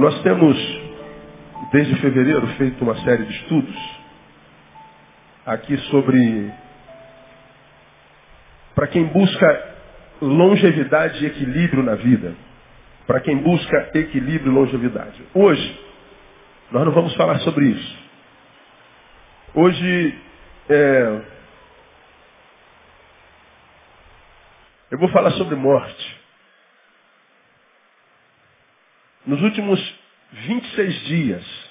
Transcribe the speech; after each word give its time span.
Nós 0.00 0.18
temos, 0.22 0.56
desde 1.72 1.94
fevereiro, 1.96 2.46
feito 2.56 2.82
uma 2.82 2.96
série 3.04 3.22
de 3.22 3.34
estudos 3.34 4.00
aqui 5.44 5.76
sobre 5.90 6.50
para 8.74 8.86
quem 8.86 9.04
busca 9.04 9.76
longevidade 10.22 11.22
e 11.22 11.26
equilíbrio 11.26 11.82
na 11.82 11.96
vida. 11.96 12.34
Para 13.06 13.20
quem 13.20 13.36
busca 13.42 13.90
equilíbrio 13.92 14.50
e 14.50 14.54
longevidade. 14.54 15.22
Hoje, 15.34 15.80
nós 16.70 16.82
não 16.86 16.92
vamos 16.92 17.14
falar 17.14 17.38
sobre 17.40 17.66
isso. 17.66 17.98
Hoje, 19.52 20.18
é, 20.70 21.20
eu 24.92 24.98
vou 24.98 25.10
falar 25.10 25.32
sobre 25.32 25.56
morte. 25.56 26.19
Nos 29.26 29.42
últimos 29.42 29.94
26 30.32 31.00
dias, 31.06 31.70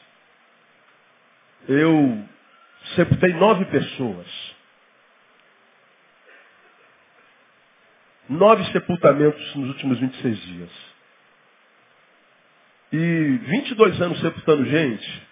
eu 1.68 2.24
sepultei 2.96 3.34
nove 3.34 3.66
pessoas. 3.66 4.28
Nove 8.30 8.64
sepultamentos 8.72 9.56
nos 9.56 9.70
últimos 9.70 10.00
26 10.00 10.42
dias. 10.42 10.70
E 12.92 12.98
22 12.98 14.02
anos 14.02 14.20
sepultando 14.20 14.66
gente, 14.66 15.28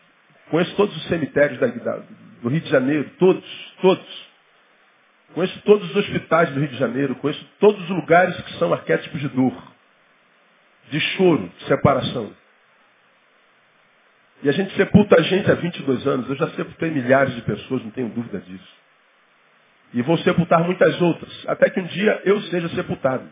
conheço 0.50 0.76
todos 0.76 0.96
os 0.96 1.04
cemitérios 1.08 1.60
da, 1.60 1.68
da, 1.68 2.04
do 2.42 2.50
Rio 2.50 2.62
de 2.62 2.70
Janeiro, 2.70 3.10
todos, 3.20 3.44
todos. 3.82 4.28
Conheço 5.34 5.62
todos 5.62 5.90
os 5.90 5.96
hospitais 5.96 6.50
do 6.50 6.60
Rio 6.60 6.70
de 6.70 6.78
Janeiro, 6.78 7.16
conheço 7.16 7.44
todos 7.60 7.82
os 7.84 7.90
lugares 7.90 8.40
que 8.42 8.54
são 8.54 8.74
arquétipos 8.74 9.20
de 9.20 9.28
dor, 9.30 9.54
de 10.90 11.00
choro, 11.00 11.52
de 11.58 11.66
separação. 11.66 12.34
E 14.44 14.50
a 14.50 14.52
gente 14.52 14.76
sepulta 14.76 15.20
a 15.20 15.24
gente 15.24 15.50
há 15.50 15.56
22 15.56 16.06
anos. 16.06 16.30
Eu 16.30 16.36
já 16.36 16.48
sepultei 16.52 16.92
milhares 16.92 17.34
de 17.36 17.42
pessoas, 17.42 17.84
não 17.84 17.92
tenho 17.92 18.10
dúvida 18.10 18.40
disso. 18.40 18.78
E 19.94 20.02
vou 20.02 20.18
sepultar 20.20 20.64
muitas 20.64 21.02
outras, 21.02 21.46
até 21.48 21.70
que 21.70 21.80
um 21.80 21.86
dia 21.86 22.22
eu 22.26 22.42
seja 22.44 22.70
sepultado. 22.70 23.28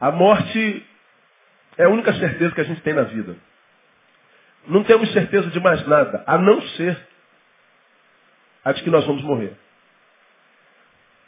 A 0.00 0.10
morte 0.10 0.86
é 1.76 1.84
a 1.84 1.88
única 1.88 2.12
certeza 2.14 2.54
que 2.54 2.60
a 2.60 2.64
gente 2.64 2.80
tem 2.82 2.92
na 2.92 3.02
vida. 3.02 3.36
Não 4.66 4.84
temos 4.84 5.12
certeza 5.12 5.48
de 5.48 5.60
mais 5.60 5.86
nada, 5.86 6.22
a 6.26 6.36
não 6.36 6.60
ser 6.60 6.98
a 8.64 8.72
de 8.72 8.82
que 8.82 8.90
nós 8.90 9.06
vamos 9.06 9.22
morrer. 9.22 9.56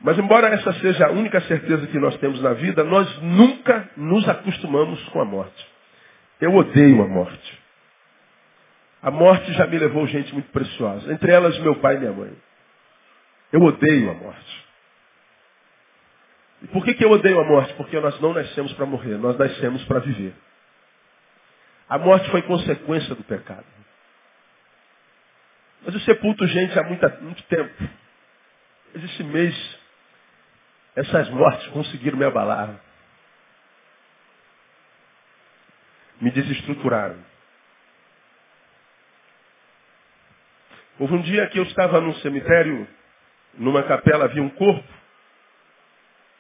Mas 0.01 0.19
embora 0.19 0.49
essa 0.49 0.73
seja 0.75 1.07
a 1.07 1.11
única 1.11 1.41
certeza 1.43 1.87
que 1.87 1.99
nós 1.99 2.17
temos 2.19 2.41
na 2.41 2.55
vida, 2.55 2.83
nós 2.85 3.21
nunca 3.21 3.91
nos 3.97 4.27
acostumamos 4.29 5.03
com 5.11 5.21
a 5.21 5.25
morte. 5.25 5.67
Eu 6.41 6.55
odeio 6.55 7.03
a 7.03 7.07
morte. 7.07 7.61
A 9.03 9.11
morte 9.11 9.53
já 9.53 9.67
me 9.67 9.79
levou 9.79 10.07
gente 10.07 10.33
muito 10.33 10.51
preciosa, 10.51 11.13
entre 11.13 11.31
elas 11.31 11.59
meu 11.59 11.77
pai 11.77 11.97
e 11.97 11.99
minha 12.01 12.13
mãe. 12.13 12.33
Eu 13.53 13.63
odeio 13.63 14.11
a 14.11 14.15
morte. 14.15 14.65
E 16.63 16.67
por 16.69 16.85
que, 16.85 16.95
que 16.95 17.05
eu 17.05 17.11
odeio 17.11 17.41
a 17.41 17.45
morte? 17.45 17.73
Porque 17.75 17.99
nós 18.01 18.19
não 18.21 18.35
nascemos 18.35 18.73
para 18.75 18.87
morrer, 18.87 19.17
nós 19.19 19.37
nascemos 19.39 19.85
para 19.85 20.01
viver. 20.01 20.35
A 21.89 21.99
morte 21.99 22.31
foi 22.31 22.43
consequência 22.43 23.15
do 23.15 23.25
pecado. 23.25 23.65
Mas 25.85 25.95
eu 25.95 26.01
sepulto 26.01 26.47
gente 26.47 26.79
há 26.79 26.83
muito, 26.85 27.23
muito 27.23 27.43
tempo. 27.45 27.89
Mas 28.95 29.05
esse 29.05 29.25
mês, 29.25 29.80
essas 30.97 31.29
mortes 31.31 31.67
conseguiram 31.69 32.19
me 32.19 32.25
abalar. 32.25 32.81
Me 36.21 36.31
desestruturaram. 36.31 37.19
Houve 40.99 41.15
um 41.15 41.23
dia 41.23 41.47
que 41.49 41.59
eu 41.59 41.63
estava 41.63 42.01
num 42.01 42.15
cemitério, 42.17 42.87
numa 43.55 43.83
capela 43.85 44.27
havia 44.27 44.43
um 44.43 44.51
corpo, 44.51 44.89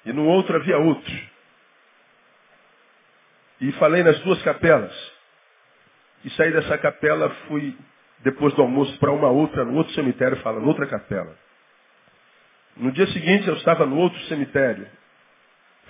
e 0.04 0.12
no 0.12 0.26
outro 0.26 0.56
havia 0.56 0.76
outro. 0.78 1.12
E 3.60 3.72
falei 3.72 4.02
nas 4.02 4.18
duas 4.20 4.42
capelas. 4.42 4.92
E 6.24 6.30
saí 6.30 6.52
dessa 6.52 6.76
capela, 6.76 7.30
fui 7.48 7.76
depois 8.18 8.52
do 8.54 8.62
almoço 8.62 8.98
para 8.98 9.10
uma 9.10 9.28
outra, 9.28 9.64
no 9.64 9.74
outro 9.76 9.94
cemitério, 9.94 10.36
fala, 10.42 10.60
noutra 10.60 10.86
capela. 10.86 11.34
No 12.80 12.90
dia 12.92 13.06
seguinte 13.08 13.46
eu 13.46 13.54
estava 13.54 13.86
no 13.86 13.96
outro 13.96 14.18
cemitério, 14.24 14.88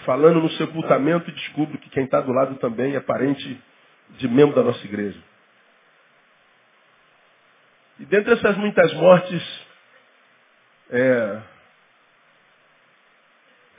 falando 0.04 0.40
no 0.40 0.50
sepultamento 0.50 1.30
e 1.30 1.32
descubro 1.32 1.78
que 1.78 1.88
quem 1.88 2.04
está 2.04 2.20
do 2.20 2.32
lado 2.32 2.56
também 2.56 2.94
é 2.94 3.00
parente 3.00 3.60
de 4.10 4.28
membro 4.28 4.54
da 4.54 4.62
nossa 4.62 4.84
igreja. 4.84 5.18
E 7.98 8.04
dentre 8.04 8.34
essas 8.34 8.56
muitas 8.56 8.92
mortes, 8.94 9.66
é, 10.90 11.42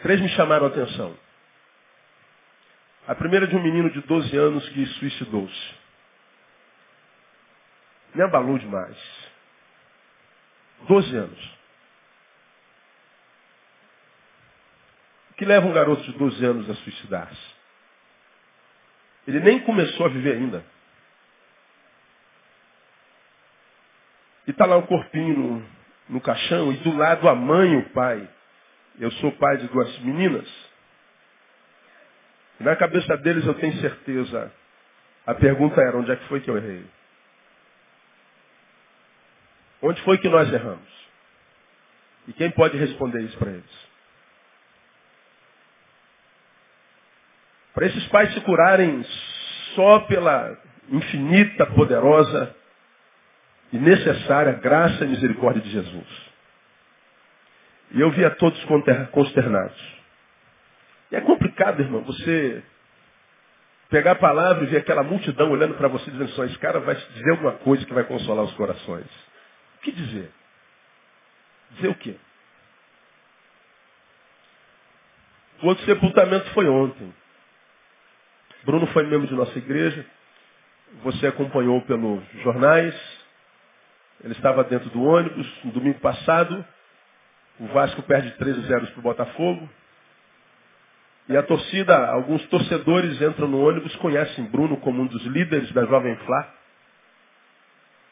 três 0.01 0.21
me 0.21 0.29
chamaram 0.29 0.65
a 0.65 0.69
atenção. 0.69 1.15
A 3.07 3.15
primeira 3.15 3.45
de 3.45 3.55
um 3.55 3.61
menino 3.61 3.89
de 3.89 4.01
12 4.01 4.37
anos 4.37 4.67
que 4.69 4.85
suicidou-se 4.85 5.81
me 8.13 8.21
abalou 8.23 8.57
demais. 8.57 8.97
Doze 10.87 11.15
anos. 11.15 11.60
Que 15.41 15.45
leva 15.45 15.65
um 15.65 15.73
garoto 15.73 16.03
de 16.03 16.11
12 16.11 16.45
anos 16.45 16.69
a 16.69 16.75
suicidar-se? 16.75 17.55
Ele 19.25 19.39
nem 19.39 19.59
começou 19.61 20.05
a 20.05 20.09
viver 20.09 20.35
ainda. 20.35 20.63
E 24.45 24.51
está 24.51 24.67
lá 24.67 24.77
o 24.77 24.85
corpinho 24.85 25.35
no, 25.35 25.65
no 26.09 26.21
caixão, 26.21 26.71
e 26.71 26.77
do 26.77 26.95
lado 26.95 27.27
a 27.27 27.33
mãe 27.33 27.73
e 27.73 27.77
o 27.77 27.89
pai. 27.89 28.29
Eu 28.99 29.09
sou 29.13 29.31
pai 29.31 29.57
de 29.57 29.67
duas 29.69 29.97
meninas. 30.01 30.47
E 32.59 32.63
na 32.63 32.75
cabeça 32.75 33.17
deles 33.17 33.43
eu 33.43 33.55
tenho 33.55 33.73
certeza. 33.81 34.53
A 35.25 35.33
pergunta 35.33 35.81
era, 35.81 35.97
onde 35.97 36.11
é 36.11 36.17
que 36.17 36.27
foi 36.27 36.41
que 36.41 36.51
eu 36.51 36.57
errei? 36.57 36.85
Onde 39.81 39.99
foi 40.03 40.19
que 40.19 40.29
nós 40.29 40.53
erramos? 40.53 41.09
E 42.27 42.33
quem 42.33 42.51
pode 42.51 42.77
responder 42.77 43.21
isso 43.23 43.39
para 43.39 43.49
eles? 43.49 43.90
Para 47.73 47.85
esses 47.87 48.05
pais 48.07 48.33
se 48.33 48.41
curarem 48.41 49.03
só 49.75 49.99
pela 50.01 50.57
infinita, 50.89 51.65
poderosa 51.67 52.55
e 53.71 53.77
necessária 53.77 54.53
graça 54.53 55.05
e 55.05 55.07
misericórdia 55.07 55.61
de 55.61 55.69
Jesus. 55.69 56.31
E 57.91 58.01
eu 58.01 58.11
via 58.11 58.29
todos 58.31 58.61
consternados. 59.11 60.01
E 61.11 61.15
é 61.15 61.21
complicado, 61.21 61.81
irmão, 61.81 62.01
você 62.03 62.63
pegar 63.89 64.11
a 64.11 64.15
palavra 64.15 64.63
e 64.63 64.67
ver 64.67 64.77
aquela 64.77 65.03
multidão 65.03 65.51
olhando 65.51 65.75
para 65.75 65.89
você 65.89 66.09
dizendo 66.09 66.29
só, 66.31 66.45
esse 66.45 66.57
cara 66.57 66.79
vai 66.79 66.95
dizer 66.95 67.31
alguma 67.31 67.51
coisa 67.53 67.85
que 67.85 67.93
vai 67.93 68.05
consolar 68.05 68.45
os 68.45 68.53
corações. 68.53 69.05
O 69.77 69.81
que 69.81 69.91
dizer? 69.91 70.31
Dizer 71.71 71.89
o 71.89 71.95
quê? 71.95 72.15
O 75.61 75.67
outro 75.67 75.83
sepultamento 75.85 76.49
foi 76.51 76.67
ontem. 76.67 77.13
Bruno 78.63 78.85
foi 78.87 79.03
membro 79.03 79.27
de 79.27 79.33
nossa 79.33 79.57
igreja. 79.57 80.05
Você 81.03 81.27
acompanhou 81.27 81.81
pelos 81.81 82.23
jornais. 82.43 82.95
Ele 84.23 84.33
estava 84.33 84.63
dentro 84.63 84.89
do 84.89 85.03
ônibus 85.03 85.47
no 85.63 85.71
domingo 85.71 85.99
passado. 85.99 86.63
O 87.59 87.67
Vasco 87.67 88.01
perde 88.03 88.31
13 88.31 88.61
zeros 88.67 88.89
para 88.91 88.99
o 88.99 89.03
Botafogo. 89.03 89.69
E 91.29 91.37
a 91.37 91.43
torcida, 91.43 92.07
alguns 92.07 92.45
torcedores 92.47 93.21
entram 93.21 93.47
no 93.47 93.65
ônibus, 93.65 93.95
conhecem 93.97 94.45
Bruno 94.45 94.77
como 94.77 95.01
um 95.01 95.07
dos 95.07 95.23
líderes 95.23 95.71
da 95.71 95.85
Jovem 95.85 96.15
Flá. 96.17 96.53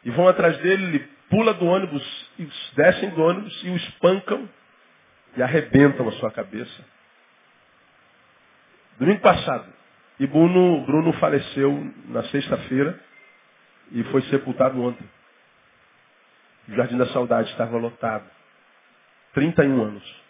E 0.04 0.12
vão 0.12 0.28
atrás 0.28 0.58
dele, 0.60 0.84
ele 0.86 1.00
pula 1.30 1.54
do 1.54 1.66
ônibus, 1.66 2.32
e 2.40 2.48
descem 2.76 3.10
do 3.10 3.22
ônibus 3.22 3.64
e 3.64 3.70
o 3.70 3.76
espancam 3.76 4.50
e 5.36 5.44
arrebentam 5.44 6.08
a 6.08 6.12
sua 6.14 6.32
cabeça. 6.32 6.86
Domingo 8.98 9.22
passado. 9.22 9.79
E 10.20 10.28
Bruno, 10.28 10.86
Bruno 10.86 11.14
faleceu 11.14 11.94
na 12.08 12.24
sexta-feira 12.24 13.00
e 13.92 14.04
foi 14.06 14.22
sepultado 14.24 14.82
ontem. 14.82 15.08
O 16.68 16.76
Jardim 16.76 16.98
da 16.98 17.08
Saudade 17.08 17.50
estava 17.52 17.78
lotado. 17.78 18.30
31 19.34 19.82
anos. 19.82 20.22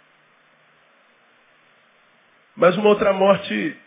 Mas 2.55 2.77
uma 2.77 2.89
outra 2.89 3.13
morte 3.13 3.77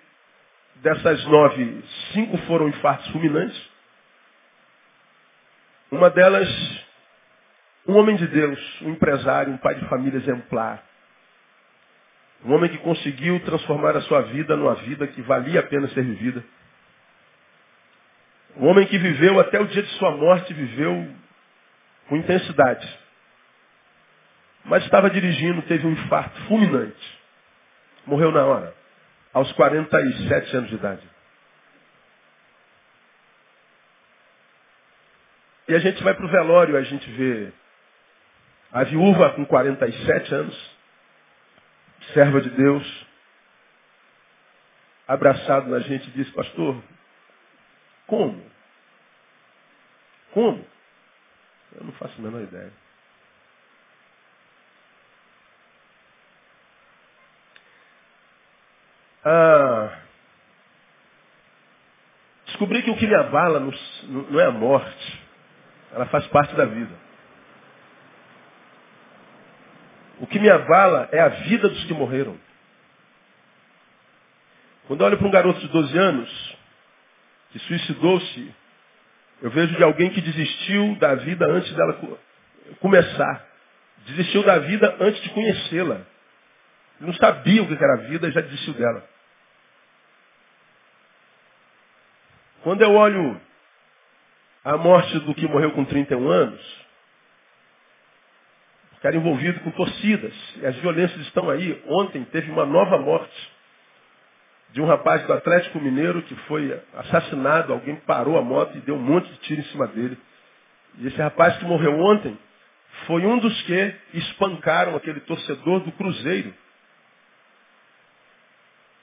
dessas 0.77 1.25
nove, 1.27 1.85
cinco 2.13 2.37
foram 2.47 2.69
infartos 2.69 3.07
fulminantes. 3.13 3.71
Uma 5.91 6.11
delas 6.11 6.49
um 7.87 7.97
homem 7.97 8.17
de 8.17 8.27
Deus, 8.29 8.83
um 8.83 8.91
empresário, 8.91 9.53
um 9.53 9.59
pai 9.59 9.75
de 9.75 9.89
família 9.89 10.17
exemplar. 10.17 10.83
Um 12.45 12.55
homem 12.55 12.71
que 12.71 12.79
conseguiu 12.79 13.39
transformar 13.41 13.97
a 13.97 14.01
sua 14.03 14.23
vida 14.23 14.57
numa 14.57 14.75
vida 14.75 15.07
que 15.07 15.23
valia 15.23 15.61
a 15.61 15.63
pena 15.63 15.89
ser 15.89 16.03
vivida. 16.03 16.45
Um 18.57 18.67
homem 18.67 18.87
que 18.87 18.99
viveu 18.99 19.39
até 19.41 19.61
o 19.61 19.67
dia 19.67 19.83
de 19.83 19.89
sua 19.91 20.11
morte, 20.17 20.53
viveu 20.53 21.09
com 22.09 22.17
intensidade. 22.17 22.99
Mas 24.65 24.85
estava 24.85 25.09
dirigindo, 25.11 25.63
teve 25.63 25.87
um 25.87 25.93
infarto 25.93 26.41
fulminante. 26.43 27.21
Morreu 28.07 28.33
na 28.33 28.45
hora, 28.45 28.75
aos 29.33 29.51
47 29.53 30.57
anos 30.57 30.71
de 30.71 30.77
idade. 30.77 31.13
E 35.69 35.75
a 35.75 35.79
gente 35.79 36.03
vai 36.03 36.15
para 36.15 36.27
o 36.27 36.29
velório, 36.29 36.77
a 36.77 36.83
gente 36.83 37.09
vê 37.13 37.53
a 38.73 38.85
viúva 38.85 39.31
com 39.31 39.45
47 39.45 40.35
anos, 40.35 40.72
serva 42.13 42.41
de 42.41 42.51
Deus, 42.51 43.07
abraçado 45.07 45.69
na 45.69 45.79
gente, 45.81 46.11
diz, 46.11 46.31
pastor, 46.31 46.83
como? 48.07 48.45
Como? 50.33 50.67
Eu 51.75 51.85
não 51.85 51.93
faço 51.93 52.15
a 52.19 52.23
menor 52.23 52.43
ideia. 52.43 52.73
Ah, 59.25 59.99
descobri 62.47 62.83
que 62.83 62.91
o 62.91 62.97
que 62.97 63.07
me 63.07 63.15
abala 63.15 63.61
não 63.61 64.41
é 64.41 64.47
a 64.47 64.51
morte, 64.51 65.23
ela 65.93 66.07
faz 66.07 66.27
parte 66.29 66.55
da 66.57 66.65
vida. 66.65 66.95
O 70.21 70.27
que 70.27 70.32
me 70.43 70.51
abala 70.51 71.09
é 71.13 71.21
a 71.21 71.29
vida 71.29 71.69
dos 71.69 71.85
que 71.85 71.95
morreram. 71.95 72.37
Quando 74.87 75.01
eu 75.01 75.07
olho 75.07 75.17
para 75.17 75.27
um 75.27 75.31
garoto 75.31 75.61
de 75.61 75.69
12 75.69 75.97
anos, 75.97 76.57
que 77.53 77.59
suicidou-se, 77.61 78.55
eu 79.41 79.51
vejo 79.51 79.75
de 79.77 79.83
alguém 79.83 80.11
que 80.11 80.21
desistiu 80.21 80.97
da 80.97 81.15
vida 81.15 81.47
antes 81.47 81.73
dela 81.75 81.99
começar. 82.81 83.47
Desistiu 84.07 84.43
da 84.43 84.59
vida 84.59 84.97
antes 85.01 85.23
de 85.23 85.31
conhecê-la. 85.31 86.01
Não 87.01 87.15
sabia 87.15 87.63
o 87.63 87.67
que 87.67 87.75
era 87.75 87.95
a 87.95 88.09
vida 88.09 88.29
e 88.29 88.33
já 88.33 88.41
desistiu 88.41 88.75
dela. 88.75 89.09
Quando 92.63 92.83
eu 92.83 92.93
olho 92.93 93.41
a 94.65 94.77
morte 94.77 95.19
do 95.21 95.35
que 95.35 95.49
morreu 95.49 95.73
com 95.73 95.85
31 95.85 96.29
anos, 96.29 96.83
era 99.03 99.17
envolvido 99.17 99.61
com 99.61 99.71
torcidas, 99.73 100.33
e 100.57 100.67
as 100.67 100.77
violências 100.77 101.21
estão 101.23 101.51
aí. 101.51 101.83
Ontem 101.87 102.25
teve 102.25 102.51
uma 102.51 102.65
nova 102.65 102.99
morte 102.99 103.53
de 104.73 104.81
um 104.81 104.87
rapaz 104.87 105.23
do 105.27 105.33
Atlético 105.33 105.81
Mineiro 105.81 106.23
que 106.23 106.35
foi 106.47 106.81
assassinado, 106.95 107.73
alguém 107.73 107.97
parou 107.97 108.39
a 108.39 108.43
moto 108.43 108.77
e 108.77 108.81
deu 108.81 108.95
um 108.95 109.03
monte 109.03 109.29
de 109.29 109.39
tiro 109.41 109.61
em 109.61 109.65
cima 109.65 109.87
dele. 109.87 110.19
E 110.99 111.07
esse 111.07 111.17
rapaz 111.17 111.57
que 111.59 111.65
morreu 111.65 111.99
ontem 111.99 112.39
foi 113.07 113.25
um 113.27 113.39
dos 113.39 113.63
que 113.63 113.95
espancaram 114.15 114.97
aquele 114.97 115.21
torcedor 115.21 115.81
do 115.81 115.93
Cruzeiro, 115.93 116.55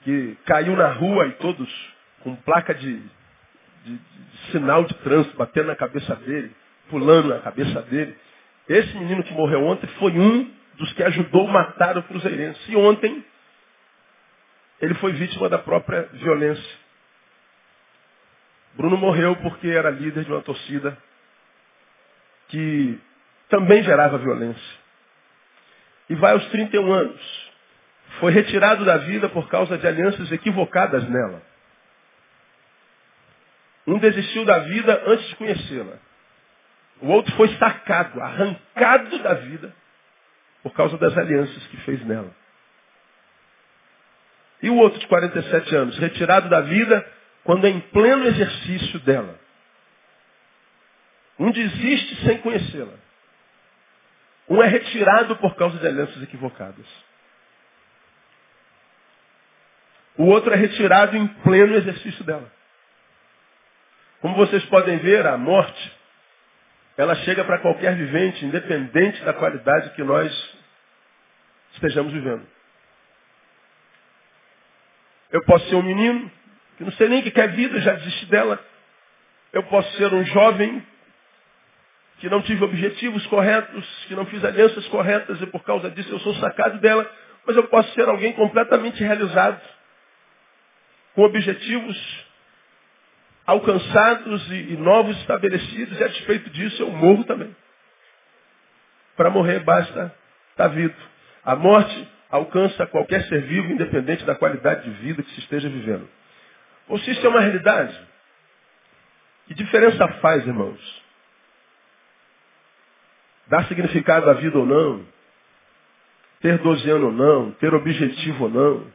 que 0.04 0.38
caiu 0.46 0.76
na 0.76 0.92
rua 0.94 1.28
e 1.28 1.32
todos 1.34 1.70
com 2.24 2.36
placa 2.36 2.74
de, 2.74 2.98
de, 3.84 3.98
de 3.98 4.52
sinal 4.52 4.84
de 4.86 4.94
trânsito 4.96 5.36
batendo 5.38 5.68
na 5.68 5.76
cabeça 5.76 6.16
dele, 6.16 6.52
pulando 6.90 7.30
na 7.30 7.40
cabeça 7.40 7.82
dele. 7.84 8.16
Esse 8.70 8.96
menino 8.96 9.24
que 9.24 9.34
morreu 9.34 9.66
ontem 9.66 9.88
foi 9.98 10.12
um 10.12 10.54
dos 10.76 10.94
que 10.94 11.04
ajudou 11.04 11.48
a 11.48 11.52
matar 11.52 11.98
o 11.98 12.04
Cruzeirense. 12.04 12.72
E 12.72 12.76
ontem 12.76 13.26
ele 14.80 14.94
foi 14.96 15.12
vítima 15.14 15.50
da 15.50 15.58
própria 15.58 16.04
violência. 16.14 16.78
Bruno 18.76 18.96
morreu 18.96 19.36
porque 19.38 19.68
era 19.68 19.90
líder 19.90 20.24
de 20.24 20.32
uma 20.32 20.44
torcida 20.44 20.96
que 22.50 23.00
também 23.50 23.84
gerava 23.84 24.20
violência. 24.20 24.80
E 26.08 26.16
vai 26.16 26.34
aos 26.34 26.46
31 26.50 26.94
anos. 26.94 27.50
Foi 28.20 28.32
retirado 28.32 28.86
da 28.86 28.98
vida 28.98 29.30
por 29.30 29.50
causa 29.50 29.78
de 29.80 29.88
alianças 29.88 30.32
equivocadas 30.32 31.08
nela. 31.10 31.42
Um 33.88 33.98
desistiu 33.98 34.46
da 34.46 34.60
vida 34.60 35.04
antes 35.08 35.28
de 35.30 35.36
conhecê-la. 35.36 36.09
O 37.02 37.08
outro 37.08 37.34
foi 37.36 37.48
sacado, 37.58 38.22
arrancado 38.22 39.20
da 39.20 39.34
vida 39.36 39.74
por 40.62 40.74
causa 40.74 40.98
das 40.98 41.18
alianças 41.18 41.66
que 41.68 41.78
fez 41.78 42.06
nela. 42.06 42.36
E 44.62 44.70
o 44.70 44.76
outro 44.76 45.00
de 45.00 45.08
47 45.08 45.76
anos, 45.76 45.98
retirado 45.98 46.50
da 46.50 46.62
vida 46.62 47.06
quando 47.44 47.66
é 47.66 47.70
em 47.70 47.80
pleno 47.80 48.26
exercício 48.26 49.00
dela. 49.00 49.40
Um 51.40 51.52
desiste 51.52 52.26
sem 52.26 52.40
conhecê-la. 52.40 52.94
Um 54.50 54.62
é 54.62 54.68
retirado 54.68 55.38
por 55.38 55.56
causa 55.56 55.78
de 55.78 55.88
alianças 55.88 56.22
equivocadas. 56.22 56.86
O 60.18 60.26
outro 60.26 60.52
é 60.52 60.58
retirado 60.58 61.16
em 61.16 61.28
pleno 61.28 61.76
exercício 61.76 62.26
dela. 62.26 62.52
Como 64.20 64.36
vocês 64.36 64.66
podem 64.66 64.98
ver, 64.98 65.26
a 65.26 65.38
morte, 65.38 65.99
ela 67.00 67.16
chega 67.16 67.46
para 67.46 67.60
qualquer 67.60 67.96
vivente, 67.96 68.44
independente 68.44 69.24
da 69.24 69.32
qualidade 69.32 69.92
que 69.92 70.04
nós 70.04 70.58
estejamos 71.72 72.12
vivendo. 72.12 72.46
Eu 75.32 75.42
posso 75.46 75.66
ser 75.70 75.76
um 75.76 75.82
menino 75.82 76.30
que 76.76 76.84
não 76.84 76.92
sei 76.92 77.08
nem 77.08 77.22
o 77.22 77.24
que 77.24 77.32
quer 77.32 77.54
vida, 77.54 77.80
já 77.80 77.94
desisti 77.94 78.26
dela. 78.26 78.62
Eu 79.54 79.64
posso 79.64 79.90
ser 79.96 80.14
um 80.14 80.26
jovem 80.26 80.86
que 82.18 82.30
não 82.30 82.42
tive 82.42 82.66
objetivos 82.66 83.26
corretos, 83.28 84.06
que 84.10 84.14
não 84.14 84.26
fiz 84.26 84.44
alianças 84.44 84.86
corretas 84.90 85.42
e 85.42 85.46
por 85.46 85.64
causa 85.64 85.90
disso 85.92 86.12
eu 86.12 86.20
sou 86.20 86.36
sacado 86.36 86.80
dela. 86.80 87.10
Mas 87.48 87.56
eu 87.56 87.64
posso 87.70 87.94
ser 87.94 88.10
alguém 88.10 88.34
completamente 88.34 89.02
realizado, 89.02 89.62
com 91.16 91.22
objetivos 91.24 92.29
alcançados 93.50 94.52
e, 94.52 94.74
e 94.74 94.78
novos 94.78 95.18
estabelecidos, 95.18 96.00
e 96.00 96.04
a 96.04 96.08
despeito 96.08 96.50
disso 96.52 96.84
eu 96.84 96.92
morro 96.92 97.24
também. 97.24 97.56
Para 99.18 99.32
morrer 99.32 99.60
basta 99.62 100.14
estar 100.52 100.68
vivo. 100.68 100.96
A 101.44 101.56
morte 101.56 102.08
alcança 102.30 102.86
qualquer 102.86 103.24
ser 103.24 103.42
vivo, 103.42 103.72
independente 103.72 104.24
da 104.24 104.36
qualidade 104.36 104.84
de 104.84 104.92
vida 105.02 105.24
que 105.24 105.32
se 105.32 105.40
esteja 105.40 105.68
vivendo. 105.68 106.08
Ou 106.88 107.00
se 107.00 107.10
isso 107.10 107.26
é 107.26 107.30
uma 107.30 107.40
realidade, 107.40 108.00
que 109.48 109.56
diferença 109.56 110.08
faz, 110.20 110.46
irmãos? 110.46 111.04
Dar 113.48 113.66
significado 113.66 114.30
à 114.30 114.34
vida 114.34 114.60
ou 114.60 114.66
não? 114.66 115.04
Ter 116.40 116.60
12 116.60 116.88
anos 116.88 117.04
ou 117.06 117.12
não? 117.12 117.52
Ter 117.54 117.74
objetivo 117.74 118.44
ou 118.44 118.50
não? 118.50 118.88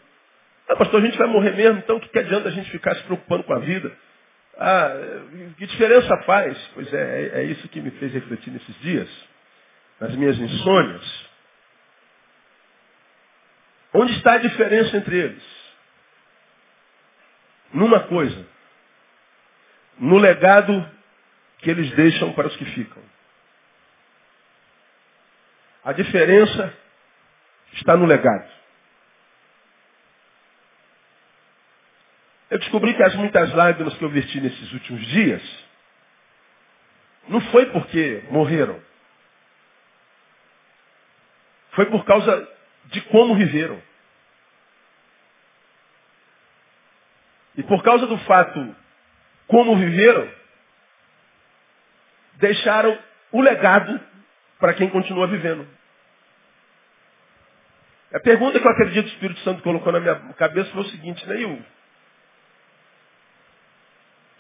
Ah, 0.69 0.77
pastor, 0.77 1.03
a 1.03 1.05
gente 1.05 1.19
vai 1.19 1.27
morrer 1.27 1.57
mesmo, 1.57 1.79
então 1.79 1.97
o 1.97 2.01
que 2.01 2.19
adianta 2.19 2.49
a 2.49 2.53
gente 2.53 2.71
ficar 2.71 2.95
se 2.95 3.03
preocupando 3.03 3.43
com 3.43 3.53
a 3.53 3.59
vida? 3.59 3.95
Ah, 4.59 4.91
que 5.57 5.67
diferença 5.67 6.17
faz? 6.25 6.57
Pois 6.75 6.93
é, 6.93 7.23
é, 7.23 7.41
é 7.41 7.45
isso 7.45 7.69
que 7.69 7.81
me 7.81 7.91
fez 7.93 8.13
refletir 8.13 8.53
nesses 8.53 8.81
dias, 8.81 9.09
nas 10.01 10.15
minhas 10.15 10.39
insônias. 10.39 11.27
Onde 13.93 14.13
está 14.15 14.35
a 14.35 14.39
diferença 14.39 14.97
entre 14.97 15.17
eles? 15.17 15.45
Numa 17.73 18.01
coisa. 18.01 18.47
No 19.99 20.19
legado 20.19 20.91
que 21.59 21.71
eles 21.71 21.91
deixam 21.93 22.33
para 22.33 22.49
os 22.49 22.57
que 22.57 22.65
ficam. 22.67 23.03
A 25.85 25.93
diferença 25.93 26.73
está 27.75 27.97
no 27.97 28.07
legado. 28.07 28.49
Eu 32.51 32.59
descobri 32.59 32.95
que 32.95 33.03
as 33.03 33.15
muitas 33.15 33.53
lágrimas 33.55 33.97
que 33.97 34.05
eu 34.05 34.11
verti 34.11 34.41
nesses 34.41 34.73
últimos 34.73 35.05
dias 35.07 35.43
não 37.29 37.41
foi 37.51 37.67
porque 37.67 38.23
morreram. 38.31 38.81
Foi 41.73 41.87
por 41.87 42.05
causa 42.05 42.49
de 42.87 43.01
como 43.03 43.35
viveram. 43.35 43.83
E 47.57 47.63
por 47.63 47.83
causa 47.83 48.07
do 48.07 48.19
fato 48.19 48.77
como 49.47 49.77
viveram, 49.77 50.29
deixaram 52.35 52.99
o 53.33 53.41
legado 53.41 54.01
para 54.59 54.75
quem 54.75 54.89
continua 54.91 55.27
vivendo. 55.27 55.67
A 58.13 58.21
pergunta 58.21 58.61
que 58.61 58.67
eu 58.67 58.71
acredito 58.71 59.05
que 59.05 59.11
o 59.11 59.15
Espírito 59.15 59.41
Santo 59.41 59.63
colocou 59.63 59.93
na 59.93 60.01
minha 60.01 60.15
cabeça 60.35 60.71
foi 60.71 60.83
o 60.83 60.91
seguinte, 60.91 61.27
Neil, 61.29 61.51
o 61.51 61.65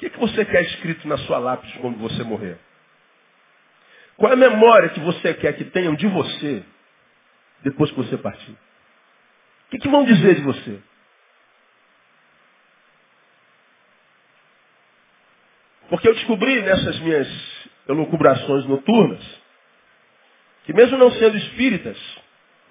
que, 0.04 0.10
que 0.10 0.20
você 0.20 0.44
quer 0.44 0.62
escrito 0.62 1.08
na 1.08 1.16
sua 1.18 1.38
lápide 1.38 1.78
quando 1.78 1.98
você 1.98 2.22
morrer? 2.22 2.58
Qual 4.16 4.30
é 4.30 4.34
a 4.34 4.36
memória 4.36 4.90
que 4.90 5.00
você 5.00 5.32
quer 5.34 5.54
que 5.54 5.64
tenham 5.64 5.94
de 5.94 6.06
você 6.06 6.62
depois 7.62 7.90
que 7.90 7.96
você 7.96 8.18
partir? 8.18 8.52
O 8.52 9.70
que, 9.70 9.78
que 9.78 9.88
vão 9.88 10.04
dizer 10.04 10.34
de 10.36 10.42
você? 10.42 10.78
Porque 15.88 16.08
eu 16.08 16.14
descobri 16.14 16.60
nessas 16.62 16.98
minhas 17.00 17.28
elucubrações 17.88 18.66
noturnas 18.66 19.22
que 20.64 20.72
mesmo 20.72 20.96
não 20.96 21.10
sendo 21.12 21.36
espíritas, 21.36 21.98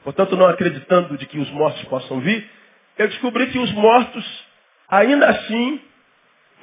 portanto 0.03 0.35
não 0.35 0.47
acreditando 0.47 1.17
de 1.17 1.25
que 1.27 1.39
os 1.39 1.49
mortos 1.51 1.83
possam 1.85 2.19
vir, 2.21 2.49
eu 2.97 3.07
descobri 3.07 3.47
que 3.51 3.59
os 3.59 3.71
mortos 3.73 4.45
ainda 4.87 5.27
assim 5.29 5.81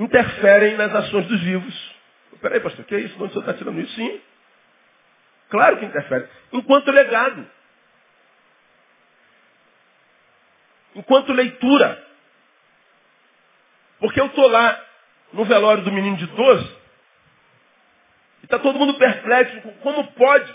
interferem 0.00 0.76
nas 0.76 0.94
ações 0.94 1.26
dos 1.26 1.40
vivos. 1.42 1.94
Peraí, 2.40 2.58
pastor, 2.60 2.84
que 2.86 2.94
é 2.94 3.00
isso? 3.00 3.14
Onde 3.16 3.24
o 3.24 3.28
senhor 3.28 3.42
está 3.42 3.54
tirando 3.54 3.80
isso? 3.80 3.94
Sim. 3.94 4.20
Claro 5.50 5.78
que 5.78 5.84
interfere. 5.84 6.26
Enquanto 6.52 6.90
legado. 6.90 7.46
Enquanto 10.94 11.32
leitura. 11.32 12.02
Porque 13.98 14.20
eu 14.20 14.26
estou 14.26 14.48
lá 14.48 14.86
no 15.32 15.44
velório 15.44 15.84
do 15.84 15.92
menino 15.92 16.16
de 16.16 16.26
12 16.26 16.76
e 18.42 18.44
está 18.44 18.58
todo 18.58 18.78
mundo 18.78 18.94
perplexo. 18.94 19.60
Como 19.82 20.12
pode? 20.12 20.54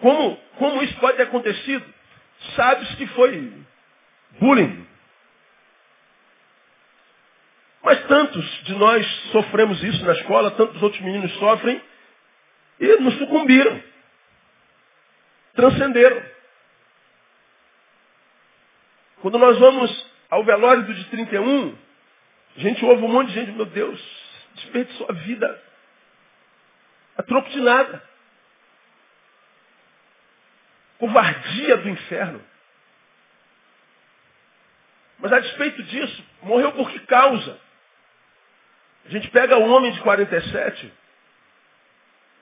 Como, 0.00 0.36
como 0.58 0.82
isso 0.82 0.98
pode 0.98 1.18
ter 1.18 1.24
acontecido? 1.24 1.84
Sabe-se 2.56 2.96
que 2.96 3.06
foi 3.08 3.52
bullying. 4.40 4.93
Mas 7.84 8.02
tantos 8.06 8.64
de 8.64 8.74
nós 8.76 9.06
sofremos 9.30 9.82
isso 9.84 10.02
na 10.06 10.14
escola, 10.14 10.50
tantos 10.52 10.82
outros 10.82 11.02
meninos 11.02 11.30
sofrem 11.34 11.80
e 12.80 12.96
nos 12.96 13.18
sucumbiram. 13.18 13.82
Transcenderam. 15.54 16.24
Quando 19.20 19.38
nós 19.38 19.58
vamos 19.58 20.10
ao 20.30 20.42
velório 20.44 20.82
do 20.84 20.94
de 20.94 21.04
31, 21.04 21.76
a 22.56 22.60
gente 22.60 22.82
ouve 22.86 23.04
um 23.04 23.08
monte 23.08 23.28
de 23.28 23.34
gente, 23.34 23.52
meu 23.52 23.66
Deus, 23.66 24.00
desperdiçou 24.54 25.06
a 25.10 25.12
vida 25.12 25.62
a 27.18 27.22
troco 27.22 27.50
de 27.50 27.60
nada. 27.60 28.02
Covardia 30.98 31.76
do 31.76 31.88
inferno. 31.90 32.42
Mas 35.18 35.32
a 35.32 35.40
despeito 35.40 35.82
disso, 35.82 36.24
morreu 36.42 36.72
por 36.72 36.90
que 36.90 36.98
causa? 37.00 37.60
A 39.06 39.08
gente 39.10 39.28
pega 39.30 39.58
o 39.58 39.68
homem 39.70 39.92
de 39.92 40.00
47, 40.00 40.92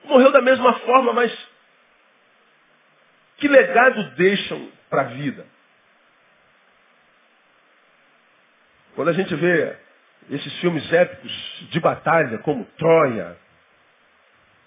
morreu 0.05 0.31
da 0.31 0.41
mesma 0.41 0.73
forma, 0.81 1.13
mas 1.13 1.33
que 3.39 3.49
legado 3.49 4.03
deixam 4.17 4.71
para 4.89 5.03
a 5.03 5.05
vida? 5.07 5.45
Quando 8.95 9.09
a 9.09 9.13
gente 9.13 9.35
vê 9.35 9.77
esses 10.31 10.61
filmes 10.61 10.93
épicos 10.93 11.67
de 11.71 11.81
batalha, 11.81 12.39
como 12.39 12.65
Troia, 12.77 13.37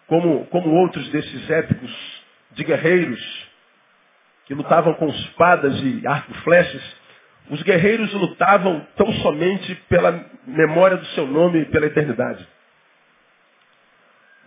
como, 0.07 0.45
como 0.47 0.69
outros 0.71 1.07
desses 1.09 1.49
épicos 1.49 2.23
de 2.51 2.63
guerreiros 2.63 3.47
que 4.45 4.53
lutavam 4.53 4.93
com 4.95 5.07
espadas 5.07 5.73
e 5.81 6.05
arco 6.05 6.31
e 6.31 6.41
flechas, 6.41 6.95
os 7.49 7.61
guerreiros 7.61 8.11
lutavam 8.13 8.85
tão 8.95 9.11
somente 9.15 9.75
pela 9.87 10.25
memória 10.47 10.97
do 10.97 11.05
seu 11.07 11.27
nome 11.27 11.61
e 11.61 11.65
pela 11.65 11.85
eternidade. 11.85 12.47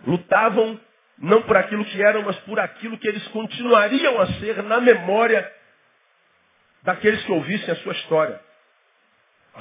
Lutavam 0.05 0.79
não 1.17 1.41
por 1.43 1.55
aquilo 1.55 1.85
que 1.85 2.01
eram, 2.01 2.23
mas 2.23 2.37
por 2.39 2.59
aquilo 2.59 2.97
que 2.97 3.07
eles 3.07 3.25
continuariam 3.29 4.19
a 4.19 4.27
ser 4.33 4.63
na 4.63 4.79
memória 4.79 5.49
daqueles 6.83 7.23
que 7.23 7.31
ouvissem 7.31 7.71
a 7.71 7.77
sua 7.77 7.93
história. 7.93 8.39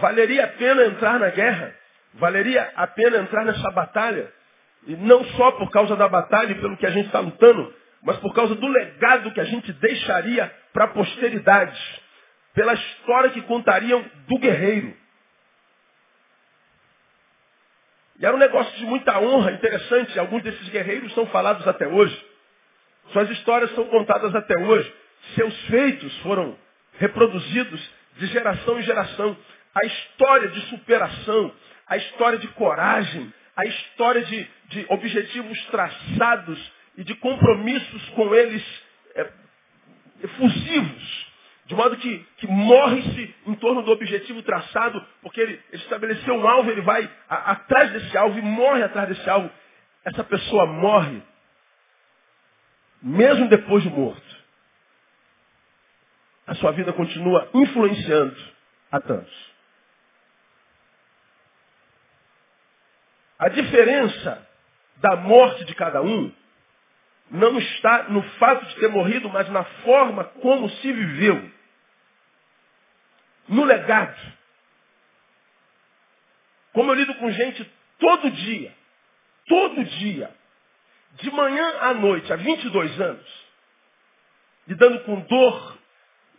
Valeria 0.01 0.45
a 0.45 0.49
pena 0.49 0.85
entrar 0.85 1.19
na 1.19 1.31
guerra, 1.31 1.75
valeria 2.15 2.73
a 2.77 2.87
pena 2.87 3.19
entrar 3.19 3.45
nessa 3.45 3.71
batalha, 3.71 4.33
e 4.87 4.97
não 4.97 5.25
só 5.25 5.53
por 5.53 5.71
causa 5.71 5.97
da 5.97 6.09
batalha 6.09 6.53
e 6.53 6.61
pelo 6.61 6.77
que 6.77 6.87
a 6.87 6.91
gente 6.91 7.07
está 7.07 7.19
lutando, 7.21 7.75
mas 8.03 8.17
por 8.19 8.33
causa 8.33 8.55
do 8.55 8.67
legado 8.69 9.33
que 9.33 9.41
a 9.41 9.45
gente 9.45 9.73
deixaria 9.73 10.53
para 10.73 10.85
a 10.85 10.89
posteridade 10.89 12.08
pela 12.59 12.75
história 12.75 13.31
que 13.31 13.43
contariam 13.43 14.05
do 14.27 14.37
guerreiro. 14.37 14.93
E 18.19 18.27
era 18.27 18.35
um 18.35 18.39
negócio 18.41 18.77
de 18.79 18.85
muita 18.85 19.17
honra, 19.21 19.53
interessante. 19.53 20.19
Alguns 20.19 20.43
desses 20.43 20.69
guerreiros 20.69 21.15
são 21.15 21.25
falados 21.27 21.69
até 21.69 21.87
hoje. 21.87 22.21
Suas 23.13 23.31
histórias 23.31 23.73
são 23.77 23.85
contadas 23.85 24.35
até 24.35 24.59
hoje. 24.59 24.93
Seus 25.37 25.57
feitos 25.67 26.13
foram 26.19 26.59
reproduzidos 26.99 27.81
de 28.17 28.27
geração 28.27 28.81
em 28.81 28.83
geração. 28.83 29.37
A 29.73 29.87
história 29.87 30.49
de 30.49 30.61
superação, 30.63 31.55
a 31.87 31.97
história 31.97 32.39
de 32.39 32.49
coragem, 32.49 33.33
a 33.55 33.67
história 33.67 34.25
de, 34.25 34.51
de 34.71 34.85
objetivos 34.89 35.65
traçados 35.67 36.73
e 36.97 37.05
de 37.05 37.15
compromissos 37.15 38.09
com 38.17 38.35
eles 38.35 38.65
é, 39.15 39.31
efusivos 40.25 41.28
de 41.69 41.75
modo 41.75 41.99
que, 41.99 42.27
que 42.39 42.47
morre-se 42.47 43.35
em 43.47 43.55
torno 43.57 43.83
do 43.83 43.93
objetivo 43.93 44.43
traçado, 44.43 45.07
porque 45.21 45.39
ele, 45.39 45.63
ele 45.71 45.83
estabeleceu 45.83 46.35
um 46.35 46.49
alvo, 46.49 46.71
ele 46.71 46.81
vai 46.81 47.09
a, 47.29 47.53
atrás 47.53 47.93
desse 47.93 48.17
alvo 48.17 48.39
e 48.39 48.43
morre 48.43 48.83
atrás 48.83 49.07
desse 49.07 49.29
alvo. 49.29 49.51
Essa 50.03 50.25
pessoa 50.25 50.65
morre, 50.65 51.23
mesmo 53.03 53.51
depois 53.51 53.83
de 53.83 53.91
morto. 53.91 54.39
A 56.47 56.55
sua 56.55 56.73
vida 56.73 56.91
continua 56.95 57.51
influenciando 57.53 58.37
a 58.91 58.99
tantos. 59.03 59.53
A 63.39 63.51
diferença 63.51 64.49
da 64.97 65.17
morte 65.17 65.67
de 65.67 65.75
cada 65.75 66.01
um 66.01 66.33
não 67.31 67.59
está 67.59 68.05
no 68.05 68.23
fato 68.39 68.65
de 68.65 68.77
ter 68.77 68.89
morrido, 68.89 69.29
mas 69.29 69.51
na 69.51 69.65
forma 69.65 70.25
como 70.25 70.71
se 70.71 70.91
viveu 70.91 71.58
no 73.49 73.65
legado. 73.65 74.17
Como 76.73 76.91
eu 76.91 76.95
lido 76.95 77.15
com 77.15 77.31
gente 77.33 77.69
todo 77.99 78.31
dia, 78.31 78.73
todo 79.47 79.85
dia, 79.85 80.31
de 81.15 81.31
manhã 81.31 81.79
à 81.81 81.95
noite, 81.95 82.33
há 82.33 82.37
22 82.37 83.01
anos, 83.01 83.47
lidando 84.67 85.01
com 85.01 85.21
dor 85.21 85.79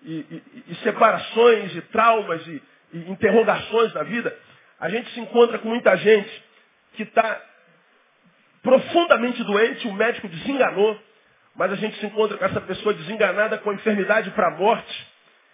e, 0.03 0.13
e, 0.13 0.63
e 0.67 0.75
separações 0.75 1.75
e 1.75 1.81
traumas 1.81 2.45
e, 2.47 2.61
e 2.93 3.11
interrogações 3.11 3.93
na 3.93 4.03
vida, 4.03 4.37
a 4.79 4.89
gente 4.89 5.11
se 5.11 5.19
encontra 5.19 5.59
com 5.59 5.67
muita 5.67 5.97
gente 5.97 6.43
que 6.93 7.03
está 7.03 7.41
profundamente 8.61 9.43
doente, 9.43 9.87
o 9.87 9.93
médico 9.93 10.27
desenganou, 10.27 10.99
mas 11.55 11.71
a 11.71 11.75
gente 11.75 11.99
se 11.99 12.05
encontra 12.05 12.37
com 12.37 12.45
essa 12.45 12.61
pessoa 12.61 12.93
desenganada 12.93 13.57
com 13.57 13.71
a 13.71 13.73
enfermidade 13.73 14.31
para 14.31 14.47
a 14.47 14.57
morte, 14.57 15.07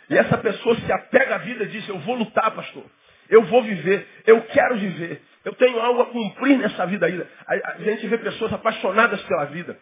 e 0.09 0.17
essa 0.17 0.37
pessoa 0.37 0.75
se 0.75 0.91
apega 0.91 1.35
à 1.35 1.37
vida 1.39 1.63
e 1.63 1.67
diz, 1.67 1.87
eu 1.87 1.99
vou 1.99 2.15
lutar, 2.15 2.51
pastor. 2.51 2.83
Eu 3.29 3.43
vou 3.43 3.63
viver. 3.63 4.07
Eu 4.25 4.41
quero 4.43 4.75
viver. 4.77 5.21
Eu 5.43 5.53
tenho 5.53 5.79
algo 5.79 6.01
a 6.01 6.05
cumprir 6.07 6.57
nessa 6.57 6.85
vida 6.85 7.05
ainda. 7.05 7.27
A 7.47 7.77
gente 7.79 8.07
vê 8.07 8.17
pessoas 8.17 8.53
apaixonadas 8.53 9.21
pela 9.23 9.45
vida. 9.45 9.77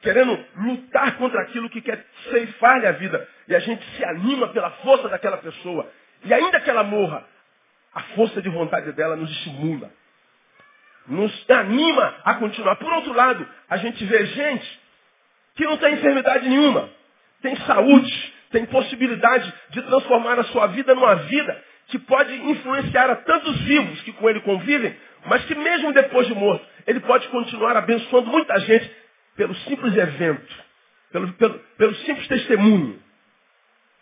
Querendo 0.00 0.38
lutar 0.56 1.16
contra 1.16 1.42
aquilo 1.42 1.68
que 1.70 1.80
quer 1.80 2.04
ceifar-lhe 2.30 2.86
a 2.86 2.92
vida. 2.92 3.26
E 3.48 3.54
a 3.54 3.58
gente 3.58 3.84
se 3.96 4.04
anima 4.04 4.48
pela 4.48 4.70
força 4.70 5.08
daquela 5.08 5.36
pessoa. 5.38 5.90
E 6.24 6.32
ainda 6.32 6.60
que 6.60 6.70
ela 6.70 6.82
morra, 6.82 7.24
a 7.94 8.02
força 8.14 8.40
de 8.40 8.48
vontade 8.48 8.92
dela 8.92 9.16
nos 9.16 9.30
estimula. 9.30 9.90
Nos 11.06 11.50
anima 11.50 12.14
a 12.24 12.34
continuar. 12.34 12.76
Por 12.76 12.92
outro 12.92 13.12
lado, 13.12 13.46
a 13.68 13.76
gente 13.76 14.04
vê 14.04 14.26
gente 14.26 14.80
que 15.54 15.64
não 15.64 15.76
tem 15.78 15.94
enfermidade 15.94 16.48
nenhuma. 16.48 16.90
Tem 17.40 17.56
saúde, 17.56 18.34
tem 18.50 18.66
possibilidade 18.66 19.52
de 19.70 19.82
transformar 19.82 20.38
a 20.38 20.44
sua 20.44 20.68
vida 20.68 20.94
numa 20.94 21.14
vida 21.14 21.64
que 21.88 21.98
pode 21.98 22.34
influenciar 22.34 23.10
a 23.10 23.16
tantos 23.16 23.60
vivos 23.62 24.00
que 24.02 24.12
com 24.12 24.28
ele 24.28 24.40
convivem, 24.40 24.96
mas 25.26 25.44
que 25.44 25.54
mesmo 25.54 25.92
depois 25.92 26.26
de 26.26 26.34
morto, 26.34 26.66
ele 26.86 27.00
pode 27.00 27.28
continuar 27.28 27.76
abençoando 27.76 28.28
muita 28.28 28.58
gente 28.60 28.90
pelo 29.36 29.54
simples 29.54 29.96
evento, 29.96 30.64
pelo, 31.12 31.32
pelo, 31.34 31.58
pelo 31.76 31.94
simples 31.96 32.26
testemunho, 32.28 33.00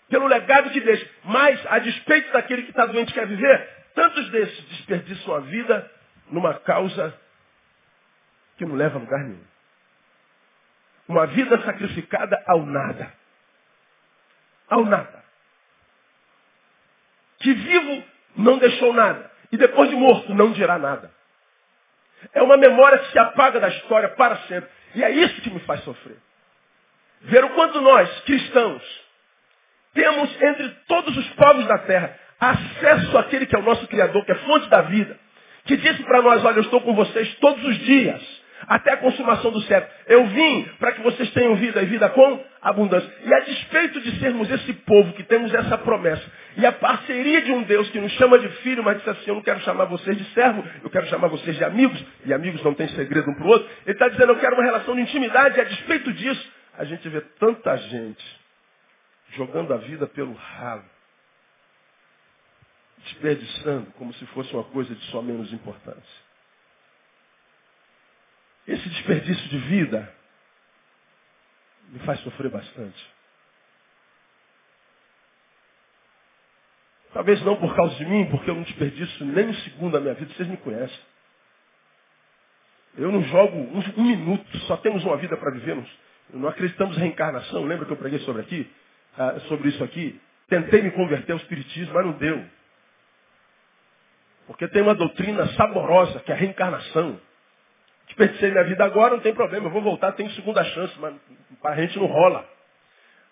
pelo 0.08 0.26
legado 0.26 0.70
que 0.70 0.80
deixa. 0.80 1.08
Mas, 1.24 1.60
a 1.66 1.78
despeito 1.78 2.32
daquele 2.32 2.62
que 2.62 2.70
está 2.70 2.86
doente 2.86 3.10
e 3.10 3.14
quer 3.14 3.26
viver, 3.26 3.68
tantos 3.94 4.30
desses 4.30 4.64
desperdiçam 4.68 5.34
a 5.34 5.40
vida 5.40 5.90
numa 6.30 6.54
causa 6.54 7.14
que 8.56 8.64
não 8.64 8.76
leva 8.76 8.98
a 8.98 9.00
lugar 9.00 9.20
nenhum. 9.24 9.44
Uma 11.08 11.26
vida 11.26 11.60
sacrificada 11.62 12.42
ao 12.46 12.64
nada 12.64 13.12
ao 14.74 14.84
nada. 14.84 15.24
Que 17.40 17.52
vivo 17.52 18.04
não 18.36 18.58
deixou 18.58 18.92
nada. 18.92 19.30
E 19.52 19.56
depois 19.56 19.88
de 19.90 19.96
morto 19.96 20.34
não 20.34 20.52
dirá 20.52 20.78
nada. 20.78 21.10
É 22.32 22.42
uma 22.42 22.56
memória 22.56 22.98
que 22.98 23.12
se 23.12 23.18
apaga 23.18 23.60
da 23.60 23.68
história 23.68 24.08
para 24.10 24.36
sempre. 24.48 24.68
E 24.94 25.04
é 25.04 25.10
isso 25.10 25.40
que 25.42 25.50
me 25.50 25.60
faz 25.60 25.82
sofrer. 25.84 26.16
Ver 27.22 27.44
o 27.44 27.50
quanto 27.50 27.80
nós, 27.80 28.20
cristãos, 28.22 28.82
temos 29.94 30.42
entre 30.42 30.68
todos 30.86 31.16
os 31.16 31.28
povos 31.30 31.66
da 31.66 31.78
terra 31.78 32.18
acesso 32.38 33.16
àquele 33.16 33.46
que 33.46 33.56
é 33.56 33.58
o 33.58 33.62
nosso 33.62 33.86
Criador, 33.86 34.24
que 34.24 34.32
é 34.32 34.34
fonte 34.36 34.68
da 34.68 34.82
vida, 34.82 35.18
que 35.64 35.76
disse 35.76 36.02
para 36.02 36.20
nós, 36.20 36.44
olha, 36.44 36.56
eu 36.56 36.62
estou 36.62 36.80
com 36.80 36.94
vocês 36.94 37.34
todos 37.36 37.64
os 37.64 37.78
dias, 37.78 38.42
até 38.66 38.92
a 38.92 38.96
consumação 38.98 39.50
do 39.50 39.60
século. 39.62 39.92
Eu 40.06 40.26
vim 40.26 40.64
para 40.78 40.92
que 40.92 41.02
vocês 41.02 41.30
tenham 41.32 41.56
vida 41.56 41.82
e 41.82 41.86
vida 41.86 42.08
com 42.10 42.44
abundância. 42.62 43.10
E 43.24 43.34
a 43.34 43.40
despeito 43.40 44.00
de 44.00 44.18
sermos 44.18 44.50
esse 44.50 44.72
povo 44.72 45.12
que 45.12 45.22
temos 45.22 45.52
essa 45.52 45.78
promessa, 45.78 46.24
e 46.56 46.64
a 46.64 46.72
parceria 46.72 47.42
de 47.42 47.52
um 47.52 47.62
Deus 47.62 47.88
que 47.90 48.00
nos 48.00 48.12
chama 48.12 48.38
de 48.38 48.48
filho, 48.62 48.82
mas 48.82 48.98
diz 48.98 49.08
assim, 49.08 49.24
eu 49.28 49.34
não 49.34 49.42
quero 49.42 49.60
chamar 49.60 49.84
vocês 49.86 50.16
de 50.16 50.24
servo, 50.32 50.64
eu 50.82 50.90
quero 50.90 51.06
chamar 51.06 51.28
vocês 51.28 51.56
de 51.56 51.64
amigos, 51.64 52.02
e 52.24 52.32
amigos 52.32 52.62
não 52.62 52.74
têm 52.74 52.88
segredo 52.88 53.30
um 53.30 53.34
para 53.34 53.44
o 53.44 53.48
outro. 53.48 53.68
Ele 53.84 53.92
está 53.92 54.08
dizendo, 54.08 54.32
eu 54.32 54.38
quero 54.38 54.54
uma 54.54 54.64
relação 54.64 54.94
de 54.94 55.02
intimidade, 55.02 55.58
e 55.58 55.60
a 55.60 55.64
despeito 55.64 56.12
disso, 56.12 56.52
a 56.78 56.84
gente 56.84 57.08
vê 57.08 57.20
tanta 57.38 57.76
gente 57.76 58.44
jogando 59.34 59.74
a 59.74 59.76
vida 59.78 60.06
pelo 60.06 60.32
ralo, 60.32 60.84
desperdiçando 62.98 63.90
como 63.92 64.12
se 64.14 64.24
fosse 64.26 64.52
uma 64.54 64.64
coisa 64.64 64.94
de 64.94 65.04
só 65.06 65.20
menos 65.20 65.52
importância. 65.52 66.23
Esse 68.66 68.88
desperdício 68.88 69.48
de 69.48 69.58
vida 69.58 70.14
me 71.88 71.98
faz 72.00 72.20
sofrer 72.20 72.50
bastante. 72.50 73.14
Talvez 77.12 77.40
não 77.42 77.56
por 77.56 77.74
causa 77.76 77.94
de 77.96 78.04
mim, 78.06 78.26
porque 78.30 78.50
eu 78.50 78.54
não 78.54 78.62
desperdiço 78.62 79.24
nem 79.24 79.48
um 79.48 79.54
segundo 79.54 79.92
da 79.92 80.00
minha 80.00 80.14
vida, 80.14 80.34
vocês 80.34 80.48
me 80.48 80.56
conhecem. 80.56 80.98
Eu 82.96 83.12
não 83.12 83.22
jogo 83.22 83.56
um, 83.56 84.00
um 84.00 84.04
minuto, 84.04 84.58
só 84.66 84.76
temos 84.78 85.04
uma 85.04 85.16
vida 85.16 85.36
para 85.36 85.50
viver. 85.52 85.76
Não 86.32 86.48
acreditamos 86.48 86.96
em 86.96 87.00
reencarnação. 87.00 87.64
Lembra 87.64 87.86
que 87.86 87.92
eu 87.92 87.96
preguei 87.96 88.18
sobre 88.20 88.42
aqui? 88.42 88.70
Ah, 89.16 89.38
sobre 89.48 89.68
isso 89.68 89.82
aqui? 89.84 90.20
Tentei 90.48 90.82
me 90.82 90.90
converter 90.92 91.32
ao 91.32 91.38
Espiritismo, 91.38 91.94
mas 91.94 92.06
não 92.06 92.12
deu. 92.12 92.44
Porque 94.46 94.68
tem 94.68 94.82
uma 94.82 94.94
doutrina 94.94 95.46
saborosa, 95.54 96.20
que 96.20 96.30
é 96.30 96.34
a 96.34 96.38
reencarnação. 96.38 97.20
Desperdicei 98.06 98.50
minha 98.50 98.64
vida 98.64 98.84
agora, 98.84 99.14
não 99.14 99.20
tem 99.20 99.34
problema, 99.34 99.66
eu 99.66 99.70
vou 99.70 99.82
voltar, 99.82 100.12
tenho 100.12 100.30
segunda 100.30 100.62
chance, 100.64 100.94
mas 100.98 101.14
para 101.60 101.72
a 101.72 101.76
gente 101.76 101.98
não 101.98 102.06
rola. 102.06 102.48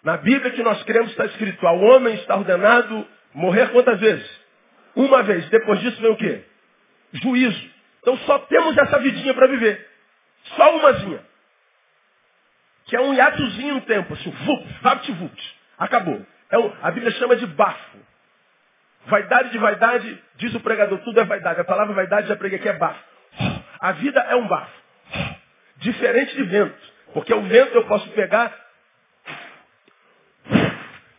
Na 0.02 0.16
Bíblia 0.16 0.50
que 0.50 0.62
nós 0.62 0.82
cremos 0.85 1.11
está 1.11 1.26
escrito, 1.26 1.66
ao 1.66 1.78
homem 1.78 2.14
está 2.14 2.37
ordenado 2.37 3.06
morrer 3.35 3.70
quantas 3.70 4.00
vezes? 4.00 4.42
Uma 4.96 5.22
vez. 5.22 5.48
Depois 5.48 5.80
disso 5.80 6.00
vem 6.00 6.11
o 6.11 6.16
quê? 6.16 6.44
Juízo. 7.12 7.70
Então 8.00 8.16
só 8.18 8.38
temos 8.40 8.76
essa 8.76 8.98
vidinha 8.98 9.32
para 9.32 9.46
viver. 9.46 9.88
Só 10.56 10.76
umazinha. 10.76 11.20
Que 12.87 12.96
é 12.96 13.00
um 13.00 13.14
hiatozinho 13.14 13.74
no 13.74 13.80
tempo, 13.82 14.12
assim, 14.12 14.30
vup, 14.30 14.66
vapt, 14.82 15.12
vupt. 15.12 15.61
Acabou. 15.78 16.26
É 16.50 16.58
um, 16.58 16.72
a 16.82 16.90
Bíblia 16.90 17.12
chama 17.12 17.37
de 17.37 17.46
bafo. 17.46 17.98
Vaidade 19.06 19.50
de 19.50 19.58
vaidade, 19.58 20.22
diz 20.37 20.54
o 20.54 20.61
pregador, 20.61 20.98
tudo 21.00 21.20
é 21.20 21.24
vaidade. 21.24 21.61
A 21.61 21.64
palavra 21.64 21.94
vaidade 21.94 22.28
já 22.28 22.37
preguei 22.37 22.58
aqui 22.58 22.68
é 22.68 22.72
bafo. 22.72 23.12
A 23.83 23.90
vida 23.92 24.21
é 24.21 24.37
um 24.37 24.47
bafo. 24.47 24.81
Diferente 25.79 26.37
de 26.37 26.45
vento. 26.45 26.92
Porque 27.12 27.35
o 27.35 27.42
vento 27.42 27.75
eu 27.75 27.85
posso 27.87 28.09
pegar, 28.12 28.57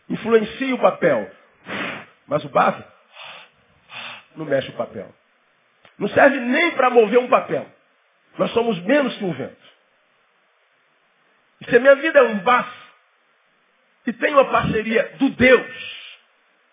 influencia 0.08 0.74
o 0.74 0.80
papel. 0.80 1.30
Mas 2.26 2.42
o 2.42 2.48
bafo 2.48 2.82
não 4.34 4.46
mexe 4.46 4.70
o 4.70 4.76
papel. 4.76 5.14
Não 5.98 6.08
serve 6.08 6.40
nem 6.40 6.70
para 6.70 6.88
mover 6.88 7.18
um 7.18 7.28
papel. 7.28 7.70
Nós 8.38 8.50
somos 8.52 8.82
menos 8.82 9.14
que 9.18 9.24
um 9.24 9.34
vento. 9.34 9.64
E 11.60 11.66
se 11.66 11.76
a 11.76 11.80
minha 11.80 11.96
vida 11.96 12.18
é 12.18 12.22
um 12.22 12.38
bafo, 12.38 12.84
e 14.06 14.12
tem 14.14 14.32
uma 14.32 14.50
parceria 14.50 15.16
do 15.18 15.28
Deus, 15.30 16.18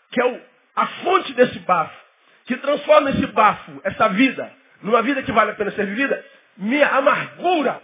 que 0.10 0.22
é 0.22 0.26
o, 0.26 0.42
a 0.74 0.88
fonte 0.88 1.34
desse 1.34 1.60
bafo, 1.60 2.00
que 2.46 2.56
transforma 2.58 3.10
esse 3.10 3.28
bafo, 3.28 3.82
essa 3.84 4.08
vida, 4.08 4.61
numa 4.82 5.02
vida 5.02 5.24
que 5.24 5.32
vale 5.32 5.52
a 5.52 5.56
pena 5.56 5.72
ser 5.72 5.86
vivida, 5.86 6.24
me 6.58 6.82
amargura 6.84 7.82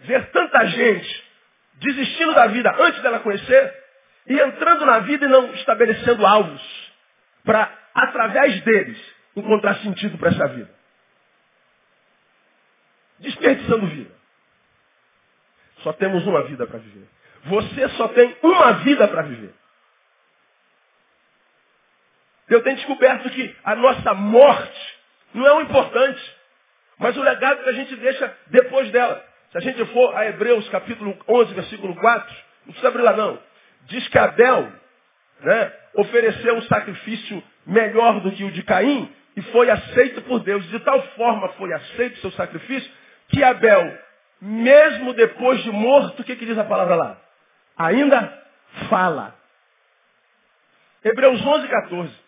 ver 0.00 0.30
tanta 0.30 0.66
gente 0.66 1.24
desistindo 1.74 2.34
da 2.34 2.46
vida 2.46 2.74
antes 2.78 3.02
dela 3.02 3.20
conhecer 3.20 3.84
e 4.26 4.38
entrando 4.40 4.84
na 4.86 5.00
vida 5.00 5.24
e 5.24 5.28
não 5.28 5.52
estabelecendo 5.54 6.26
alvos 6.26 6.92
para, 7.44 7.72
através 7.94 8.60
deles, 8.62 8.98
encontrar 9.36 9.76
sentido 9.76 10.18
para 10.18 10.30
essa 10.30 10.48
vida. 10.48 10.70
Desperdiçando 13.20 13.86
vida. 13.86 14.14
Só 15.78 15.92
temos 15.92 16.26
uma 16.26 16.42
vida 16.44 16.66
para 16.66 16.78
viver. 16.78 17.08
Você 17.44 17.88
só 17.90 18.08
tem 18.08 18.36
uma 18.42 18.72
vida 18.72 19.06
para 19.06 19.22
viver. 19.22 19.54
Eu 22.48 22.62
tenho 22.62 22.76
descoberto 22.76 23.28
que 23.30 23.56
a 23.64 23.74
nossa 23.74 24.14
morte 24.14 24.95
não 25.34 25.46
é 25.46 25.52
o 25.54 25.60
importante, 25.62 26.36
mas 26.98 27.16
o 27.16 27.22
legado 27.22 27.62
que 27.62 27.68
a 27.68 27.74
gente 27.74 27.94
deixa 27.96 28.36
depois 28.48 28.90
dela. 28.90 29.22
Se 29.52 29.58
a 29.58 29.60
gente 29.60 29.84
for 29.86 30.16
a 30.16 30.26
Hebreus 30.26 30.68
capítulo 30.68 31.16
11, 31.28 31.54
versículo 31.54 31.94
4, 31.94 32.36
não 32.66 32.72
precisa 32.72 32.88
abrir 32.88 33.02
lá 33.02 33.12
não. 33.12 33.38
Diz 33.86 34.08
que 34.08 34.18
Abel 34.18 34.72
né, 35.40 35.72
ofereceu 35.94 36.56
um 36.56 36.62
sacrifício 36.62 37.42
melhor 37.66 38.20
do 38.20 38.32
que 38.32 38.44
o 38.44 38.50
de 38.50 38.62
Caim 38.62 39.12
e 39.36 39.42
foi 39.42 39.70
aceito 39.70 40.22
por 40.22 40.40
Deus. 40.40 40.66
De 40.70 40.80
tal 40.80 41.00
forma 41.10 41.48
foi 41.50 41.72
aceito 41.72 42.16
o 42.16 42.20
seu 42.20 42.32
sacrifício 42.32 42.90
que 43.28 43.42
Abel, 43.42 43.98
mesmo 44.40 45.12
depois 45.12 45.62
de 45.62 45.70
morto, 45.70 46.20
o 46.20 46.24
que, 46.24 46.36
que 46.36 46.46
diz 46.46 46.58
a 46.58 46.64
palavra 46.64 46.94
lá? 46.94 47.18
Ainda 47.76 48.42
fala. 48.88 49.34
Hebreus 51.04 51.44
11, 51.44 51.68
14 51.68 52.10
por 52.10 52.25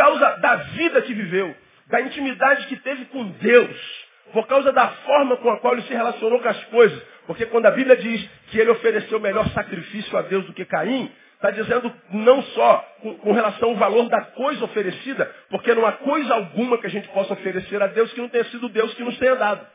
causa 0.00 0.36
da 0.38 0.56
vida 0.56 1.02
que 1.02 1.12
viveu, 1.12 1.54
da 1.88 2.00
intimidade 2.00 2.66
que 2.68 2.76
teve 2.76 3.04
com 3.06 3.22
Deus, 3.32 4.06
por 4.32 4.46
causa 4.46 4.72
da 4.72 4.88
forma 4.88 5.36
com 5.36 5.50
a 5.50 5.58
qual 5.58 5.74
ele 5.74 5.82
se 5.82 5.92
relacionou 5.92 6.40
com 6.40 6.48
as 6.48 6.64
coisas. 6.66 7.02
Porque 7.26 7.44
quando 7.44 7.66
a 7.66 7.70
Bíblia 7.70 7.96
diz 7.96 8.26
que 8.50 8.58
ele 8.58 8.70
ofereceu 8.70 9.20
melhor 9.20 9.46
sacrifício 9.50 10.16
a 10.16 10.22
Deus 10.22 10.46
do 10.46 10.54
que 10.54 10.64
Caim, 10.64 11.12
está 11.34 11.50
dizendo 11.50 11.92
não 12.12 12.42
só 12.42 12.78
com, 13.02 13.18
com, 13.18 13.32
relação 13.32 13.70
ao 13.70 13.76
valor 13.76 14.08
da 14.08 14.22
coisa 14.22 14.64
oferecida, 14.64 15.30
porque 15.50 15.74
não 15.74 15.84
há 15.84 15.92
coisa 15.92 16.32
alguma 16.32 16.78
que 16.78 16.86
a 16.86 16.90
gente 16.90 17.08
possa 17.08 17.34
oferecer 17.34 17.82
a 17.82 17.86
Deus 17.86 18.10
que 18.14 18.22
não 18.22 18.28
tenha 18.30 18.44
sido 18.44 18.70
Deus 18.70 18.94
que 18.94 19.04
nos 19.04 19.18
tenha 19.18 19.36
dado. 19.36 19.66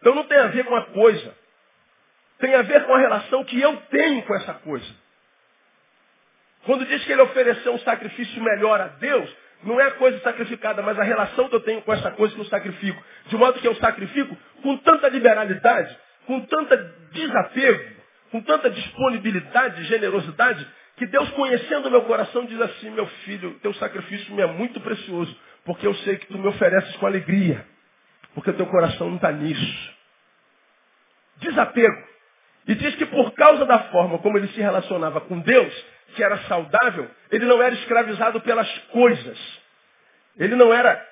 Então 0.00 0.14
não 0.14 0.24
tem 0.24 0.38
a 0.38 0.46
ver 0.46 0.64
com 0.64 0.74
a 0.74 0.86
coisa. 0.86 1.34
Tem 2.38 2.54
a 2.54 2.62
ver 2.62 2.84
com 2.84 2.94
a 2.94 2.98
relação 2.98 3.44
que 3.44 3.60
eu 3.60 3.76
tenho 3.90 4.22
com 4.22 4.34
essa 4.36 4.54
coisa. 4.54 4.86
Quando 6.64 6.86
diz 6.86 7.04
que 7.04 7.12
ele 7.12 7.22
ofereceu 7.22 7.74
um 7.74 7.78
sacrifício 7.80 8.42
melhor 8.42 8.80
a 8.80 8.88
Deus, 8.88 9.45
não 9.62 9.80
é 9.80 9.90
coisa 9.92 10.18
sacrificada, 10.20 10.82
mas 10.82 10.98
a 10.98 11.02
relação 11.02 11.48
que 11.48 11.54
eu 11.54 11.60
tenho 11.60 11.82
com 11.82 11.92
essa 11.92 12.10
coisa 12.12 12.34
que 12.34 12.40
eu 12.40 12.46
sacrifico. 12.46 13.02
De 13.26 13.36
modo 13.36 13.58
que 13.60 13.66
eu 13.66 13.74
sacrifico 13.76 14.36
com 14.62 14.76
tanta 14.78 15.08
liberalidade, 15.08 15.96
com 16.26 16.40
tanta 16.40 16.76
desapego, 17.12 17.96
com 18.30 18.40
tanta 18.42 18.70
disponibilidade, 18.70 19.84
generosidade, 19.84 20.66
que 20.96 21.06
Deus, 21.06 21.28
conhecendo 21.30 21.88
o 21.88 21.90
meu 21.90 22.02
coração, 22.02 22.44
diz 22.46 22.60
assim, 22.60 22.90
meu 22.90 23.06
filho, 23.24 23.58
teu 23.60 23.74
sacrifício 23.74 24.34
me 24.34 24.42
é 24.42 24.46
muito 24.46 24.80
precioso, 24.80 25.36
porque 25.64 25.86
eu 25.86 25.94
sei 25.96 26.16
que 26.16 26.26
tu 26.26 26.38
me 26.38 26.48
ofereces 26.48 26.96
com 26.96 27.06
alegria, 27.06 27.64
porque 28.34 28.52
teu 28.52 28.66
coração 28.66 29.08
não 29.08 29.16
está 29.16 29.30
nisso. 29.30 29.94
Desapego. 31.36 32.06
E 32.66 32.74
diz 32.74 32.94
que 32.96 33.06
por 33.06 33.32
causa 33.32 33.64
da 33.64 33.78
forma 33.90 34.18
como 34.18 34.38
ele 34.38 34.48
se 34.48 34.60
relacionava 34.60 35.20
com 35.20 35.38
Deus, 35.38 35.84
que 36.14 36.22
era 36.22 36.38
saudável, 36.44 37.10
ele 37.30 37.44
não 37.44 37.62
era 37.62 37.74
escravizado 37.74 38.40
pelas 38.40 38.68
coisas. 38.90 39.38
Ele 40.38 40.54
não 40.54 40.72
era 40.72 41.04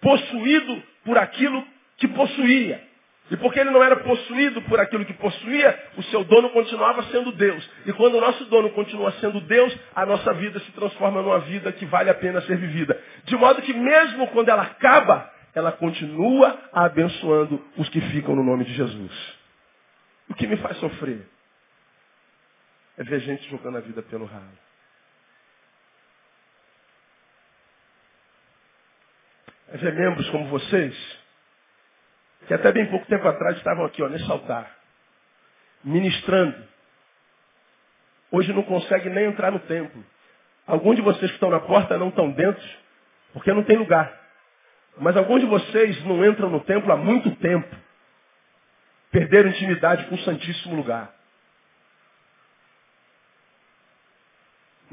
possuído 0.00 0.82
por 1.04 1.18
aquilo 1.18 1.64
que 1.96 2.08
possuía. 2.08 2.82
E 3.30 3.36
porque 3.36 3.58
ele 3.58 3.70
não 3.70 3.82
era 3.82 3.96
possuído 3.96 4.60
por 4.62 4.78
aquilo 4.78 5.04
que 5.06 5.14
possuía, 5.14 5.78
o 5.96 6.02
seu 6.04 6.22
dono 6.24 6.50
continuava 6.50 7.02
sendo 7.04 7.32
Deus. 7.32 7.66
E 7.86 7.92
quando 7.92 8.16
o 8.18 8.20
nosso 8.20 8.44
dono 8.46 8.70
continua 8.70 9.10
sendo 9.12 9.40
Deus, 9.40 9.74
a 9.94 10.04
nossa 10.04 10.34
vida 10.34 10.60
se 10.60 10.72
transforma 10.72 11.22
numa 11.22 11.38
vida 11.40 11.72
que 11.72 11.86
vale 11.86 12.10
a 12.10 12.14
pena 12.14 12.42
ser 12.42 12.56
vivida. 12.58 13.00
De 13.24 13.36
modo 13.36 13.62
que 13.62 13.72
mesmo 13.72 14.26
quando 14.28 14.50
ela 14.50 14.62
acaba, 14.62 15.32
ela 15.54 15.72
continua 15.72 16.58
abençoando 16.72 17.64
os 17.78 17.88
que 17.88 18.00
ficam 18.00 18.36
no 18.36 18.42
nome 18.42 18.64
de 18.64 18.74
Jesus. 18.74 19.12
O 20.28 20.34
que 20.34 20.46
me 20.46 20.56
faz 20.58 20.76
sofrer 20.78 21.26
é 22.98 23.04
ver 23.04 23.20
gente 23.20 23.48
jogando 23.48 23.78
a 23.78 23.80
vida 23.80 24.02
pelo 24.02 24.26
ralo. 24.26 24.58
É 29.68 29.76
ver 29.78 29.94
membros 29.94 30.28
como 30.30 30.48
vocês, 30.48 31.18
que 32.46 32.52
até 32.52 32.70
bem 32.72 32.86
pouco 32.90 33.06
tempo 33.06 33.26
atrás 33.26 33.56
estavam 33.56 33.86
aqui, 33.86 34.02
ó, 34.02 34.08
nesse 34.08 34.30
altar, 34.30 34.70
ministrando. 35.82 36.68
Hoje 38.30 38.52
não 38.52 38.62
consegue 38.62 39.08
nem 39.08 39.26
entrar 39.26 39.50
no 39.50 39.60
templo. 39.60 40.04
Alguns 40.66 40.96
de 40.96 41.02
vocês 41.02 41.30
que 41.30 41.36
estão 41.36 41.50
na 41.50 41.60
porta 41.60 41.96
não 41.98 42.08
estão 42.08 42.30
dentro, 42.30 42.66
porque 43.32 43.52
não 43.52 43.64
tem 43.64 43.76
lugar. 43.76 44.20
Mas 44.98 45.16
alguns 45.16 45.40
de 45.40 45.46
vocês 45.46 46.04
não 46.04 46.24
entram 46.24 46.50
no 46.50 46.60
templo 46.60 46.92
há 46.92 46.96
muito 46.96 47.34
tempo. 47.36 47.74
Perderam 49.10 49.50
intimidade 49.50 50.06
com 50.06 50.14
o 50.14 50.18
Santíssimo 50.20 50.74
Lugar. 50.74 51.12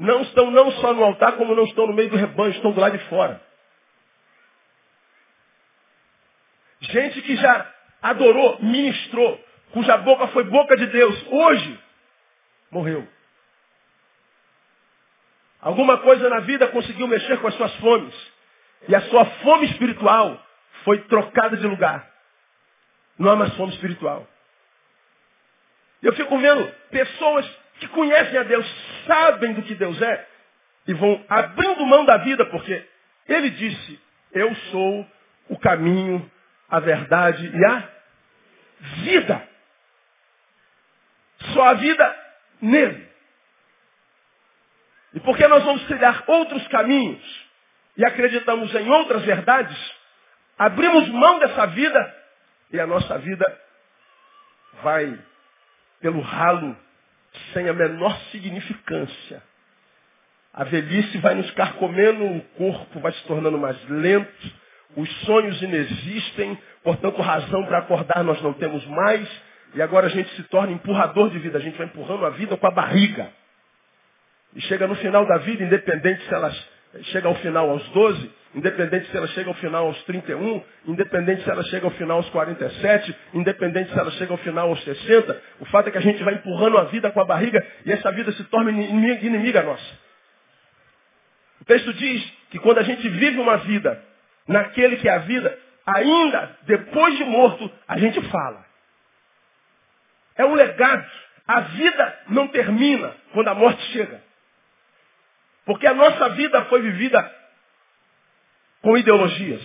Não 0.00 0.22
estão 0.22 0.50
não 0.50 0.72
só 0.72 0.94
no 0.94 1.04
altar, 1.04 1.36
como 1.36 1.54
não 1.54 1.64
estão 1.64 1.86
no 1.86 1.92
meio 1.92 2.08
do 2.08 2.16
rebanho, 2.16 2.52
estão 2.52 2.72
do 2.72 2.80
lado 2.80 2.96
de 2.96 3.04
fora. 3.04 3.38
Gente 6.80 7.20
que 7.20 7.36
já 7.36 7.74
adorou, 8.00 8.62
ministrou, 8.62 9.38
cuja 9.72 9.98
boca 9.98 10.28
foi 10.28 10.44
boca 10.44 10.74
de 10.74 10.86
Deus, 10.86 11.26
hoje 11.30 11.78
morreu. 12.70 13.06
Alguma 15.60 15.98
coisa 15.98 16.30
na 16.30 16.40
vida 16.40 16.66
conseguiu 16.68 17.06
mexer 17.06 17.38
com 17.38 17.48
as 17.48 17.54
suas 17.56 17.74
fomes. 17.76 18.14
E 18.88 18.94
a 18.94 19.02
sua 19.02 19.26
fome 19.26 19.66
espiritual 19.66 20.42
foi 20.82 21.02
trocada 21.02 21.58
de 21.58 21.66
lugar. 21.66 22.10
Não 23.18 23.30
há 23.30 23.36
mais 23.36 23.54
fome 23.54 23.74
espiritual. 23.74 24.26
Eu 26.02 26.14
fico 26.14 26.38
vendo 26.38 26.66
pessoas 26.90 27.59
que 27.80 27.88
conhecem 27.88 28.38
a 28.38 28.42
Deus, 28.42 28.66
sabem 29.06 29.54
do 29.54 29.62
que 29.62 29.74
Deus 29.74 30.00
é, 30.00 30.28
e 30.86 30.94
vão 30.94 31.24
abrindo 31.28 31.86
mão 31.86 32.04
da 32.04 32.18
vida, 32.18 32.44
porque 32.46 32.86
ele 33.26 33.50
disse, 33.50 34.00
eu 34.32 34.54
sou 34.70 35.06
o 35.48 35.58
caminho, 35.58 36.30
a 36.68 36.78
verdade 36.78 37.50
e 37.52 37.64
a 37.64 37.88
vida. 39.02 39.48
Só 41.54 41.68
a 41.68 41.74
vida 41.74 42.16
nele. 42.60 43.08
E 45.14 45.20
porque 45.20 45.46
nós 45.48 45.64
vamos 45.64 45.82
trilhar 45.86 46.22
outros 46.26 46.66
caminhos 46.68 47.48
e 47.96 48.04
acreditamos 48.04 48.72
em 48.74 48.88
outras 48.88 49.22
verdades, 49.24 49.76
abrimos 50.56 51.08
mão 51.08 51.38
dessa 51.38 51.66
vida 51.66 52.16
e 52.72 52.78
a 52.78 52.86
nossa 52.86 53.18
vida 53.18 53.60
vai 54.82 55.18
pelo 56.00 56.20
ralo 56.20 56.76
sem 57.52 57.68
a 57.68 57.72
menor 57.72 58.16
significância. 58.32 59.42
A 60.52 60.64
velhice 60.64 61.18
vai 61.18 61.34
nos 61.34 61.50
carcomendo, 61.52 62.24
o 62.24 62.40
corpo 62.56 63.00
vai 63.00 63.12
se 63.12 63.22
tornando 63.24 63.56
mais 63.56 63.76
lento, 63.88 64.52
os 64.96 65.08
sonhos 65.20 65.62
inexistem, 65.62 66.58
portanto, 66.82 67.22
razão 67.22 67.64
para 67.66 67.78
acordar 67.78 68.24
nós 68.24 68.42
não 68.42 68.52
temos 68.54 68.84
mais, 68.86 69.28
e 69.74 69.82
agora 69.82 70.06
a 70.06 70.10
gente 70.10 70.28
se 70.34 70.42
torna 70.44 70.72
empurrador 70.72 71.30
de 71.30 71.38
vida, 71.38 71.58
a 71.58 71.60
gente 71.60 71.78
vai 71.78 71.86
empurrando 71.86 72.26
a 72.26 72.30
vida 72.30 72.56
com 72.56 72.66
a 72.66 72.70
barriga. 72.72 73.30
E 74.54 74.60
chega 74.62 74.88
no 74.88 74.96
final 74.96 75.24
da 75.26 75.38
vida, 75.38 75.62
independente 75.62 76.26
se 76.26 76.34
ela 76.34 76.52
chega 77.04 77.28
ao 77.28 77.34
final 77.36 77.70
aos 77.70 77.88
12, 77.90 78.30
independente 78.54 79.10
se 79.10 79.16
ela 79.16 79.28
chega 79.28 79.48
ao 79.48 79.54
final 79.54 79.86
aos 79.86 80.02
31, 80.04 80.62
independente 80.86 81.42
se 81.44 81.50
ela 81.50 81.62
chega 81.64 81.86
ao 81.86 81.92
final 81.92 82.16
aos 82.18 82.28
47, 82.30 83.16
independente 83.34 83.92
se 83.92 83.98
ela 83.98 84.10
chega 84.12 84.32
ao 84.32 84.38
final 84.38 84.68
aos 84.68 84.82
60, 84.82 85.42
o 85.60 85.64
fato 85.66 85.88
é 85.88 85.92
que 85.92 85.98
a 85.98 86.02
gente 86.02 86.22
vai 86.22 86.34
empurrando 86.34 86.78
a 86.78 86.84
vida 86.84 87.10
com 87.10 87.20
a 87.20 87.24
barriga 87.24 87.64
e 87.84 87.92
essa 87.92 88.10
vida 88.12 88.32
se 88.32 88.44
torna 88.44 88.70
inimiga, 88.70 89.24
inimiga 89.24 89.62
nossa. 89.62 89.98
O 91.60 91.64
texto 91.64 91.92
diz 91.94 92.32
que 92.50 92.58
quando 92.58 92.78
a 92.78 92.82
gente 92.82 93.08
vive 93.08 93.38
uma 93.38 93.58
vida 93.58 94.02
naquele 94.48 94.96
que 94.96 95.08
é 95.08 95.12
a 95.12 95.18
vida, 95.18 95.56
ainda 95.86 96.56
depois 96.62 97.16
de 97.16 97.24
morto, 97.24 97.70
a 97.86 97.98
gente 97.98 98.20
fala. 98.28 98.64
É 100.36 100.44
um 100.44 100.54
legado. 100.54 101.06
A 101.46 101.60
vida 101.60 102.18
não 102.28 102.48
termina 102.48 103.14
quando 103.32 103.48
a 103.48 103.54
morte 103.54 103.82
chega. 103.92 104.22
Porque 105.70 105.86
a 105.86 105.94
nossa 105.94 106.30
vida 106.30 106.64
foi 106.64 106.82
vivida 106.82 107.32
com 108.82 108.98
ideologias. 108.98 109.62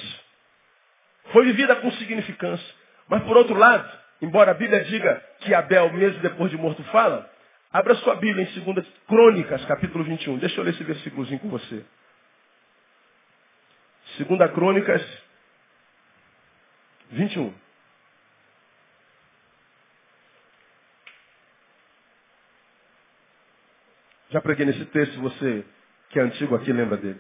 Foi 1.32 1.46
vivida 1.46 1.78
com 1.78 1.92
significância. 1.94 2.76
Mas 3.08 3.24
por 3.24 3.36
outro 3.36 3.56
lado, 3.56 3.92
embora 4.22 4.52
a 4.52 4.54
Bíblia 4.54 4.84
diga 4.84 5.20
que 5.40 5.52
Abel, 5.52 5.92
mesmo 5.94 6.20
depois 6.20 6.52
de 6.52 6.58
morto, 6.58 6.84
fala, 6.92 7.28
abra 7.74 7.96
sua 7.96 8.18
Bíblia 8.18 8.48
em 8.48 8.60
2 8.60 8.88
Crônicas, 9.08 9.66
capítulo 9.66 10.04
21. 10.04 10.38
Deixa 10.38 10.60
eu 10.60 10.64
ler 10.64 10.76
esse 10.76 10.84
versículozinho 10.84 11.40
com 11.40 11.50
você. 11.50 11.84
2 14.20 14.52
Crônicas 14.52 15.04
21. 17.10 17.52
Já 24.30 24.40
preguei 24.40 24.68
nesse 24.68 24.86
texto, 24.86 25.20
você 25.20 25.66
que 26.16 26.20
é 26.20 26.22
antigo 26.22 26.56
aqui 26.56 26.72
lembra 26.72 26.96
dele. 26.96 27.20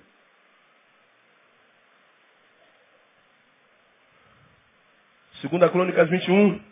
Segunda 5.41 5.69
Crônicas 5.69 6.09
21 6.09 6.63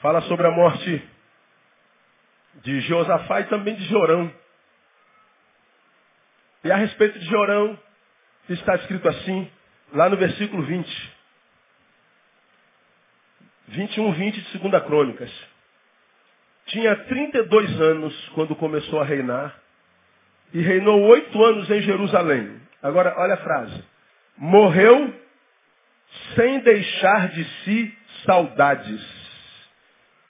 fala 0.00 0.20
sobre 0.22 0.48
a 0.48 0.50
morte 0.50 1.08
de 2.56 2.80
Josafá 2.80 3.42
e 3.42 3.44
também 3.44 3.76
de 3.76 3.84
Jorão. 3.84 4.34
E 6.64 6.72
a 6.72 6.76
respeito 6.76 7.20
de 7.20 7.26
Jorão, 7.26 7.78
está 8.48 8.74
escrito 8.74 9.08
assim, 9.08 9.48
lá 9.92 10.08
no 10.08 10.16
versículo 10.16 10.64
20. 10.64 11.16
21, 13.68 14.12
20 14.12 14.40
de 14.40 14.50
Segunda 14.50 14.80
Crônicas. 14.80 15.30
Tinha 16.66 16.96
32 16.96 17.80
anos 17.80 18.28
quando 18.30 18.56
começou 18.56 19.00
a 19.00 19.04
reinar 19.04 19.65
e 20.52 20.60
reinou 20.60 21.00
oito 21.02 21.44
anos 21.44 21.68
em 21.70 21.82
Jerusalém. 21.82 22.60
Agora, 22.82 23.14
olha 23.18 23.34
a 23.34 23.38
frase. 23.38 23.84
Morreu 24.36 25.14
sem 26.34 26.60
deixar 26.60 27.28
de 27.28 27.44
si 27.64 27.98
saudades. 28.24 29.00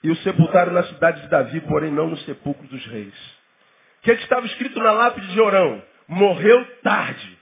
E 0.03 0.09
o 0.09 0.15
sepultaram 0.17 0.73
na 0.73 0.83
cidade 0.83 1.21
de 1.21 1.27
Davi, 1.27 1.61
porém 1.61 1.91
não 1.91 2.07
no 2.07 2.17
sepulcro 2.19 2.67
dos 2.67 2.85
reis. 2.87 3.15
O 3.99 4.01
que, 4.03 4.11
é 4.11 4.15
que 4.15 4.23
estava 4.23 4.45
escrito 4.45 4.79
na 4.79 4.91
lápide 4.91 5.27
de 5.27 5.41
Orão? 5.41 5.83
Morreu 6.07 6.65
tarde. 6.81 7.37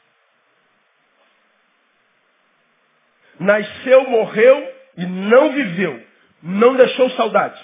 Nasceu, 3.39 4.09
morreu 4.09 4.73
e 4.97 5.05
não 5.05 5.53
viveu. 5.53 6.03
Não 6.41 6.75
deixou 6.75 7.09
saudade. 7.11 7.59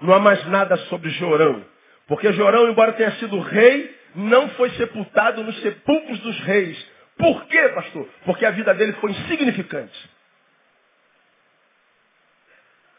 Não 0.00 0.14
há 0.14 0.18
mais 0.18 0.44
nada 0.46 0.76
sobre 0.88 1.10
Jorão. 1.10 1.64
Porque 2.08 2.32
Jorão, 2.32 2.68
embora 2.70 2.94
tenha 2.94 3.12
sido 3.18 3.38
rei, 3.38 3.96
não 4.14 4.48
foi 4.50 4.70
sepultado 4.70 5.44
nos 5.44 5.60
sepulcros 5.60 6.18
dos 6.20 6.40
reis. 6.40 6.90
Por 7.18 7.46
quê, 7.46 7.68
pastor? 7.68 8.08
Porque 8.24 8.46
a 8.46 8.50
vida 8.50 8.74
dele 8.74 8.94
foi 8.94 9.10
insignificante. 9.10 10.10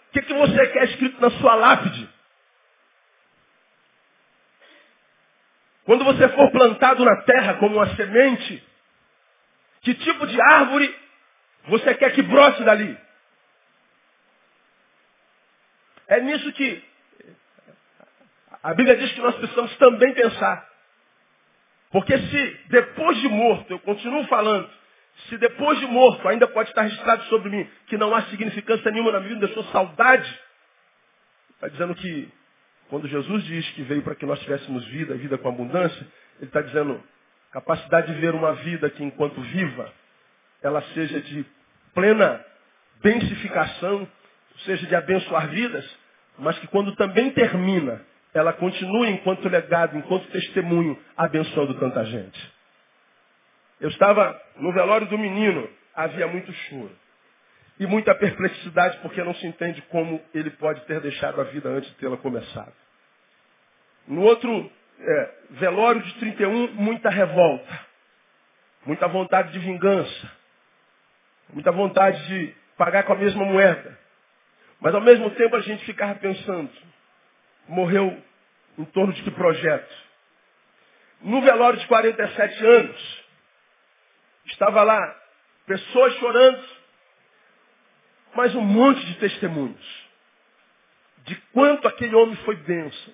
O 0.07 0.11
que, 0.11 0.21
que 0.21 0.33
você 0.33 0.67
quer 0.67 0.83
escrito 0.85 1.19
na 1.19 1.31
sua 1.31 1.55
lápide? 1.55 2.07
Quando 5.85 6.05
você 6.05 6.29
for 6.29 6.51
plantado 6.51 7.03
na 7.03 7.23
terra 7.23 7.55
como 7.55 7.77
uma 7.77 7.95
semente, 7.95 8.63
que 9.81 9.95
tipo 9.95 10.27
de 10.27 10.39
árvore 10.39 10.95
você 11.65 11.95
quer 11.95 12.13
que 12.13 12.21
brote 12.21 12.63
dali? 12.63 12.95
É 16.07 16.21
nisso 16.21 16.51
que 16.53 16.88
a 18.61 18.73
Bíblia 18.73 18.95
diz 18.97 19.11
que 19.13 19.21
nós 19.21 19.35
precisamos 19.35 19.75
também 19.77 20.13
pensar. 20.13 20.67
Porque 21.91 22.17
se 22.17 22.59
depois 22.67 23.17
de 23.17 23.27
morto, 23.27 23.71
eu 23.71 23.79
continuo 23.79 24.25
falando, 24.27 24.69
se 25.27 25.37
depois 25.37 25.79
de 25.79 25.87
morto 25.87 26.27
ainda 26.27 26.47
pode 26.47 26.69
estar 26.69 26.83
registrado 26.83 27.23
sobre 27.25 27.49
mim 27.49 27.69
que 27.87 27.97
não 27.97 28.13
há 28.13 28.23
significância 28.23 28.91
nenhuma 28.91 29.11
na 29.11 29.19
minha 29.19 29.35
vida, 29.35 29.47
eu 29.47 29.53
sou 29.53 29.63
saudade, 29.65 30.39
está 31.55 31.67
dizendo 31.67 31.95
que 31.95 32.31
quando 32.89 33.07
Jesus 33.07 33.43
diz 33.43 33.69
que 33.71 33.83
veio 33.83 34.01
para 34.01 34.15
que 34.15 34.25
nós 34.25 34.39
tivéssemos 34.39 34.85
vida, 34.85 35.15
vida 35.15 35.37
com 35.37 35.49
abundância, 35.49 36.07
ele 36.37 36.47
está 36.47 36.61
dizendo 36.61 37.03
capacidade 37.51 38.13
de 38.13 38.19
ver 38.19 38.33
uma 38.33 38.53
vida 38.53 38.89
que 38.89 39.03
enquanto 39.03 39.41
viva, 39.41 39.91
ela 40.61 40.81
seja 40.93 41.21
de 41.21 41.45
plena 41.93 42.43
densificação, 43.01 44.07
seja 44.65 44.85
de 44.87 44.95
abençoar 44.95 45.49
vidas, 45.49 45.97
mas 46.37 46.57
que 46.59 46.67
quando 46.67 46.95
também 46.95 47.31
termina, 47.31 48.01
ela 48.33 48.53
continue 48.53 49.09
enquanto 49.09 49.49
legado, 49.49 49.97
enquanto 49.97 50.29
testemunho, 50.31 50.97
abençoando 51.17 51.73
tanta 51.75 52.05
gente. 52.05 52.53
Eu 53.79 53.89
estava 53.89 54.39
no 54.57 54.71
velório 54.73 55.07
do 55.07 55.17
menino, 55.17 55.69
havia 55.95 56.27
muito 56.27 56.51
choro. 56.51 56.91
E 57.79 57.87
muita 57.87 58.13
perplexidade, 58.13 58.97
porque 58.97 59.23
não 59.23 59.33
se 59.35 59.47
entende 59.47 59.81
como 59.83 60.21
ele 60.33 60.49
pode 60.51 60.81
ter 60.81 60.99
deixado 60.99 61.39
a 61.39 61.45
vida 61.45 61.69
antes 61.69 61.89
de 61.89 61.95
tê-la 61.95 62.17
começado. 62.17 62.73
No 64.05 64.21
outro 64.21 64.71
é, 64.99 65.31
velório 65.51 66.01
de 66.01 66.13
31, 66.15 66.73
muita 66.73 67.09
revolta. 67.09 67.87
Muita 68.85 69.07
vontade 69.07 69.53
de 69.53 69.59
vingança. 69.59 70.31
Muita 71.53 71.71
vontade 71.71 72.27
de 72.27 72.53
pagar 72.77 73.03
com 73.03 73.13
a 73.13 73.17
mesma 73.17 73.45
moeda. 73.45 73.97
Mas 74.81 74.93
ao 74.93 75.01
mesmo 75.01 75.29
tempo 75.31 75.55
a 75.55 75.61
gente 75.61 75.85
ficava 75.85 76.15
pensando, 76.15 76.69
morreu 77.69 78.21
em 78.77 78.85
torno 78.85 79.13
de 79.13 79.21
que 79.23 79.31
projeto? 79.31 80.09
No 81.21 81.41
velório 81.41 81.79
de 81.79 81.87
47 81.87 82.65
anos, 82.65 83.23
estava 84.45 84.83
lá 84.83 85.15
pessoas 85.65 86.13
chorando, 86.15 86.63
mas 88.35 88.55
um 88.55 88.61
monte 88.61 89.05
de 89.05 89.15
testemunhos. 89.15 90.09
De 91.25 91.35
quanto 91.53 91.87
aquele 91.87 92.15
homem 92.15 92.35
foi 92.37 92.55
bênção, 92.55 93.13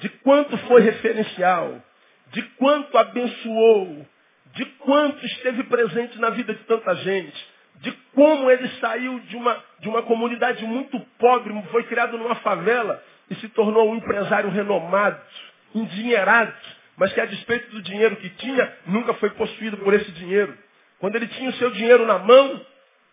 de 0.00 0.08
quanto 0.08 0.56
foi 0.66 0.80
referencial, 0.80 1.80
de 2.28 2.42
quanto 2.56 2.96
abençoou, 2.98 4.06
de 4.46 4.64
quanto 4.64 5.24
esteve 5.26 5.62
presente 5.64 6.18
na 6.18 6.30
vida 6.30 6.54
de 6.54 6.64
tanta 6.64 6.94
gente, 6.96 7.52
de 7.76 7.92
como 8.14 8.50
ele 8.50 8.68
saiu 8.80 9.20
de 9.20 9.36
uma, 9.36 9.64
de 9.78 9.88
uma 9.88 10.02
comunidade 10.02 10.64
muito 10.64 10.98
pobre, 11.18 11.52
foi 11.70 11.84
criado 11.84 12.18
numa 12.18 12.34
favela 12.36 13.02
e 13.30 13.34
se 13.36 13.48
tornou 13.50 13.90
um 13.90 13.96
empresário 13.96 14.50
renomado, 14.50 15.20
endinheirado, 15.74 16.52
mas 16.96 17.12
que 17.12 17.20
a 17.20 17.26
despeito 17.26 17.70
do 17.70 17.82
dinheiro 17.82 18.16
que 18.16 18.28
tinha, 18.30 18.72
nunca 18.86 19.14
foi 19.14 19.30
possuído 19.30 19.78
por 19.78 19.94
esse 19.94 20.10
dinheiro. 20.12 20.56
Quando 20.98 21.16
ele 21.16 21.26
tinha 21.28 21.50
o 21.50 21.54
seu 21.54 21.70
dinheiro 21.70 22.06
na 22.06 22.18
mão, 22.18 22.64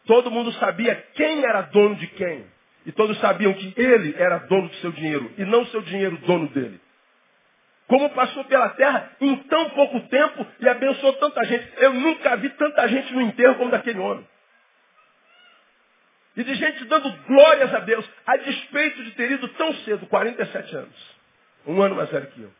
todo 0.05 0.31
mundo 0.31 0.51
sabia 0.53 0.95
quem 1.13 1.43
era 1.43 1.61
dono 1.61 1.95
de 1.95 2.07
quem. 2.07 2.45
E 2.85 2.91
todos 2.91 3.19
sabiam 3.19 3.53
que 3.53 3.73
ele 3.77 4.15
era 4.17 4.39
dono 4.39 4.67
do 4.67 4.75
seu 4.75 4.91
dinheiro 4.91 5.31
e 5.37 5.45
não 5.45 5.61
o 5.61 5.67
seu 5.67 5.81
dinheiro 5.81 6.17
dono 6.17 6.47
dele. 6.49 6.79
Como 7.87 8.09
passou 8.11 8.43
pela 8.45 8.69
terra 8.69 9.11
em 9.19 9.35
tão 9.35 9.71
pouco 9.71 9.99
tempo 10.01 10.45
e 10.59 10.69
abençoou 10.69 11.13
tanta 11.13 11.43
gente. 11.45 11.67
Eu 11.77 11.93
nunca 11.93 12.35
vi 12.37 12.49
tanta 12.49 12.87
gente 12.87 13.11
no 13.13 13.21
enterro 13.21 13.55
como 13.55 13.71
daquele 13.71 13.99
homem. 13.99 14.25
E 16.37 16.43
de 16.43 16.53
gente 16.53 16.85
dando 16.85 17.11
glórias 17.25 17.73
a 17.73 17.79
Deus, 17.79 18.07
a 18.25 18.37
despeito 18.37 19.03
de 19.03 19.11
ter 19.11 19.31
ido 19.31 19.47
tão 19.49 19.73
cedo, 19.89 20.05
47 20.07 20.75
anos. 20.75 21.15
Um 21.65 21.81
ano 21.81 21.95
mais 21.95 22.09
velho 22.09 22.27
que 22.27 22.41
eu. 22.41 22.53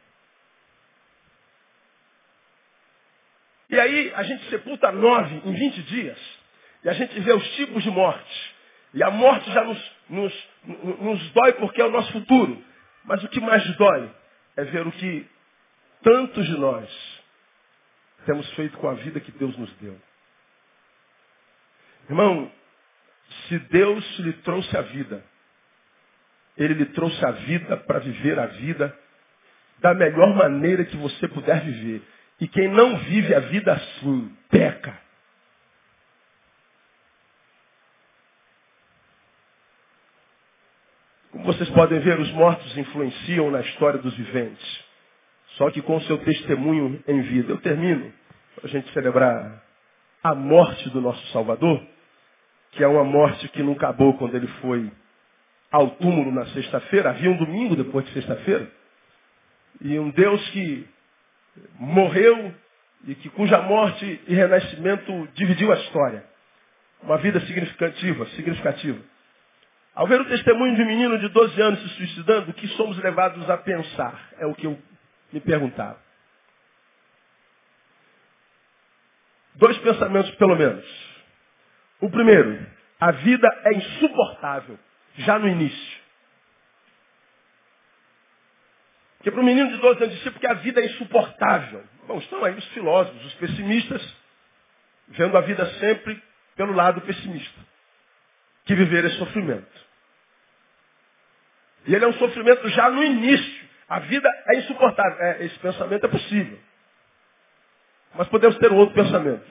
E 3.70 3.80
aí 3.80 4.12
a 4.16 4.24
gente 4.24 4.50
sepulta 4.50 4.92
nove 4.92 5.42
em 5.46 5.54
20 5.54 5.84
dias. 5.84 6.40
E 6.84 6.90
a 6.90 6.94
gente 6.94 7.20
vê 7.20 7.32
os 7.34 7.56
tipos 7.56 7.84
de 7.84 7.92
morte. 7.92 8.56
E 8.94 9.04
a 9.04 9.12
morte 9.12 9.52
já 9.52 9.64
nos, 9.64 9.92
nos, 10.10 10.48
nos 11.00 11.32
dói 11.32 11.54
porque 11.54 11.82
é 11.82 11.86
o 11.86 11.92
nosso 11.92 12.12
futuro. 12.12 12.64
Mas 13.06 13.24
o 13.24 13.30
que 13.30 13.40
mais 13.40 13.64
dói 13.78 14.12
é 14.58 14.64
ver 14.66 14.88
o 14.88 14.92
que 14.92 15.28
tantos 16.02 16.46
de 16.48 16.58
nós 16.58 16.90
temos 18.26 18.50
feito 18.54 18.78
com 18.78 18.90
a 18.90 18.96
vida 18.96 19.20
que 19.20 19.32
Deus 19.32 19.56
nos 19.58 19.72
deu. 19.76 20.00
Irmão, 22.10 22.52
se 23.48 23.60
Deus 23.60 24.20
lhe 24.20 24.34
trouxe 24.34 24.76
a 24.76 24.82
vida, 24.82 25.24
Ele 26.60 26.74
lhe 26.74 26.86
trouxe 26.88 27.26
a 27.26 27.32
vida 27.32 27.78
para 27.78 28.00
viver 28.00 28.38
a 28.38 28.48
vida 28.48 28.94
da 29.80 29.94
melhor 29.94 30.36
maneira 30.36 30.84
que 30.84 30.98
você 30.98 31.26
puder 31.30 31.62
viver. 31.64 32.02
E 32.42 32.48
quem 32.48 32.68
não 32.68 32.98
vive 32.98 33.34
a 33.34 33.40
vida 33.40 33.74
assim, 33.74 34.36
peca. 34.50 34.98
Como 41.32 41.46
vocês 41.46 41.70
podem 41.70 42.00
ver, 42.00 42.20
os 42.20 42.32
mortos 42.32 42.78
influenciam 42.78 43.50
na 43.50 43.62
história 43.62 44.00
dos 44.00 44.14
viventes. 44.16 44.86
Só 45.56 45.72
que 45.72 45.82
com 45.82 45.96
o 45.96 46.02
seu 46.02 46.18
testemunho 46.20 47.02
em 47.08 47.22
vida. 47.22 47.54
Eu 47.54 47.58
termino 47.62 48.12
para 48.56 48.66
a 48.66 48.70
gente 48.70 48.92
celebrar 48.92 49.64
a 50.22 50.36
morte 50.36 50.90
do 50.90 51.00
nosso 51.00 51.26
Salvador, 51.28 51.82
que 52.72 52.84
é 52.84 52.88
uma 52.88 53.06
morte 53.06 53.48
que 53.50 53.64
não 53.64 53.74
acabou 53.74 54.18
quando 54.18 54.36
ele 54.36 54.48
foi 54.62 54.92
ao 55.72 55.92
túmulo 55.92 56.32
na 56.32 56.46
sexta-feira. 56.48 57.10
Havia 57.12 57.32
um 57.32 57.38
domingo 57.38 57.76
depois 57.76 58.06
de 58.06 58.14
sexta-feira. 58.14 58.70
E 59.82 59.98
um 60.00 60.10
Deus 60.10 60.50
que 60.50 60.88
morreu 61.80 62.54
e 63.08 63.16
que 63.16 63.30
cuja 63.30 63.62
morte 63.62 64.22
e 64.28 64.34
renascimento 64.34 65.28
dividiu 65.34 65.72
a 65.72 65.76
história. 65.76 66.24
Uma 67.02 67.18
vida 67.18 67.40
significativa, 67.42 68.26
significativa. 68.28 69.00
Ao 69.96 70.08
ver 70.08 70.22
o 70.22 70.26
testemunho 70.26 70.76
de 70.76 70.82
um 70.82 70.88
menino 70.88 71.18
de 71.20 71.30
12 71.30 71.62
anos 71.62 71.82
se 71.82 71.90
suicidando, 71.90 72.52
o 72.52 72.54
que 72.54 72.68
somos 72.70 72.98
levados 72.98 73.50
a 73.50 73.58
pensar? 73.58 74.30
É 74.38 74.46
o 74.46 74.54
que 74.54 74.68
eu 74.68 74.78
me 75.32 75.40
perguntava. 75.40 75.98
Dois 79.56 79.78
pensamentos, 79.80 80.32
pelo 80.36 80.56
menos. 80.56 80.86
O 82.02 82.10
primeiro, 82.10 82.66
a 83.00 83.12
vida 83.12 83.48
é 83.66 83.74
insuportável, 83.76 84.80
já 85.18 85.38
no 85.40 85.48
início. 85.48 86.00
Porque 89.18 89.32
para 89.32 89.42
o 89.42 89.44
menino 89.44 89.70
de 89.70 89.78
12 89.78 90.04
anos 90.04 90.16
discípulo 90.16 90.40
que 90.40 90.48
a 90.48 90.54
vida 90.54 90.82
é 90.82 90.86
insuportável. 90.86 91.84
Bom, 92.08 92.20
estão 92.20 92.44
aí 92.44 92.56
os 92.56 92.66
filósofos, 92.70 93.26
os 93.26 93.34
pessimistas, 93.36 94.02
vendo 95.10 95.38
a 95.38 95.42
vida 95.42 95.66
sempre 95.74 96.22
pelo 96.56 96.74
lado 96.74 97.02
pessimista. 97.02 97.60
Que 98.66 98.76
viver 98.76 99.04
é 99.06 99.10
sofrimento. 99.10 99.90
E 101.86 101.94
ele 101.94 102.06
é 102.06 102.08
um 102.08 102.14
sofrimento 102.14 102.68
já 102.70 102.90
no 102.90 103.04
início. 103.04 103.70
A 103.90 104.00
vida 104.00 104.30
é 104.48 104.58
insuportável. 104.60 105.20
É, 105.20 105.46
esse 105.46 105.58
pensamento 105.60 106.06
é 106.06 106.10
possível. 106.10 106.60
Mas 108.16 108.28
podemos 108.30 108.58
ter 108.58 108.72
um 108.72 108.78
outro 108.78 108.96
pensamento. 108.96 109.46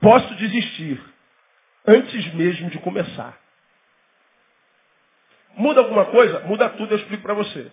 Posso 0.00 0.34
desistir 0.36 1.02
antes 1.86 2.34
mesmo 2.34 2.70
de 2.70 2.78
começar. 2.78 3.38
Muda 5.56 5.80
alguma 5.80 6.06
coisa? 6.06 6.40
Muda 6.40 6.68
tudo, 6.70 6.92
eu 6.92 6.98
explico 6.98 7.22
para 7.22 7.34
você. 7.34 7.70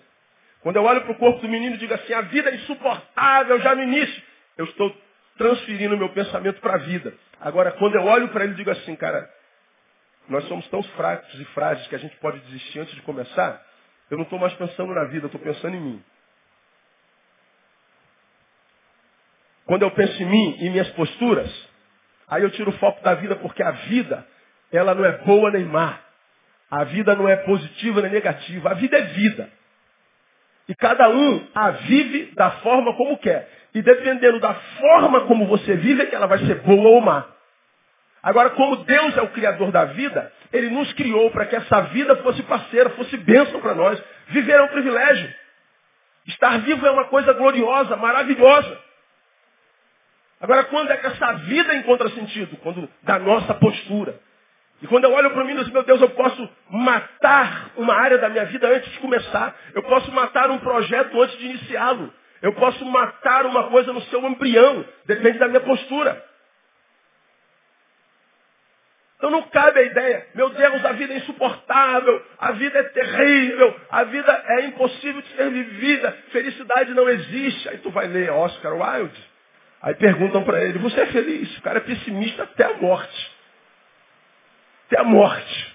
Quando 0.61 0.75
eu 0.75 0.83
olho 0.83 1.01
para 1.01 1.11
o 1.11 1.17
corpo 1.17 1.41
do 1.41 1.49
menino 1.49 1.75
e 1.75 1.79
digo 1.79 1.93
assim, 1.93 2.13
a 2.13 2.21
vida 2.21 2.49
é 2.49 2.55
insuportável 2.55 3.59
já 3.61 3.75
no 3.75 3.83
início, 3.83 4.23
eu 4.57 4.65
estou 4.65 4.95
transferindo 5.37 5.95
o 5.95 5.97
meu 5.97 6.09
pensamento 6.09 6.61
para 6.61 6.75
a 6.75 6.77
vida. 6.77 7.13
Agora, 7.39 7.71
quando 7.71 7.95
eu 7.95 8.03
olho 8.03 8.27
para 8.29 8.43
ele 8.43 8.53
e 8.53 8.57
digo 8.57 8.69
assim, 8.69 8.95
cara, 8.95 9.27
nós 10.29 10.47
somos 10.47 10.67
tão 10.67 10.83
fracos 10.83 11.33
e 11.39 11.45
frágeis 11.45 11.87
que 11.87 11.95
a 11.95 11.99
gente 11.99 12.15
pode 12.17 12.39
desistir 12.41 12.79
antes 12.79 12.93
de 12.93 13.01
começar, 13.01 13.65
eu 14.09 14.17
não 14.17 14.23
estou 14.23 14.37
mais 14.37 14.53
pensando 14.53 14.93
na 14.93 15.05
vida, 15.05 15.25
eu 15.25 15.27
estou 15.27 15.41
pensando 15.41 15.75
em 15.75 15.81
mim. 15.81 16.03
Quando 19.65 19.83
eu 19.83 19.91
penso 19.91 20.21
em 20.21 20.25
mim 20.25 20.57
e 20.59 20.69
minhas 20.69 20.89
posturas, 20.91 21.49
aí 22.27 22.43
eu 22.43 22.51
tiro 22.51 22.69
o 22.69 22.77
foco 22.77 23.01
da 23.01 23.15
vida, 23.15 23.35
porque 23.37 23.63
a 23.63 23.71
vida, 23.71 24.27
ela 24.71 24.93
não 24.93 25.05
é 25.05 25.17
boa 25.19 25.49
nem 25.49 25.65
má. 25.65 25.99
A 26.71 26.85
vida 26.85 27.13
não 27.15 27.27
é 27.27 27.35
positiva 27.35 28.01
nem 28.01 28.11
negativa. 28.11 28.71
A 28.71 28.73
vida 28.73 28.97
é 28.97 29.01
vida. 29.01 29.49
E 30.69 30.73
cada 30.75 31.09
um 31.09 31.47
a 31.53 31.71
vive 31.71 32.31
da 32.33 32.51
forma 32.51 32.95
como 32.95 33.17
quer. 33.17 33.49
E 33.75 33.81
dependendo 33.81 34.39
da 34.39 34.53
forma 34.53 35.21
como 35.27 35.45
você 35.47 35.75
vive, 35.75 36.03
é 36.03 36.05
que 36.05 36.15
ela 36.15 36.27
vai 36.27 36.39
ser 36.39 36.61
boa 36.61 36.89
ou 36.89 37.01
má. 37.01 37.25
Agora, 38.23 38.51
como 38.51 38.77
Deus 38.77 39.17
é 39.17 39.21
o 39.21 39.29
Criador 39.29 39.69
da 39.71 39.85
vida, 39.85 40.31
Ele 40.53 40.69
nos 40.69 40.93
criou 40.93 41.29
para 41.31 41.45
que 41.45 41.57
essa 41.57 41.81
vida 41.81 42.15
fosse 42.17 42.41
parceira, 42.43 42.89
fosse 42.91 43.17
bênção 43.17 43.59
para 43.59 43.75
nós. 43.75 44.01
Viver 44.27 44.53
é 44.53 44.61
um 44.61 44.69
privilégio. 44.69 45.33
Estar 46.27 46.59
vivo 46.59 46.85
é 46.85 46.91
uma 46.91 47.05
coisa 47.05 47.33
gloriosa, 47.33 47.97
maravilhosa. 47.97 48.79
Agora, 50.39 50.63
quando 50.65 50.89
é 50.91 50.97
que 50.97 51.07
essa 51.07 51.33
vida 51.33 51.75
encontra 51.75 52.09
sentido? 52.11 52.55
Quando 52.57 52.87
da 53.03 53.19
nossa 53.19 53.53
postura. 53.55 54.19
E 54.81 54.87
quando 54.87 55.03
eu 55.03 55.13
olho 55.13 55.29
para 55.29 55.43
mim 55.43 55.53
e 55.53 55.63
digo, 55.63 55.73
meu 55.73 55.83
Deus, 55.83 56.01
eu 56.01 56.09
posso 56.09 56.49
matar 56.69 57.71
uma 57.77 57.93
área 57.93 58.17
da 58.17 58.29
minha 58.29 58.45
vida 58.45 58.67
antes 58.67 58.91
de 58.91 58.99
começar. 58.99 59.55
Eu 59.75 59.83
posso 59.83 60.11
matar 60.11 60.49
um 60.49 60.57
projeto 60.57 61.21
antes 61.21 61.37
de 61.37 61.45
iniciá-lo. 61.45 62.11
Eu 62.41 62.53
posso 62.53 62.83
matar 62.85 63.45
uma 63.45 63.69
coisa 63.69 63.93
no 63.93 64.01
seu 64.03 64.25
embrião. 64.25 64.83
Depende 65.05 65.37
da 65.37 65.47
minha 65.47 65.59
postura. 65.61 66.25
Então 69.17 69.29
não 69.29 69.43
cabe 69.43 69.79
a 69.79 69.83
ideia, 69.83 70.25
meu 70.33 70.49
Deus, 70.49 70.83
a 70.83 70.93
vida 70.93 71.13
é 71.13 71.17
insuportável, 71.17 72.25
a 72.39 72.53
vida 72.53 72.79
é 72.79 72.83
terrível, 72.85 73.79
a 73.91 74.03
vida 74.05 74.43
é 74.47 74.65
impossível 74.65 75.21
de 75.21 75.27
ser 75.35 75.47
vivida, 75.51 76.17
felicidade 76.31 76.91
não 76.95 77.07
existe. 77.07 77.69
Aí 77.69 77.77
tu 77.77 77.91
vai 77.91 78.07
ler 78.07 78.31
Oscar 78.31 78.73
Wilde, 78.73 79.23
aí 79.79 79.93
perguntam 79.93 80.43
para 80.43 80.63
ele, 80.63 80.79
você 80.79 81.01
é 81.01 81.05
feliz? 81.05 81.55
O 81.55 81.61
cara 81.61 81.77
é 81.77 81.81
pessimista 81.81 82.41
até 82.41 82.63
a 82.63 82.73
morte 82.77 83.30
até 84.91 84.99
a 84.99 85.03
morte. 85.05 85.73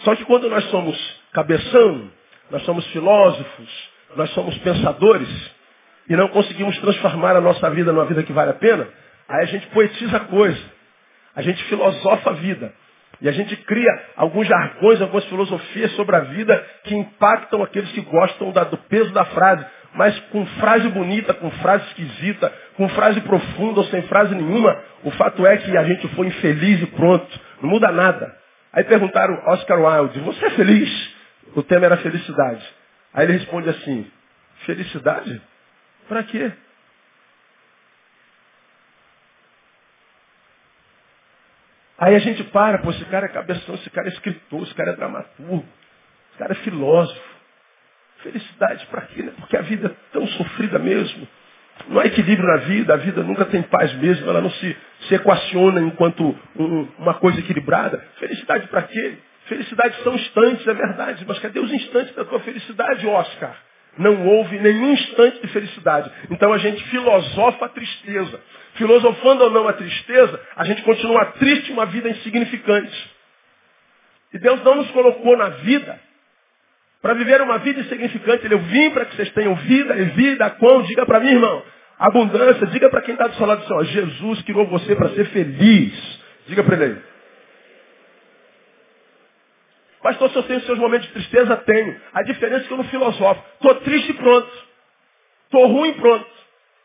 Só 0.00 0.14
que 0.14 0.24
quando 0.26 0.50
nós 0.50 0.64
somos 0.64 1.22
cabeção, 1.32 2.10
nós 2.50 2.62
somos 2.64 2.86
filósofos, 2.88 3.90
nós 4.14 4.30
somos 4.30 4.56
pensadores, 4.58 5.28
e 6.08 6.16
não 6.16 6.28
conseguimos 6.28 6.76
transformar 6.78 7.34
a 7.36 7.40
nossa 7.40 7.70
vida 7.70 7.92
numa 7.92 8.04
vida 8.04 8.22
que 8.22 8.32
vale 8.32 8.50
a 8.50 8.54
pena, 8.54 8.86
aí 9.28 9.42
a 9.42 9.46
gente 9.46 9.66
poetiza 9.68 10.16
a 10.16 10.20
coisa. 10.20 10.60
A 11.34 11.40
gente 11.40 11.64
filosofa 11.64 12.30
a 12.30 12.34
vida. 12.34 12.74
E 13.20 13.28
a 13.28 13.32
gente 13.32 13.56
cria 13.56 13.90
alguns 14.16 14.46
jargões, 14.48 15.00
algumas 15.00 15.24
filosofias 15.26 15.92
sobre 15.92 16.16
a 16.16 16.20
vida 16.20 16.66
que 16.84 16.94
impactam 16.94 17.62
aqueles 17.62 17.90
que 17.92 18.00
gostam 18.00 18.50
da, 18.50 18.64
do 18.64 18.76
peso 18.76 19.12
da 19.12 19.24
frase. 19.26 19.64
Mas 19.94 20.18
com 20.30 20.44
frase 20.58 20.88
bonita, 20.88 21.32
com 21.34 21.50
frase 21.52 21.84
esquisita, 21.88 22.52
com 22.76 22.88
frase 22.90 23.20
profunda 23.20 23.80
ou 23.80 23.86
sem 23.86 24.02
frase 24.02 24.34
nenhuma, 24.34 24.76
o 25.04 25.10
fato 25.12 25.46
é 25.46 25.56
que 25.58 25.76
a 25.76 25.84
gente 25.84 26.08
foi 26.08 26.26
infeliz 26.26 26.82
e 26.82 26.86
pronto. 26.86 27.40
Não 27.62 27.70
muda 27.70 27.92
nada. 27.92 28.36
Aí 28.72 28.84
perguntaram 28.84 29.34
Oscar 29.46 29.78
Wilde, 29.80 30.20
você 30.20 30.44
é 30.46 30.50
feliz? 30.50 31.14
O 31.54 31.62
tema 31.62 31.86
era 31.86 31.96
felicidade. 31.98 32.66
Aí 33.14 33.26
ele 33.26 33.34
responde 33.34 33.68
assim, 33.68 34.10
felicidade? 34.66 35.40
Para 36.08 36.24
quê? 36.24 36.52
Aí 41.98 42.16
a 42.16 42.18
gente 42.18 42.42
para, 42.44 42.78
pô, 42.78 42.90
esse 42.90 43.04
cara 43.04 43.26
é 43.26 43.28
cabeção, 43.28 43.76
esse 43.76 43.88
cara 43.90 44.08
é 44.08 44.12
escritor, 44.12 44.62
esse 44.64 44.74
cara 44.74 44.90
é 44.90 44.96
dramaturgo, 44.96 45.64
esse 46.30 46.38
cara 46.38 46.52
é 46.52 46.56
filósofo. 46.56 47.32
Felicidade 48.24 48.86
para 48.86 49.02
quê? 49.02 49.22
Né? 49.22 49.32
Porque 49.38 49.56
a 49.56 49.62
vida 49.62 49.88
é 49.88 50.12
tão 50.12 50.26
sofrida 50.26 50.78
mesmo. 50.78 51.28
Não 51.88 52.00
há 52.00 52.06
equilíbrio 52.06 52.46
na 52.46 52.58
vida, 52.58 52.94
a 52.94 52.96
vida 52.96 53.22
nunca 53.22 53.44
tem 53.44 53.62
paz 53.62 53.92
mesmo, 53.94 54.28
ela 54.28 54.40
não 54.40 54.50
se, 54.50 54.76
se 55.08 55.14
equaciona 55.14 55.80
enquanto 55.80 56.36
um, 56.56 56.88
uma 56.98 57.14
coisa 57.14 57.40
equilibrada. 57.40 58.04
Felicidade 58.18 58.68
para 58.68 58.82
quê? 58.82 59.14
Felicidade 59.46 60.02
são 60.02 60.14
instantes, 60.14 60.66
é 60.66 60.74
verdade, 60.74 61.24
mas 61.26 61.38
cadê 61.38 61.58
os 61.58 61.72
instantes 61.72 62.14
da 62.14 62.24
tua 62.24 62.40
felicidade, 62.40 63.06
Oscar? 63.06 63.56
Não 63.98 64.26
houve 64.26 64.58
nenhum 64.58 64.92
instante 64.92 65.40
de 65.40 65.48
felicidade. 65.48 66.10
Então 66.30 66.52
a 66.52 66.58
gente 66.58 66.82
filosofa 66.84 67.66
a 67.66 67.68
tristeza. 67.68 68.40
Filosofando 68.74 69.44
ou 69.44 69.50
não 69.50 69.68
a 69.68 69.72
tristeza, 69.74 70.40
a 70.56 70.64
gente 70.64 70.82
continua 70.82 71.26
triste 71.32 71.72
uma 71.72 71.84
vida 71.86 72.08
insignificante. 72.08 73.10
E 74.32 74.38
Deus 74.38 74.62
não 74.64 74.76
nos 74.76 74.90
colocou 74.92 75.36
na 75.36 75.50
vida 75.50 76.00
para 77.02 77.14
viver 77.14 77.40
uma 77.42 77.58
vida 77.58 77.80
insignificante. 77.80 78.46
Ele, 78.46 78.54
eu 78.54 78.60
vim 78.60 78.90
para 78.90 79.04
que 79.04 79.16
vocês 79.16 79.30
tenham 79.32 79.54
vida 79.56 79.96
e 79.96 80.04
vida 80.04 80.48
quão? 80.50 80.82
Diga 80.82 81.04
para 81.04 81.18
mim, 81.18 81.30
irmão. 81.30 81.62
Abundância. 81.98 82.66
Diga 82.68 82.88
para 82.88 83.02
quem 83.02 83.14
está 83.14 83.26
do 83.26 83.34
seu 83.34 83.44
lado 83.44 83.62
assim, 83.62 83.74
ó, 83.74 83.82
Jesus 83.82 84.42
criou 84.42 84.66
você 84.68 84.94
para 84.94 85.10
ser 85.10 85.26
feliz. 85.26 86.20
Diga 86.46 86.62
para 86.62 86.76
ele 86.76 86.84
aí. 86.84 87.12
Pastor, 90.02 90.30
se 90.30 90.36
eu 90.36 90.42
tenho 90.44 90.60
seus 90.62 90.78
momentos 90.78 91.06
de 91.08 91.12
tristeza, 91.12 91.56
tenho. 91.58 92.00
A 92.12 92.22
diferença 92.22 92.64
é 92.64 92.66
que 92.66 92.72
eu 92.72 92.76
não 92.76 92.84
filosofo. 92.84 93.42
Estou 93.54 93.74
triste 93.76 94.10
e 94.10 94.14
pronto. 94.14 94.50
Estou 95.44 95.66
ruim 95.66 95.92
pronto. 95.94 96.26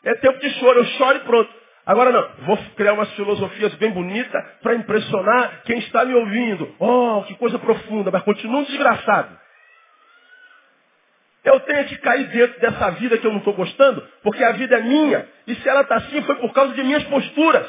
É 0.03 0.13
tempo 0.15 0.39
de 0.39 0.49
choro, 0.51 0.80
eu 0.80 0.86
choro 0.86 1.17
e 1.17 1.21
pronto. 1.21 1.49
Agora 1.86 2.12
não, 2.12 2.45
vou 2.45 2.58
criar 2.75 2.93
umas 2.93 3.12
filosofias 3.13 3.73
bem 3.75 3.91
bonitas 3.91 4.43
para 4.62 4.75
impressionar 4.75 5.62
quem 5.63 5.80
está 5.80 6.03
me 6.06 6.13
ouvindo. 6.13 6.75
Oh, 6.80 7.23
que 7.25 7.34
coisa 7.36 7.58
profunda, 7.58 8.12
mas 8.12 8.23
continua 8.23 8.60
um 8.60 8.63
desgraçado. 8.65 9.46
Eu 11.47 11.62
tenho 11.62 11.86
que 11.86 11.97
cair 11.99 12.27
dentro 12.27 12.60
dessa 12.60 12.91
vida 12.91 13.17
que 13.17 13.25
eu 13.25 13.31
não 13.31 13.38
estou 13.38 13.53
gostando, 13.53 14.05
porque 14.21 14.43
a 14.43 14.51
vida 14.51 14.75
é 14.75 14.81
minha. 14.81 15.25
E 15.47 15.55
se 15.55 15.69
ela 15.69 15.79
está 15.79 15.95
assim, 15.95 16.21
foi 16.23 16.36
por 16.36 16.51
causa 16.51 16.73
de 16.73 16.83
minhas 16.83 17.03
posturas. 17.05 17.65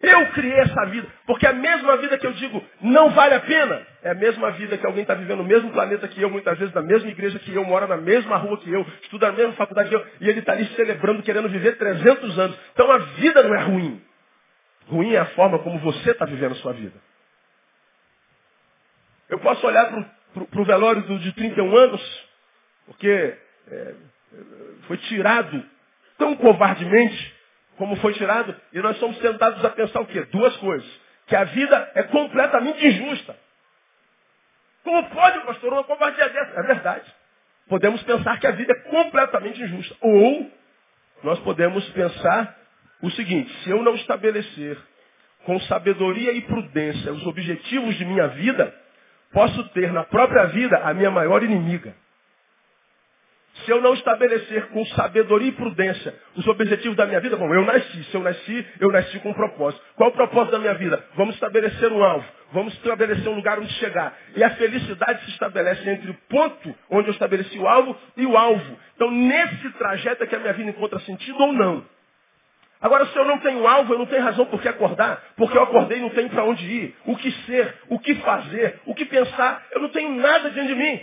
Eu 0.00 0.26
criei 0.28 0.60
essa 0.60 0.86
vida. 0.86 1.08
Porque 1.26 1.44
a 1.48 1.52
mesma 1.52 1.96
vida 1.96 2.16
que 2.16 2.24
eu 2.24 2.32
digo 2.34 2.64
não 2.80 3.10
vale 3.10 3.34
a 3.34 3.40
pena, 3.40 3.84
é 4.04 4.10
a 4.10 4.14
mesma 4.14 4.52
vida 4.52 4.78
que 4.78 4.86
alguém 4.86 5.02
está 5.02 5.14
vivendo 5.14 5.38
no 5.38 5.44
mesmo 5.44 5.72
planeta 5.72 6.06
que 6.06 6.22
eu, 6.22 6.30
muitas 6.30 6.56
vezes 6.56 6.72
na 6.72 6.82
mesma 6.82 7.10
igreja 7.10 7.40
que 7.40 7.52
eu, 7.52 7.64
mora 7.64 7.88
na 7.88 7.96
mesma 7.96 8.36
rua 8.36 8.56
que 8.58 8.72
eu, 8.72 8.86
estuda 9.02 9.32
na 9.32 9.36
mesma 9.36 9.54
faculdade 9.54 9.88
que 9.88 9.96
eu, 9.96 10.06
e 10.20 10.28
ele 10.28 10.38
está 10.38 10.52
ali 10.52 10.66
celebrando, 10.76 11.24
querendo 11.24 11.48
viver 11.48 11.76
300 11.76 12.38
anos. 12.38 12.56
Então 12.72 12.88
a 12.92 12.98
vida 12.98 13.42
não 13.42 13.54
é 13.56 13.62
ruim. 13.64 14.00
Ruim 14.86 15.12
é 15.14 15.18
a 15.18 15.26
forma 15.26 15.58
como 15.58 15.80
você 15.80 16.12
está 16.12 16.24
vivendo 16.24 16.52
a 16.52 16.56
sua 16.56 16.72
vida. 16.72 16.94
Eu 19.28 19.40
posso 19.40 19.66
olhar 19.66 19.86
para 20.32 20.60
o 20.60 20.64
velório 20.64 21.02
de 21.02 21.32
31 21.32 21.76
anos, 21.76 22.27
porque 22.88 23.38
é, 23.70 23.94
foi 24.86 24.96
tirado 24.98 25.64
tão 26.18 26.34
covardemente 26.36 27.38
como 27.78 27.94
foi 27.96 28.12
tirado, 28.14 28.54
e 28.72 28.80
nós 28.80 28.98
somos 28.98 29.16
tentados 29.18 29.64
a 29.64 29.70
pensar 29.70 30.00
o 30.00 30.06
quê? 30.06 30.22
Duas 30.32 30.54
coisas. 30.56 31.00
Que 31.28 31.36
a 31.36 31.44
vida 31.44 31.92
é 31.94 32.02
completamente 32.02 32.84
injusta. 32.84 33.36
Como 34.82 35.08
pode, 35.10 35.40
pastor, 35.46 35.72
uma 35.72 35.84
covardia 35.84 36.28
dessa? 36.28 36.58
É 36.58 36.62
verdade. 36.64 37.14
Podemos 37.68 38.02
pensar 38.02 38.40
que 38.40 38.46
a 38.46 38.50
vida 38.50 38.72
é 38.72 38.90
completamente 38.90 39.62
injusta. 39.62 39.94
Ou 40.00 40.50
nós 41.22 41.38
podemos 41.40 41.88
pensar 41.90 42.58
o 43.00 43.10
seguinte, 43.12 43.52
se 43.62 43.70
eu 43.70 43.80
não 43.82 43.94
estabelecer 43.94 44.76
com 45.44 45.60
sabedoria 45.60 46.32
e 46.32 46.40
prudência 46.40 47.12
os 47.12 47.24
objetivos 47.26 47.94
de 47.96 48.04
minha 48.04 48.26
vida, 48.28 48.74
posso 49.32 49.68
ter 49.68 49.92
na 49.92 50.02
própria 50.02 50.46
vida 50.46 50.78
a 50.78 50.92
minha 50.92 51.10
maior 51.10 51.44
inimiga. 51.44 51.94
Se 53.64 53.70
eu 53.70 53.80
não 53.80 53.94
estabelecer 53.94 54.68
com 54.68 54.84
sabedoria 54.86 55.48
e 55.48 55.52
prudência 55.52 56.14
os 56.36 56.46
objetivos 56.46 56.96
da 56.96 57.06
minha 57.06 57.20
vida, 57.20 57.36
bom, 57.36 57.52
eu 57.52 57.64
nasci. 57.64 58.04
Se 58.04 58.14
eu 58.14 58.22
nasci, 58.22 58.66
eu 58.80 58.90
nasci 58.90 59.18
com 59.20 59.30
um 59.30 59.34
propósito. 59.34 59.82
Qual 59.96 60.10
é 60.10 60.12
o 60.12 60.16
propósito 60.16 60.52
da 60.52 60.58
minha 60.58 60.74
vida? 60.74 61.04
Vamos 61.16 61.34
estabelecer 61.34 61.92
um 61.92 62.02
alvo. 62.02 62.26
Vamos 62.52 62.72
estabelecer 62.74 63.28
um 63.28 63.34
lugar 63.34 63.58
onde 63.58 63.72
chegar. 63.74 64.16
E 64.34 64.42
a 64.42 64.50
felicidade 64.50 65.24
se 65.24 65.30
estabelece 65.32 65.88
entre 65.88 66.10
o 66.10 66.14
ponto 66.28 66.74
onde 66.90 67.08
eu 67.08 67.12
estabeleci 67.12 67.58
o 67.58 67.66
alvo 67.66 67.96
e 68.16 68.24
o 68.24 68.36
alvo. 68.36 68.78
Então, 68.94 69.10
nesse 69.10 69.70
trajeto 69.72 70.24
é 70.24 70.26
que 70.26 70.34
a 70.34 70.38
minha 70.38 70.52
vida 70.52 70.70
encontra 70.70 70.98
sentido 71.00 71.38
ou 71.40 71.52
não. 71.52 71.84
Agora, 72.80 73.06
se 73.06 73.16
eu 73.16 73.24
não 73.24 73.38
tenho 73.38 73.66
alvo, 73.66 73.92
eu 73.92 73.98
não 73.98 74.06
tenho 74.06 74.22
razão 74.22 74.46
por 74.46 74.62
que 74.62 74.68
acordar, 74.68 75.20
porque 75.36 75.56
eu 75.56 75.62
acordei 75.62 75.98
e 75.98 76.00
não 76.00 76.10
tenho 76.10 76.30
para 76.30 76.44
onde 76.44 76.64
ir, 76.64 76.96
o 77.06 77.16
que 77.16 77.30
ser, 77.44 77.74
o 77.88 77.98
que 77.98 78.14
fazer, 78.16 78.80
o 78.86 78.94
que 78.94 79.04
pensar, 79.04 79.66
eu 79.72 79.80
não 79.80 79.88
tenho 79.88 80.10
nada 80.14 80.50
diante 80.50 80.68
de 80.68 80.74
mim. 80.76 81.00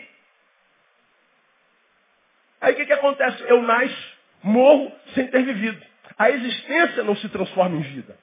Aí 2.66 2.74
o 2.74 2.78
que, 2.78 2.88
que 2.88 2.94
acontece? 2.94 3.44
Eu 3.44 3.62
nasço, 3.62 4.18
morro 4.42 4.92
sem 5.14 5.28
ter 5.28 5.44
vivido. 5.44 5.80
A 6.18 6.32
existência 6.32 7.04
não 7.04 7.16
se 7.16 7.30
transforma 7.30 7.78
em 7.78 7.82
vida. 7.82 8.18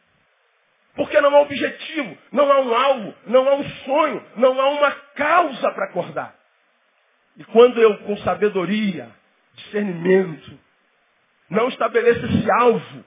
Porque 0.97 1.21
não 1.21 1.33
há 1.37 1.43
objetivo, 1.43 2.19
não 2.33 2.51
há 2.51 2.61
um 2.61 2.75
alvo, 2.75 3.15
não 3.25 3.49
há 3.49 3.55
um 3.55 3.71
sonho, 3.85 4.27
não 4.35 4.61
há 4.61 4.69
uma 4.71 4.91
causa 5.15 5.71
para 5.71 5.85
acordar. 5.85 6.35
E 7.37 7.45
quando 7.45 7.81
eu, 7.81 7.99
com 7.99 8.17
sabedoria, 8.17 9.09
discernimento, 9.55 10.59
não 11.49 11.69
estabeleço 11.69 12.27
esse 12.27 12.51
alvo, 12.51 13.05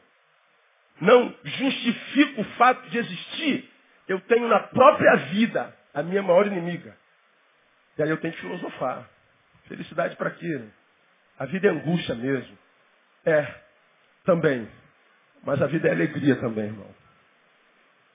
não 1.01 1.35
justifico 1.43 2.41
o 2.41 2.45
fato 2.55 2.89
de 2.89 2.97
existir, 2.97 3.69
eu 4.07 4.21
tenho 4.21 4.47
na 4.47 4.61
própria 4.61 5.17
vida 5.33 5.75
a 5.93 6.01
minha 6.01 6.23
maior 6.23 6.47
inimiga. 6.47 6.97
E 7.97 8.03
aí 8.03 8.09
eu 8.09 8.21
tenho 8.21 8.33
que 8.33 8.39
filosofar. 8.39 9.05
Felicidade 9.67 10.15
para 10.15 10.31
quê? 10.31 10.69
A 11.37 11.45
vida 11.45 11.67
é 11.67 11.71
angústia 11.71 12.15
mesmo. 12.15 12.57
É, 13.25 13.53
também. 14.23 14.69
Mas 15.43 15.61
a 15.61 15.67
vida 15.67 15.87
é 15.87 15.91
alegria 15.91 16.35
também, 16.37 16.65
irmão. 16.65 16.89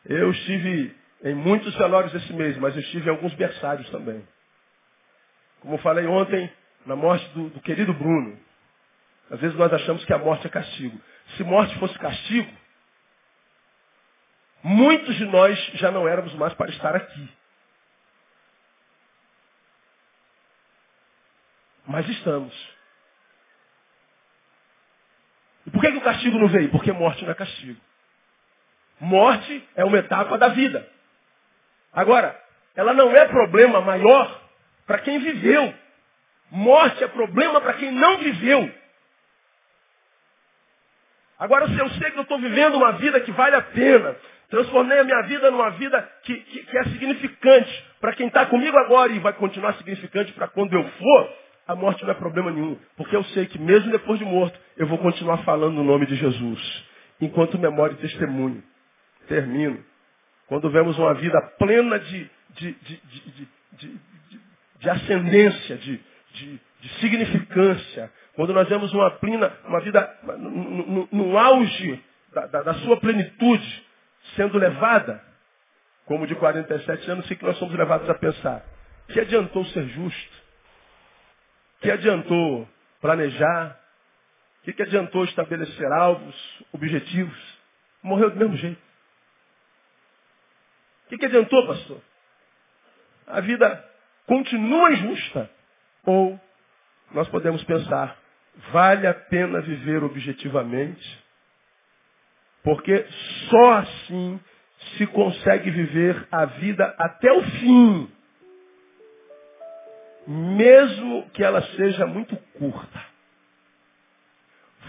Eu 0.05 0.31
estive 0.31 0.97
em 1.23 1.35
muitos 1.35 1.75
velórios 1.77 2.15
esse 2.15 2.33
mês, 2.33 2.57
mas 2.57 2.75
eu 2.75 2.81
estive 2.81 3.07
em 3.07 3.11
alguns 3.11 3.35
berçários 3.35 3.89
também. 3.91 4.27
Como 5.61 5.77
falei 5.79 6.07
ontem, 6.07 6.51
na 6.87 6.97
morte 6.97 7.29
do, 7.31 7.51
do 7.51 7.61
querido 7.61 7.93
Bruno. 7.93 8.39
Às 9.31 9.41
vezes 9.41 9.57
nós 9.57 9.73
achamos 9.73 10.05
que 10.05 10.13
a 10.13 10.19
morte 10.19 10.47
é 10.47 10.51
castigo. 10.51 11.01
Se 11.37 11.45
morte 11.45 11.79
fosse 11.79 11.97
castigo, 11.99 12.53
muitos 14.63 15.15
de 15.17 15.25
nós 15.27 15.59
já 15.75 15.91
não 15.91 16.09
éramos 16.09 16.35
mais 16.35 16.55
para 16.55 16.71
estar 16.71 16.97
aqui. 16.97 17.31
Mas 21.87 22.09
estamos. 22.09 22.55
E 25.60 25.60
por 25.71 25.81
que, 25.81 25.93
que 25.93 25.99
o 25.99 26.03
castigo 26.03 26.39
não 26.39 26.49
veio? 26.49 26.71
Porque 26.71 26.93
morte 26.93 27.25
não 27.25 27.31
é 27.31 27.35
castigo. 27.35 27.81
Morte 29.01 29.69
é 29.75 29.85
uma 29.85 29.99
etapa 29.99 30.37
da 30.37 30.49
vida. 30.49 30.87
Agora, 31.93 32.39
ela 32.77 32.95
não 32.95 33.11
é 33.17 33.27
problema 33.27 33.81
maior 33.81 34.41
para 34.87 34.99
quem 34.99 35.19
viveu. 35.19 35.75
Morte 36.51 37.03
é 37.03 37.09
problema 37.09 37.61
para 37.61 37.75
quem 37.75 37.91
não 37.93 38.19
viveu. 38.19 38.73
Agora, 41.39 41.69
se 41.69 41.79
eu 41.79 41.89
sei 41.91 42.11
que 42.11 42.19
eu 42.19 42.23
estou 42.23 42.39
vivendo 42.39 42.77
uma 42.77 42.93
vida 42.93 43.21
que 43.21 43.33
vale 43.33 43.57
a 43.57 43.63
pena, 43.63 44.15
transformei 44.51 44.99
a 44.99 45.05
minha 45.05 45.23
vida 45.23 45.51
numa 45.51 45.71
vida 45.71 46.03
que, 46.23 46.35
que, 46.37 46.65
que 46.65 46.79
é 46.79 46.85
significante 46.85 47.85
para 47.99 48.13
quem 48.13 48.27
está 48.27 48.45
comigo 48.47 48.77
agora 48.77 49.11
e 49.13 49.19
vai 49.19 49.33
continuar 49.33 49.75
significante 49.75 50.33
para 50.33 50.49
quando 50.49 50.75
eu 50.75 50.85
for, 50.85 51.33
a 51.71 51.77
morte 51.77 52.03
não 52.03 52.11
é 52.11 52.15
problema 52.15 52.51
nenhum, 52.51 52.77
porque 52.97 53.15
eu 53.15 53.23
sei 53.27 53.47
que 53.47 53.59
mesmo 53.59 53.93
depois 53.93 54.19
de 54.19 54.25
morto, 54.25 54.59
eu 54.77 54.89
vou 54.89 54.99
continuar 54.99 55.39
falando 55.45 55.75
no 55.75 55.85
nome 55.85 56.05
de 56.05 56.17
Jesus, 56.17 56.85
enquanto 57.21 57.57
memória 57.59 57.95
e 57.95 57.99
testemunho. 57.99 58.61
Termino. 59.29 59.79
Quando 60.49 60.69
vemos 60.69 60.99
uma 60.99 61.15
vida 61.15 61.41
plena 61.61 62.01
de, 62.01 62.29
de, 62.57 62.73
de, 62.73 64.01
de 64.81 64.91
ascendência, 64.91 65.77
de, 65.77 66.01
significância, 66.99 68.11
quando 68.35 68.53
nós 68.53 68.69
vemos 68.69 68.93
uma 68.93 69.11
plena, 69.13 69.53
uma 69.65 69.81
vida 69.81 70.19
no, 70.39 70.51
no, 70.51 71.09
no 71.13 71.39
auge 71.39 72.03
da, 72.33 72.47
da, 72.47 72.63
da 72.63 72.75
sua 72.75 72.97
plenitude 72.97 73.87
sendo 74.35 74.59
levada, 74.59 75.23
como 76.05 76.27
de 76.27 76.35
47 76.35 77.11
anos, 77.13 77.27
sei 77.29 77.37
que 77.37 77.45
nós 77.45 77.57
somos 77.59 77.77
levados 77.77 78.11
a 78.11 78.15
pensar. 78.15 78.65
Que 79.07 79.21
adiantou 79.21 79.65
ser 79.67 79.87
justo? 79.89 80.40
Que 81.81 81.91
adiantou 81.91 82.69
planejar? 83.01 83.79
O 84.61 84.65
que, 84.65 84.73
que 84.73 84.83
adiantou 84.83 85.25
estabelecer 85.25 85.91
alvos, 85.93 86.65
objetivos? 86.73 87.59
Morreu 88.03 88.31
do 88.31 88.37
mesmo 88.37 88.57
jeito. 88.57 88.81
O 91.07 91.09
que, 91.09 91.19
que 91.19 91.27
adiantou, 91.27 91.67
pastor? 91.67 92.01
A 93.27 93.41
vida 93.41 93.91
continua 94.27 94.93
injusta. 94.93 95.51
Ou 96.05 96.39
nós 97.13 97.29
podemos 97.29 97.63
pensar, 97.65 98.17
vale 98.71 99.07
a 99.07 99.15
pena 99.15 99.61
viver 99.61 100.03
objetivamente, 100.05 101.25
porque 102.63 103.07
só 103.49 103.73
assim 103.75 104.41
se 104.97 105.07
consegue 105.09 105.71
viver 105.71 106.27
a 106.31 106.45
vida 106.45 106.95
até 106.99 107.33
o 107.33 107.43
fim 107.43 108.13
mesmo 110.27 111.29
que 111.31 111.43
ela 111.43 111.63
seja 111.77 112.07
muito 112.07 112.37
curta. 112.59 113.11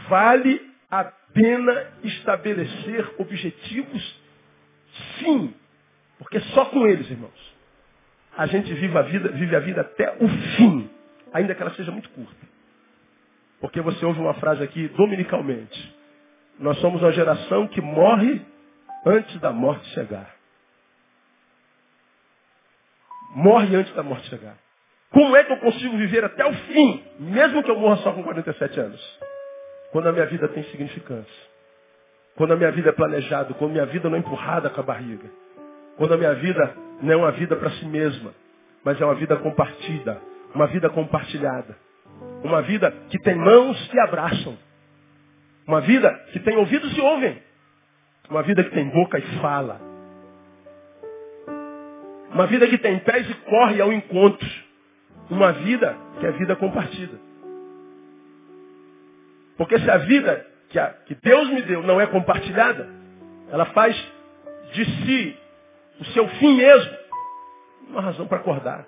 vale 0.08 0.72
a 0.90 1.06
pena 1.06 1.88
estabelecer 2.04 3.16
objetivos? 3.18 4.22
Sim, 5.20 5.54
porque 6.18 6.40
só 6.54 6.66
com 6.66 6.86
eles, 6.86 7.10
irmãos, 7.10 7.56
a 8.38 8.46
gente 8.46 8.74
vive 8.74 8.98
a 8.98 9.02
vida, 9.02 9.30
vive 9.30 9.56
a 9.56 9.60
vida 9.60 9.82
até 9.82 10.18
o 10.20 10.28
fim, 10.58 10.90
ainda 11.34 11.56
que 11.56 11.62
ela 11.62 11.74
seja 11.76 11.92
muito 11.92 12.10
curta. 12.10 12.48
Porque 13.60 13.80
você 13.82 14.06
ouve 14.06 14.20
uma 14.20 14.34
frase 14.36 14.64
aqui 14.64 14.88
dominicalmente. 14.90 15.96
Nós 16.60 16.78
somos 16.80 17.02
uma 17.02 17.12
geração 17.12 17.68
que 17.68 17.80
morre 17.80 18.42
antes 19.06 19.40
da 19.40 19.52
morte 19.52 19.88
chegar. 19.90 20.36
Morre 23.36 23.76
antes 23.76 23.94
da 23.94 24.04
morte 24.04 24.28
chegar. 24.30 24.58
Como 25.12 25.36
é 25.36 25.44
que 25.44 25.52
eu 25.52 25.58
consigo 25.58 25.98
viver 25.98 26.24
até 26.24 26.46
o 26.46 26.54
fim, 26.54 27.04
mesmo 27.20 27.62
que 27.64 27.70
eu 27.70 27.78
morra 27.78 27.98
só 27.98 28.14
com 28.14 28.24
47 28.24 28.80
anos? 28.80 29.20
Quando 29.92 30.08
a 30.08 30.12
minha 30.12 30.26
vida 30.26 30.48
tem 30.48 30.64
significância. 30.66 31.52
Quando 32.36 32.54
a 32.54 32.56
minha 32.56 32.72
vida 32.72 32.90
é 32.90 32.94
planejada, 32.94 33.54
quando 33.56 33.72
a 33.72 33.74
minha 33.74 33.86
vida 33.86 34.10
não 34.10 34.16
é 34.16 34.20
empurrada 34.20 34.70
com 34.70 34.80
a 34.80 34.84
barriga. 34.84 35.30
Quando 35.98 36.14
a 36.14 36.18
minha 36.18 36.34
vida 36.36 36.74
não 37.02 37.12
é 37.12 37.16
uma 37.16 37.32
vida 37.32 37.56
para 37.58 37.70
si 37.72 37.86
mesma, 37.86 38.34
mas 38.86 39.00
é 39.02 39.06
uma 39.06 39.16
vida 39.16 39.36
compartida, 39.36 40.22
uma 40.56 40.68
vida 40.68 40.90
compartilhada. 40.90 41.76
Uma 42.44 42.62
vida 42.62 42.92
que 43.10 43.20
tem 43.20 43.36
mãos 43.36 43.88
que 43.90 44.00
abraçam. 44.00 44.58
Uma 45.68 45.82
vida 45.82 46.10
que 46.32 46.40
tem 46.40 46.58
ouvidos 46.58 46.98
e 46.98 47.02
ouvem. 47.02 47.38
Uma 48.30 48.44
vida 48.44 48.64
que 48.64 48.72
tem 48.72 48.90
boca 48.90 49.20
e 49.20 49.40
fala. 49.40 49.80
Uma 52.34 52.48
vida 52.48 52.68
que 52.68 52.78
tem 52.78 52.98
pés 53.00 53.30
e 53.30 53.34
corre 53.34 53.82
ao 53.82 53.92
encontro. 53.92 54.48
Uma 55.32 55.54
vida 55.54 55.98
que 56.20 56.26
é 56.28 56.32
vida 56.34 56.56
compartida. 56.56 57.18
Porque 59.58 59.80
se 59.80 59.90
a 59.90 59.98
vida 59.98 60.46
que, 60.70 60.78
a, 60.78 60.90
que 61.06 61.16
Deus 61.16 61.50
me 61.50 61.62
deu 61.62 61.82
não 61.84 62.02
é 62.02 62.06
compartilhada, 62.06 62.90
ela 63.50 63.66
faz 63.68 63.96
de 64.74 64.86
si 64.86 65.38
o 66.00 66.06
seu 66.06 66.28
fim 66.28 66.58
mesmo 66.58 66.98
uma 67.88 68.02
razão 68.02 68.28
para 68.28 68.40
acordar. 68.40 68.86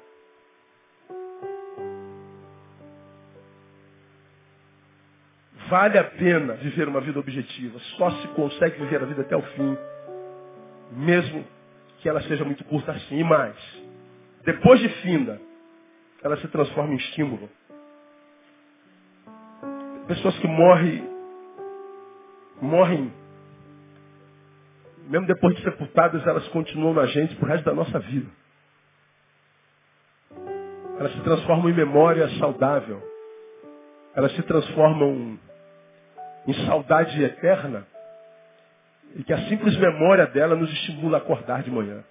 Vale 5.69 5.97
a 5.97 6.03
pena 6.03 6.55
viver 6.55 6.87
uma 6.87 7.01
vida 7.01 7.19
objetiva. 7.19 7.79
Só 7.97 8.11
se 8.11 8.27
consegue 8.29 8.79
viver 8.79 9.01
a 9.01 9.05
vida 9.05 9.21
até 9.21 9.35
o 9.35 9.41
fim, 9.41 9.77
mesmo 10.91 11.45
que 11.99 12.09
ela 12.09 12.21
seja 12.23 12.43
muito 12.43 12.63
curta 12.65 12.91
assim. 12.91 13.19
E 13.19 13.23
mais, 13.23 13.55
depois 14.43 14.79
de 14.79 14.89
finda, 15.01 15.39
ela 16.23 16.37
se 16.37 16.47
transforma 16.47 16.93
em 16.93 16.97
estímulo. 16.97 17.49
Pessoas 20.07 20.37
que 20.39 20.47
morrem, 20.47 21.09
morrem, 22.61 23.11
mesmo 25.07 25.27
depois 25.27 25.55
de 25.55 25.63
sepultadas, 25.63 26.25
elas 26.25 26.47
continuam 26.47 26.93
na 26.93 27.05
gente 27.07 27.35
pro 27.35 27.47
resto 27.47 27.65
da 27.65 27.73
nossa 27.73 27.99
vida. 27.99 28.29
Elas 30.97 31.11
se 31.11 31.21
transformam 31.21 31.69
em 31.69 31.73
memória 31.73 32.29
saudável. 32.39 33.01
Elas 34.15 34.31
se 34.33 34.43
transformam 34.43 35.37
em 36.47 36.53
saudade 36.65 37.21
eterna. 37.21 37.85
E 39.15 39.23
que 39.23 39.33
a 39.33 39.49
simples 39.49 39.75
memória 39.77 40.25
dela 40.27 40.55
nos 40.55 40.71
estimula 40.71 41.17
a 41.17 41.21
acordar 41.21 41.63
de 41.63 41.71
manhã. 41.71 42.03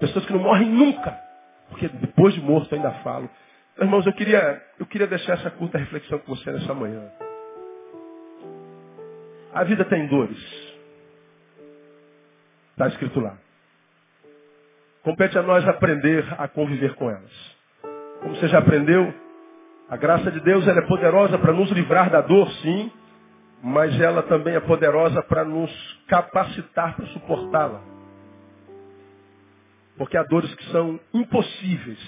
Pessoas 0.00 0.24
que 0.24 0.32
não 0.32 0.40
morrem 0.40 0.70
nunca. 0.70 1.23
Porque 1.68 1.88
depois 1.88 2.34
de 2.34 2.40
morto 2.40 2.74
ainda 2.74 2.90
falo. 3.02 3.28
Irmãos, 3.78 4.06
eu 4.06 4.12
queria, 4.12 4.62
eu 4.78 4.86
queria 4.86 5.06
deixar 5.06 5.34
essa 5.34 5.50
curta 5.50 5.78
reflexão 5.78 6.18
com 6.20 6.34
você 6.34 6.50
nessa 6.52 6.72
manhã. 6.74 7.10
A 9.52 9.64
vida 9.64 9.84
tem 9.84 10.06
dores. 10.06 10.38
Está 12.72 12.88
escrito 12.88 13.20
lá. 13.20 13.36
Compete 15.02 15.38
a 15.38 15.42
nós 15.42 15.66
aprender 15.68 16.24
a 16.38 16.48
conviver 16.48 16.94
com 16.94 17.10
elas. 17.10 17.56
Como 18.20 18.34
você 18.36 18.48
já 18.48 18.58
aprendeu, 18.58 19.12
a 19.88 19.96
graça 19.96 20.30
de 20.30 20.40
Deus 20.40 20.66
ela 20.66 20.80
é 20.80 20.86
poderosa 20.86 21.38
para 21.38 21.52
nos 21.52 21.70
livrar 21.70 22.10
da 22.10 22.20
dor, 22.20 22.50
sim, 22.62 22.90
mas 23.62 23.98
ela 24.00 24.22
também 24.22 24.54
é 24.54 24.60
poderosa 24.60 25.22
para 25.22 25.44
nos 25.44 25.70
capacitar 26.08 26.96
para 26.96 27.06
suportá-la. 27.06 27.93
Porque 29.96 30.16
há 30.16 30.22
dores 30.24 30.52
que 30.54 30.64
são 30.70 30.98
impossíveis 31.12 31.98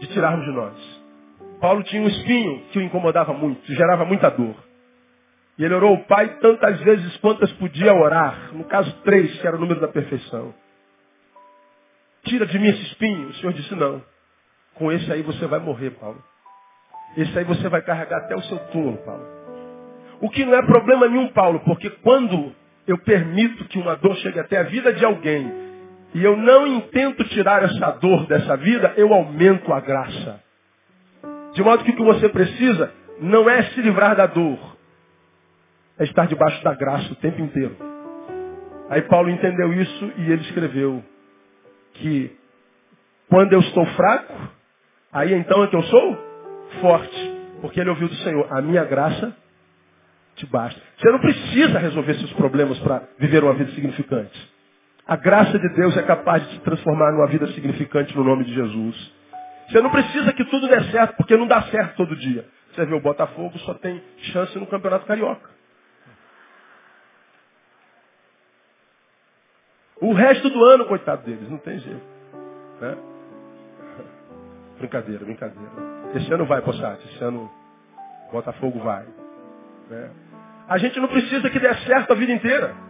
de 0.00 0.06
tirarmos 0.08 0.44
de 0.44 0.52
nós. 0.52 1.06
Paulo 1.60 1.82
tinha 1.84 2.02
um 2.02 2.08
espinho 2.08 2.62
que 2.70 2.78
o 2.78 2.82
incomodava 2.82 3.32
muito, 3.32 3.60
gerava 3.72 4.04
muita 4.04 4.30
dor. 4.30 4.54
E 5.58 5.64
ele 5.64 5.74
orou 5.74 5.96
ao 5.96 6.04
Pai 6.04 6.38
tantas 6.40 6.80
vezes 6.80 7.16
quantas 7.18 7.50
podia 7.52 7.94
orar. 7.94 8.50
No 8.52 8.64
caso, 8.64 8.92
três, 9.04 9.40
que 9.40 9.46
era 9.46 9.56
o 9.56 9.60
número 9.60 9.80
da 9.80 9.88
perfeição. 9.88 10.54
Tira 12.24 12.46
de 12.46 12.58
mim 12.58 12.68
esse 12.68 12.82
espinho. 12.82 13.28
O 13.28 13.34
Senhor 13.34 13.52
disse, 13.54 13.74
não. 13.74 14.02
Com 14.74 14.92
esse 14.92 15.10
aí 15.10 15.22
você 15.22 15.46
vai 15.46 15.58
morrer, 15.58 15.90
Paulo. 15.92 16.22
Esse 17.16 17.38
aí 17.38 17.44
você 17.44 17.68
vai 17.68 17.80
carregar 17.80 18.18
até 18.18 18.36
o 18.36 18.42
seu 18.42 18.58
túmulo, 18.70 18.98
Paulo. 18.98 19.26
O 20.20 20.28
que 20.28 20.44
não 20.44 20.54
é 20.54 20.62
problema 20.62 21.08
nenhum, 21.08 21.28
Paulo, 21.28 21.60
porque 21.60 21.88
quando 21.88 22.54
eu 22.86 22.98
permito 22.98 23.64
que 23.66 23.78
uma 23.78 23.96
dor 23.96 24.16
chegue 24.16 24.38
até 24.38 24.58
a 24.58 24.64
vida 24.64 24.92
de 24.92 25.04
alguém 25.04 25.65
e 26.16 26.24
eu 26.24 26.34
não 26.34 26.66
intento 26.66 27.22
tirar 27.24 27.62
essa 27.62 27.90
dor 27.90 28.26
dessa 28.26 28.56
vida, 28.56 28.94
eu 28.96 29.12
aumento 29.12 29.70
a 29.70 29.80
graça. 29.80 30.40
De 31.52 31.62
modo 31.62 31.84
que 31.84 31.90
o 31.90 31.94
que 31.94 32.02
você 32.02 32.26
precisa 32.30 32.90
não 33.20 33.50
é 33.50 33.64
se 33.64 33.82
livrar 33.82 34.16
da 34.16 34.24
dor, 34.24 34.58
é 35.98 36.04
estar 36.04 36.26
debaixo 36.26 36.64
da 36.64 36.72
graça 36.72 37.12
o 37.12 37.16
tempo 37.16 37.42
inteiro. 37.42 37.76
Aí 38.88 39.02
Paulo 39.02 39.28
entendeu 39.28 39.74
isso 39.74 40.12
e 40.16 40.32
ele 40.32 40.40
escreveu: 40.40 41.04
que 41.92 42.34
quando 43.28 43.52
eu 43.52 43.60
estou 43.60 43.84
fraco, 43.84 44.32
aí 45.12 45.34
então 45.34 45.64
é 45.64 45.66
que 45.66 45.76
eu 45.76 45.82
sou 45.82 46.18
forte. 46.80 47.36
Porque 47.60 47.78
ele 47.78 47.90
ouviu 47.90 48.08
do 48.08 48.14
Senhor, 48.16 48.46
a 48.50 48.62
minha 48.62 48.84
graça 48.84 49.36
te 50.36 50.46
basta. 50.46 50.80
Você 50.96 51.10
não 51.10 51.18
precisa 51.18 51.78
resolver 51.78 52.14
seus 52.14 52.32
problemas 52.32 52.78
para 52.78 53.02
viver 53.18 53.44
uma 53.44 53.52
vida 53.52 53.70
significante. 53.72 54.55
A 55.06 55.14
graça 55.14 55.56
de 55.56 55.68
Deus 55.68 55.96
é 55.96 56.02
capaz 56.02 56.42
de 56.48 56.58
te 56.58 56.60
transformar 56.64 57.12
numa 57.12 57.28
vida 57.28 57.46
significante 57.48 58.16
no 58.16 58.24
nome 58.24 58.44
de 58.44 58.52
Jesus. 58.52 59.14
Você 59.68 59.80
não 59.80 59.90
precisa 59.90 60.32
que 60.32 60.44
tudo 60.44 60.66
dê 60.66 60.80
certo, 60.90 61.16
porque 61.16 61.36
não 61.36 61.46
dá 61.46 61.62
certo 61.62 61.96
todo 61.96 62.16
dia. 62.16 62.44
Você 62.72 62.84
vê 62.84 62.94
o 62.94 63.00
Botafogo 63.00 63.56
só 63.60 63.74
tem 63.74 64.02
chance 64.32 64.58
no 64.58 64.66
Campeonato 64.66 65.06
Carioca. 65.06 65.48
O 70.00 70.12
resto 70.12 70.50
do 70.50 70.64
ano, 70.64 70.84
coitado 70.86 71.22
deles, 71.22 71.48
não 71.48 71.58
tem 71.58 71.78
jeito. 71.78 72.06
Né? 72.80 72.96
Brincadeira, 74.78 75.24
brincadeira. 75.24 75.70
Esse 76.14 76.32
ano 76.32 76.44
vai, 76.44 76.60
Possati. 76.62 77.06
Esse 77.14 77.24
ano 77.24 77.50
Botafogo 78.30 78.80
vai. 78.80 79.06
Né? 79.88 80.10
A 80.68 80.78
gente 80.78 80.98
não 81.00 81.08
precisa 81.08 81.48
que 81.48 81.58
dê 81.58 81.72
certo 81.86 82.12
a 82.12 82.16
vida 82.16 82.32
inteira. 82.32 82.85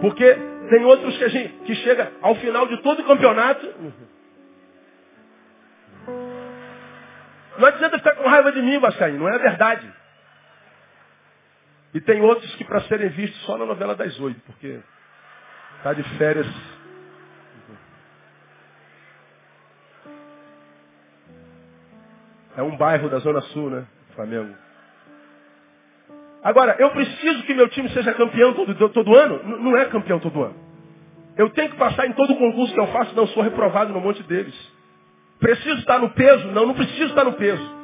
Porque 0.00 0.34
tem 0.70 0.84
outros 0.84 1.16
que 1.16 1.24
a 1.24 1.28
gente 1.28 1.52
que 1.64 1.74
chega 1.76 2.12
ao 2.20 2.34
final 2.36 2.66
de 2.66 2.82
todo 2.82 3.00
o 3.00 3.06
campeonato. 3.06 3.66
Não 7.58 7.68
adianta 7.68 7.98
ficar 7.98 8.16
com 8.16 8.28
raiva 8.28 8.50
de 8.52 8.62
mim, 8.62 8.78
Vascaíno, 8.78 9.20
não 9.20 9.28
é 9.28 9.38
verdade. 9.38 9.92
E 11.94 12.00
tem 12.00 12.22
outros 12.22 12.52
que 12.56 12.64
para 12.64 12.80
serem 12.82 13.10
vistos 13.10 13.40
só 13.42 13.58
na 13.58 13.66
novela 13.66 13.94
das 13.94 14.18
oito, 14.18 14.40
porque 14.46 14.80
Está 15.82 15.92
de 15.94 16.04
férias. 16.16 16.46
É 22.56 22.62
um 22.62 22.76
bairro 22.76 23.10
da 23.10 23.18
Zona 23.18 23.40
Sul, 23.40 23.68
né? 23.68 23.84
Flamengo. 24.14 24.56
Agora, 26.42 26.76
eu 26.78 26.90
preciso 26.90 27.42
que 27.44 27.54
meu 27.54 27.68
time 27.68 27.88
seja 27.90 28.12
campeão 28.14 28.52
todo, 28.52 28.88
todo 28.88 29.16
ano? 29.16 29.40
N 29.44 29.62
não 29.62 29.76
é 29.76 29.84
campeão 29.84 30.18
todo 30.18 30.42
ano. 30.42 30.56
Eu 31.36 31.48
tenho 31.50 31.70
que 31.70 31.76
passar 31.76 32.06
em 32.06 32.12
todo 32.12 32.34
concurso 32.36 32.74
que 32.74 32.80
eu 32.80 32.88
faço, 32.88 33.14
não 33.14 33.26
sou 33.28 33.42
reprovado 33.42 33.92
no 33.92 34.00
monte 34.00 34.22
deles. 34.24 34.54
Preciso 35.38 35.78
estar 35.78 35.98
no 35.98 36.10
peso? 36.10 36.48
Não, 36.48 36.66
não 36.66 36.74
preciso 36.74 37.06
estar 37.06 37.24
no 37.24 37.32
peso. 37.34 37.82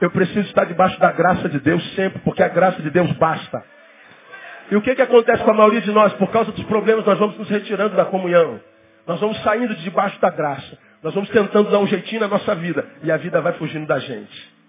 Eu 0.00 0.10
preciso 0.10 0.48
estar 0.48 0.64
debaixo 0.64 0.98
da 0.98 1.12
graça 1.12 1.48
de 1.48 1.60
Deus 1.60 1.94
sempre, 1.94 2.20
porque 2.20 2.42
a 2.42 2.48
graça 2.48 2.80
de 2.82 2.90
Deus 2.90 3.12
basta. 3.12 3.62
E 4.70 4.76
o 4.76 4.80
que, 4.80 4.94
que 4.94 5.02
acontece 5.02 5.42
com 5.44 5.50
a 5.50 5.54
maioria 5.54 5.80
de 5.82 5.90
nós? 5.90 6.12
Por 6.14 6.30
causa 6.30 6.52
dos 6.52 6.64
problemas, 6.64 7.04
nós 7.04 7.18
vamos 7.18 7.36
nos 7.36 7.48
retirando 7.48 7.96
da 7.96 8.06
comunhão. 8.06 8.60
Nós 9.06 9.20
vamos 9.20 9.40
saindo 9.42 9.74
de 9.74 9.82
debaixo 9.82 10.18
da 10.20 10.30
graça. 10.30 10.78
Nós 11.02 11.14
vamos 11.14 11.28
tentando 11.30 11.70
dar 11.70 11.78
um 11.78 11.86
jeitinho 11.86 12.20
na 12.20 12.28
nossa 12.28 12.54
vida. 12.54 12.86
E 13.02 13.10
a 13.10 13.16
vida 13.16 13.40
vai 13.40 13.52
fugindo 13.54 13.86
da 13.86 13.98
gente. 13.98 14.59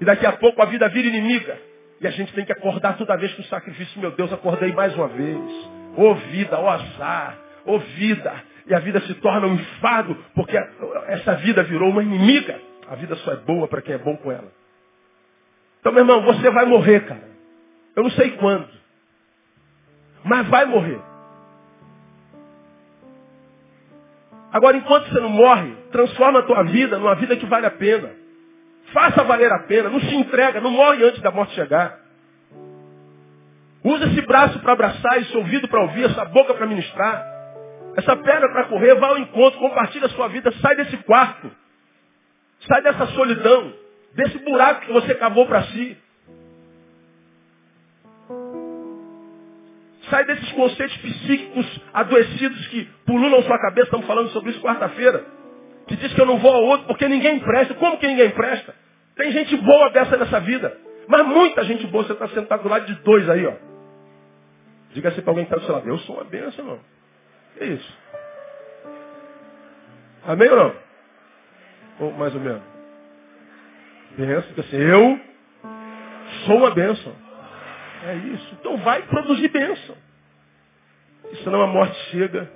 E 0.00 0.04
daqui 0.04 0.26
a 0.26 0.32
pouco 0.32 0.62
a 0.62 0.66
vida 0.66 0.88
vira 0.88 1.08
inimiga. 1.08 1.58
E 2.00 2.06
a 2.06 2.10
gente 2.10 2.32
tem 2.32 2.44
que 2.44 2.52
acordar 2.52 2.96
toda 2.96 3.16
vez 3.16 3.32
com 3.34 3.42
o 3.42 3.46
sacrifício. 3.46 4.00
Meu 4.00 4.12
Deus, 4.12 4.32
acordei 4.32 4.72
mais 4.72 4.94
uma 4.94 5.08
vez. 5.08 5.38
Ô 5.96 6.10
oh, 6.10 6.14
vida, 6.14 6.58
ô 6.58 6.64
oh, 6.64 6.68
azar, 6.68 7.38
ô 7.66 7.74
oh, 7.74 7.78
vida. 7.78 8.32
E 8.66 8.74
a 8.74 8.78
vida 8.78 9.00
se 9.00 9.14
torna 9.14 9.46
um 9.46 9.54
enfado, 9.54 10.14
porque 10.34 10.56
essa 11.08 11.34
vida 11.36 11.62
virou 11.64 11.90
uma 11.90 12.02
inimiga. 12.02 12.60
A 12.88 12.94
vida 12.94 13.16
só 13.16 13.32
é 13.32 13.36
boa 13.36 13.66
para 13.66 13.82
quem 13.82 13.94
é 13.94 13.98
bom 13.98 14.16
com 14.16 14.30
ela. 14.30 14.52
Então, 15.80 15.92
meu 15.92 16.02
irmão, 16.02 16.22
você 16.22 16.50
vai 16.50 16.66
morrer, 16.66 17.00
cara. 17.06 17.28
Eu 17.96 18.02
não 18.04 18.10
sei 18.10 18.32
quando. 18.32 18.68
Mas 20.22 20.46
vai 20.48 20.64
morrer. 20.66 21.00
Agora, 24.52 24.76
enquanto 24.76 25.08
você 25.08 25.20
não 25.20 25.28
morre, 25.28 25.74
transforma 25.90 26.40
a 26.40 26.42
tua 26.42 26.62
vida 26.62 26.98
numa 26.98 27.14
vida 27.14 27.36
que 27.36 27.46
vale 27.46 27.66
a 27.66 27.70
pena. 27.70 28.10
Faça 28.92 29.22
valer 29.24 29.52
a 29.52 29.60
pena. 29.60 29.88
Não 29.88 30.00
se 30.00 30.14
entrega. 30.14 30.60
Não 30.60 30.70
morre 30.70 31.04
antes 31.04 31.20
da 31.20 31.30
morte 31.30 31.54
chegar. 31.54 31.98
Usa 33.84 34.06
esse 34.06 34.20
braço 34.22 34.58
para 34.60 34.72
abraçar, 34.72 35.22
esse 35.22 35.36
ouvido 35.36 35.68
para 35.68 35.82
ouvir, 35.82 36.04
essa 36.04 36.24
boca 36.26 36.54
para 36.54 36.66
ministrar. 36.66 37.24
Essa 37.96 38.16
perna 38.16 38.48
para 38.48 38.64
correr, 38.64 38.94
vá 38.94 39.08
ao 39.08 39.18
encontro, 39.18 39.58
compartilha 39.58 40.06
a 40.06 40.10
sua 40.10 40.28
vida, 40.28 40.52
sai 40.60 40.76
desse 40.76 40.96
quarto. 40.98 41.50
Sai 42.60 42.82
dessa 42.82 43.06
solidão, 43.08 43.72
desse 44.14 44.38
buraco 44.38 44.86
que 44.86 44.92
você 44.92 45.14
cavou 45.14 45.46
para 45.46 45.62
si. 45.64 45.96
Sai 50.10 50.24
desses 50.24 50.52
conceitos 50.52 50.96
psíquicos 50.98 51.80
adoecidos 51.92 52.66
que 52.68 52.84
pululam 53.06 53.42
sua 53.42 53.58
cabeça, 53.58 53.86
estamos 53.86 54.06
falando 54.06 54.30
sobre 54.30 54.50
isso 54.50 54.60
quarta-feira. 54.60 55.37
Que 55.88 55.96
diz 55.96 56.12
que 56.12 56.20
eu 56.20 56.26
não 56.26 56.38
vou 56.38 56.52
ao 56.52 56.62
outro 56.62 56.86
porque 56.86 57.08
ninguém 57.08 57.40
presta. 57.40 57.74
Como 57.74 57.98
que 57.98 58.06
ninguém 58.06 58.30
presta? 58.30 58.74
Tem 59.16 59.32
gente 59.32 59.56
boa 59.56 59.90
dessa 59.90 60.16
nessa 60.16 60.40
vida. 60.40 60.78
Mas 61.08 61.26
muita 61.26 61.64
gente 61.64 61.86
boa, 61.86 62.04
você 62.04 62.12
está 62.12 62.28
sentado 62.28 62.62
do 62.62 62.68
lado 62.68 62.84
de 62.86 62.94
dois 63.02 63.28
aí, 63.28 63.46
ó. 63.46 63.54
Diga 64.92 65.08
assim 65.08 65.22
para 65.22 65.30
alguém 65.30 65.46
que 65.46 65.52
está 65.52 65.60
do 65.60 65.66
seu 65.66 65.74
lado, 65.74 65.88
eu 65.88 65.98
sou 66.00 66.16
uma 66.16 66.24
bênção, 66.24 66.64
irmão. 66.64 66.80
Que 67.56 67.64
isso? 67.64 67.98
Amém 70.26 70.50
ou 70.50 70.56
não? 70.56 70.74
Ou 72.00 72.12
mais 72.12 72.34
ou 72.34 72.40
menos? 72.40 72.62
Pensa 74.16 74.52
que 74.52 74.60
assim, 74.60 74.76
eu 74.76 75.20
sou 76.44 76.58
uma 76.58 76.70
bênção. 76.70 77.12
É 78.04 78.14
isso. 78.14 78.56
Então 78.60 78.76
vai 78.78 79.02
produzir 79.02 79.48
bênção. 79.48 79.96
E 81.32 81.36
senão 81.36 81.62
a 81.62 81.66
morte 81.66 81.96
chega. 82.10 82.50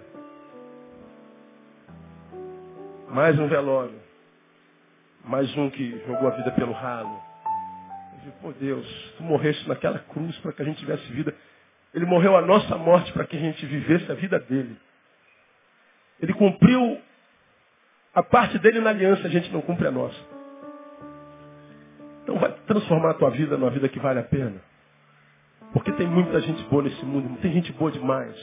Mais 3.13 3.39
um 3.39 3.47
velório. 3.47 4.01
Mais 5.23 5.55
um 5.55 5.69
que 5.69 6.03
jogou 6.07 6.29
a 6.29 6.31
vida 6.31 6.51
pelo 6.53 6.73
ralo. 6.73 7.23
Pô 8.41 8.53
Deus, 8.53 8.87
tu 9.19 9.23
morreste 9.23 9.69
naquela 9.69 9.99
cruz 9.99 10.35
para 10.39 10.53
que 10.53 10.63
a 10.63 10.65
gente 10.65 10.79
tivesse 10.79 11.05
vida. 11.13 11.35
Ele 11.93 12.07
morreu 12.07 12.35
a 12.37 12.41
nossa 12.41 12.75
morte 12.79 13.13
para 13.13 13.27
que 13.27 13.37
a 13.37 13.39
gente 13.39 13.67
vivesse 13.67 14.11
a 14.11 14.15
vida 14.15 14.39
dele. 14.39 14.77
Ele 16.23 16.33
cumpriu 16.33 16.99
a 18.15 18.23
parte 18.23 18.59
dele 18.59 18.81
na 18.81 18.91
aliança, 18.91 19.27
a 19.27 19.31
gente 19.31 19.53
não 19.53 19.61
cumpre 19.61 19.87
a 19.87 19.91
nossa. 19.91 20.19
Então 22.23 22.39
vai 22.39 22.51
transformar 22.67 23.11
a 23.11 23.15
tua 23.15 23.31
vida 23.31 23.59
numa 23.59 23.71
vida 23.71 23.91
que 23.91 23.99
vale 23.99 24.21
a 24.21 24.25
pena. 24.25 24.59
Porque 25.75 25.93
tem 25.93 26.07
muita 26.07 26.41
gente 26.41 26.63
boa 26.65 26.83
nesse 26.83 27.05
mundo, 27.05 27.39
tem 27.43 27.53
gente 27.53 27.73
boa 27.73 27.91
demais. 27.91 28.35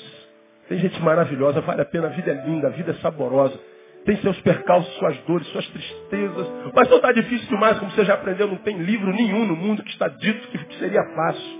Tem 0.68 0.78
gente 0.78 1.02
maravilhosa, 1.02 1.60
vale 1.62 1.82
a 1.82 1.86
pena, 1.86 2.08
a 2.08 2.12
vida 2.12 2.30
é 2.32 2.46
linda, 2.46 2.68
a 2.68 2.72
vida 2.72 2.92
é 2.92 2.96
saborosa. 2.96 3.60
Tem 4.06 4.16
seus 4.18 4.40
percalços, 4.42 4.94
suas 4.96 5.18
dores, 5.20 5.48
suas 5.48 5.68
tristezas. 5.68 6.48
Mas 6.74 6.90
não 6.90 6.98
está 6.98 7.12
difícil 7.12 7.48
demais, 7.50 7.78
como 7.80 7.92
você 7.92 8.06
já 8.06 8.14
aprendeu, 8.14 8.48
não 8.48 8.58
tem 8.58 8.78
livro 8.78 9.12
nenhum 9.14 9.46
no 9.46 9.56
mundo 9.56 9.84
que 9.84 9.92
está 9.92 10.08
dito 10.08 10.48
que 10.48 10.76
seria 10.78 11.04
fácil. 11.16 11.60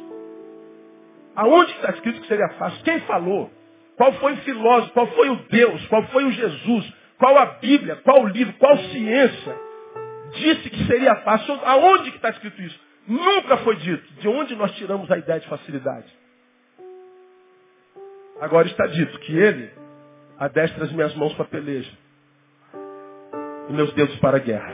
Aonde 1.36 1.72
está 1.74 1.92
escrito 1.92 2.22
que 2.22 2.28
seria 2.28 2.50
fácil? 2.58 2.84
Quem 2.84 3.00
falou? 3.02 3.52
Qual 3.98 4.14
foi 4.14 4.34
o 4.34 4.38
filósofo? 4.38 4.94
Qual 4.94 5.08
foi 5.08 5.30
o 5.30 5.36
Deus? 5.50 5.86
Qual 5.88 6.04
foi 6.08 6.26
o 6.26 6.32
Jesus? 6.32 6.94
Qual 7.18 7.38
a 7.38 7.46
Bíblia? 7.46 7.98
Qual 7.98 8.24
o 8.24 8.28
livro? 8.28 8.54
Qual 8.54 8.78
ciência? 8.78 9.56
Disse 10.34 10.70
que 10.70 10.86
seria 10.86 11.16
fácil. 11.18 11.60
Aonde 11.66 12.10
está 12.10 12.30
escrito 12.30 12.62
isso? 12.62 12.80
Nunca 13.08 13.58
foi 13.58 13.76
dito. 13.78 14.14
De 14.22 14.28
onde 14.28 14.56
nós 14.56 14.72
tiramos 14.76 15.12
a 15.12 15.18
ideia 15.18 15.40
de 15.40 15.48
facilidade? 15.48 16.08
Agora 18.40 18.68
está 18.68 18.88
dito 18.88 19.20
que 19.20 19.38
ele 19.38 19.70
adestra 20.38 20.86
as 20.86 20.92
minhas 20.94 21.14
mãos 21.16 21.34
para 21.34 21.46
peleja 21.46 21.92
meus 23.74 23.94
dedos 23.94 24.16
para 24.18 24.38
a 24.38 24.40
guerra. 24.40 24.74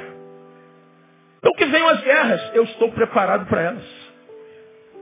Então 1.39 1.53
que 1.53 1.65
venham 1.65 1.87
as 1.89 2.01
guerras, 2.01 2.55
eu 2.55 2.63
estou 2.63 2.91
preparado 2.91 3.45
para 3.47 3.61
elas. 3.61 3.83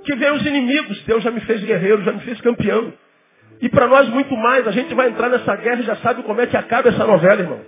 Que 0.04 0.16
venham 0.16 0.36
os 0.36 0.46
inimigos. 0.46 1.02
Deus 1.04 1.24
já 1.24 1.32
me 1.32 1.40
fez 1.42 1.64
guerreiro, 1.64 2.04
já 2.04 2.12
me 2.12 2.20
fez 2.22 2.42
campeão. 2.42 2.94
E 3.62 3.70
para 3.70 3.88
nós 3.88 4.10
muito 4.10 4.36
mais, 4.36 4.68
a 4.68 4.72
gente 4.72 4.94
vai 4.94 5.08
entrar 5.08 5.30
nessa 5.30 5.56
guerra 5.56 5.80
e 5.80 5.86
já 5.86 5.96
sabe 5.98 6.24
como 6.24 6.42
é 6.42 6.48
que 6.48 6.58
acaba 6.58 6.90
essa 6.90 7.06
novela, 7.06 7.42
irmão. 7.42 7.62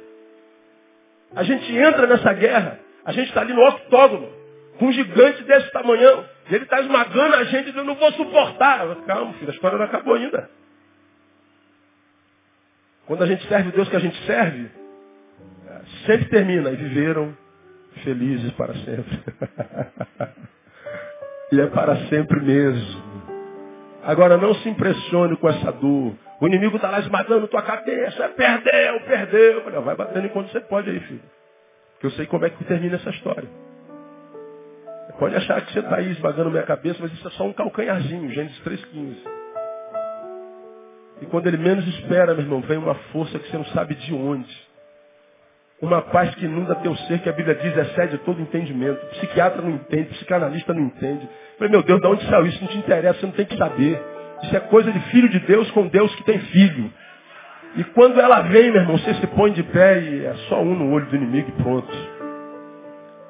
A 1.33 1.43
gente 1.43 1.73
entra 1.73 2.05
nessa 2.07 2.33
guerra, 2.33 2.79
a 3.05 3.11
gente 3.11 3.29
está 3.29 3.41
ali 3.41 3.53
no 3.53 3.65
octógono, 3.65 4.29
com 4.77 4.87
um 4.87 4.91
gigante 4.91 5.43
desse 5.43 5.71
tamanhão, 5.71 6.25
e 6.49 6.55
ele 6.55 6.65
está 6.65 6.81
esmagando 6.81 7.35
a 7.35 7.43
gente, 7.45 7.75
eu 7.75 7.83
não 7.85 7.95
vou 7.95 8.11
suportar. 8.13 8.85
Calma, 9.05 9.33
filho, 9.33 9.51
a 9.51 9.53
história 9.53 9.77
não 9.77 9.85
acabou 9.85 10.15
ainda. 10.15 10.49
Quando 13.05 13.23
a 13.23 13.27
gente 13.27 13.47
serve 13.47 13.69
o 13.69 13.71
Deus 13.71 13.87
que 13.87 13.95
a 13.95 13.99
gente 13.99 14.17
serve, 14.25 14.69
sempre 16.05 16.25
termina, 16.25 16.71
e 16.71 16.75
viveram 16.75 17.35
felizes 18.03 18.51
para 18.53 18.73
sempre. 18.75 19.23
E 21.51 21.61
é 21.61 21.67
para 21.67 21.95
sempre 22.07 22.41
mesmo. 22.41 23.03
Agora 24.03 24.35
não 24.35 24.53
se 24.55 24.67
impressione 24.67 25.37
com 25.37 25.47
essa 25.47 25.71
dor. 25.71 26.13
O 26.41 26.47
inimigo 26.47 26.75
está 26.75 26.89
lá 26.89 26.99
esmagando 26.99 27.47
tua 27.47 27.61
cabeça. 27.61 28.29
Perdeu, 28.29 28.99
perdeu. 29.01 29.61
Falei, 29.63 29.79
vai 29.79 29.95
batendo 29.95 30.25
enquanto 30.25 30.51
você 30.51 30.59
pode 30.61 30.89
aí, 30.89 30.99
filho. 31.01 31.21
Que 31.99 32.07
eu 32.07 32.11
sei 32.11 32.25
como 32.25 32.45
é 32.45 32.49
que 32.49 32.63
termina 32.63 32.95
essa 32.95 33.09
história. 33.11 33.47
Pode 35.17 35.35
achar 35.35 35.61
que 35.61 35.71
você 35.71 35.79
está 35.79 35.95
aí 35.95 36.11
esmagando 36.11 36.51
minha 36.51 36.63
cabeça, 36.63 36.99
mas 37.01 37.13
isso 37.13 37.25
é 37.25 37.31
só 37.31 37.45
um 37.45 37.53
calcanharzinho, 37.53 38.29
Gênesis 38.31 38.59
3,15. 38.63 39.15
E 41.21 41.25
quando 41.27 41.47
ele 41.47 41.57
menos 41.57 41.87
espera, 41.87 42.33
meu 42.33 42.43
irmão, 42.43 42.59
vem 42.61 42.77
uma 42.77 42.95
força 43.13 43.39
que 43.39 43.49
você 43.49 43.57
não 43.57 43.65
sabe 43.67 43.95
de 43.95 44.13
onde. 44.13 44.64
Uma 45.85 46.01
paz 46.01 46.33
que 46.33 46.45
inunda 46.45 46.73
teu 46.77 46.95
ser, 46.95 47.19
que 47.19 47.29
a 47.29 47.31
Bíblia 47.31 47.53
diz, 47.53 47.77
excede 47.77 48.17
todo 48.19 48.41
entendimento. 48.41 49.05
Psiquiatra 49.11 49.61
não 49.61 49.69
entende, 49.69 50.09
psicanalista 50.15 50.73
não 50.73 50.81
entende. 50.81 51.25
Eu 51.25 51.57
falei, 51.59 51.71
meu 51.71 51.83
Deus, 51.83 52.01
de 52.01 52.07
onde 52.07 52.25
saiu 52.25 52.47
isso? 52.47 52.59
Não 52.59 52.69
te 52.69 52.77
interessa, 52.79 53.19
você 53.19 53.25
não 53.27 53.33
tem 53.33 53.45
que 53.45 53.55
saber. 53.55 54.01
Isso 54.41 54.57
é 54.57 54.59
coisa 54.61 54.91
de 54.91 54.99
filho 55.11 55.29
de 55.29 55.39
Deus 55.41 55.69
com 55.71 55.87
Deus 55.87 56.13
que 56.15 56.23
tem 56.23 56.39
filho. 56.39 56.91
E 57.75 57.83
quando 57.83 58.19
ela 58.19 58.41
vem, 58.41 58.71
meu 58.71 58.81
irmão, 58.81 58.97
você 58.97 59.13
se 59.13 59.27
põe 59.27 59.51
de 59.51 59.61
pé 59.61 60.01
e 60.01 60.25
é 60.25 60.33
só 60.49 60.59
um 60.59 60.73
no 60.73 60.91
olho 60.91 61.05
do 61.05 61.15
inimigo 61.15 61.49
e 61.49 61.61
pronto. 61.61 61.93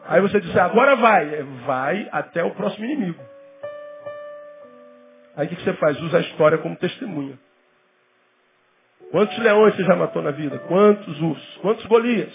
Aí 0.07 0.21
você 0.21 0.39
diz, 0.39 0.55
agora 0.55 0.95
vai. 0.95 1.25
É, 1.25 1.43
vai 1.65 2.07
até 2.09 2.41
o 2.41 2.51
próximo 2.51 2.85
inimigo. 2.85 3.21
Aí 5.35 5.45
o 5.45 5.49
que 5.49 5.61
você 5.61 5.73
faz? 5.73 6.01
Usa 6.01 6.19
a 6.19 6.21
história 6.21 6.57
como 6.59 6.77
testemunha. 6.77 7.37
Quantos 9.11 9.37
leões 9.37 9.75
você 9.75 9.83
já 9.83 9.95
matou 9.95 10.21
na 10.21 10.31
vida? 10.31 10.57
Quantos 10.67 11.21
ursos? 11.21 11.57
Quantos 11.61 11.85
Golias? 11.85 12.33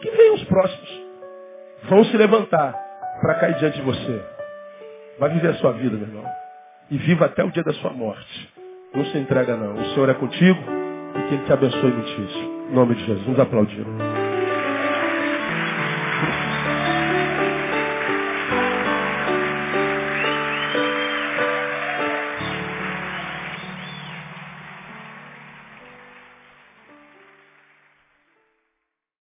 Que 0.00 0.10
venham 0.10 0.34
os 0.34 0.44
próximos. 0.44 1.02
Vão 1.84 2.04
se 2.04 2.16
levantar 2.16 2.72
para 3.20 3.34
cair 3.34 3.54
diante 3.56 3.78
de 3.78 3.82
você. 3.82 4.22
Vai 5.18 5.30
viver 5.30 5.48
a 5.48 5.54
sua 5.54 5.72
vida, 5.72 5.96
meu 5.96 6.06
irmão. 6.06 6.24
E 6.90 6.96
viva 6.98 7.26
até 7.26 7.42
o 7.44 7.50
dia 7.50 7.64
da 7.64 7.72
sua 7.74 7.92
morte. 7.92 8.48
Não 8.94 9.04
se 9.06 9.18
entrega 9.18 9.56
não. 9.56 9.74
O 9.74 9.84
Senhor 9.94 10.08
é 10.08 10.14
contigo 10.14 10.60
e 11.16 11.28
que 11.28 11.34
Ele 11.34 11.44
te 11.44 11.52
abençoe 11.52 11.92
muitíssimo. 11.92 12.68
Em 12.70 12.74
nome 12.74 12.94
de 12.94 13.04
Jesus. 13.04 13.24
Vamos 13.24 13.40
aplaudir. 13.40 13.84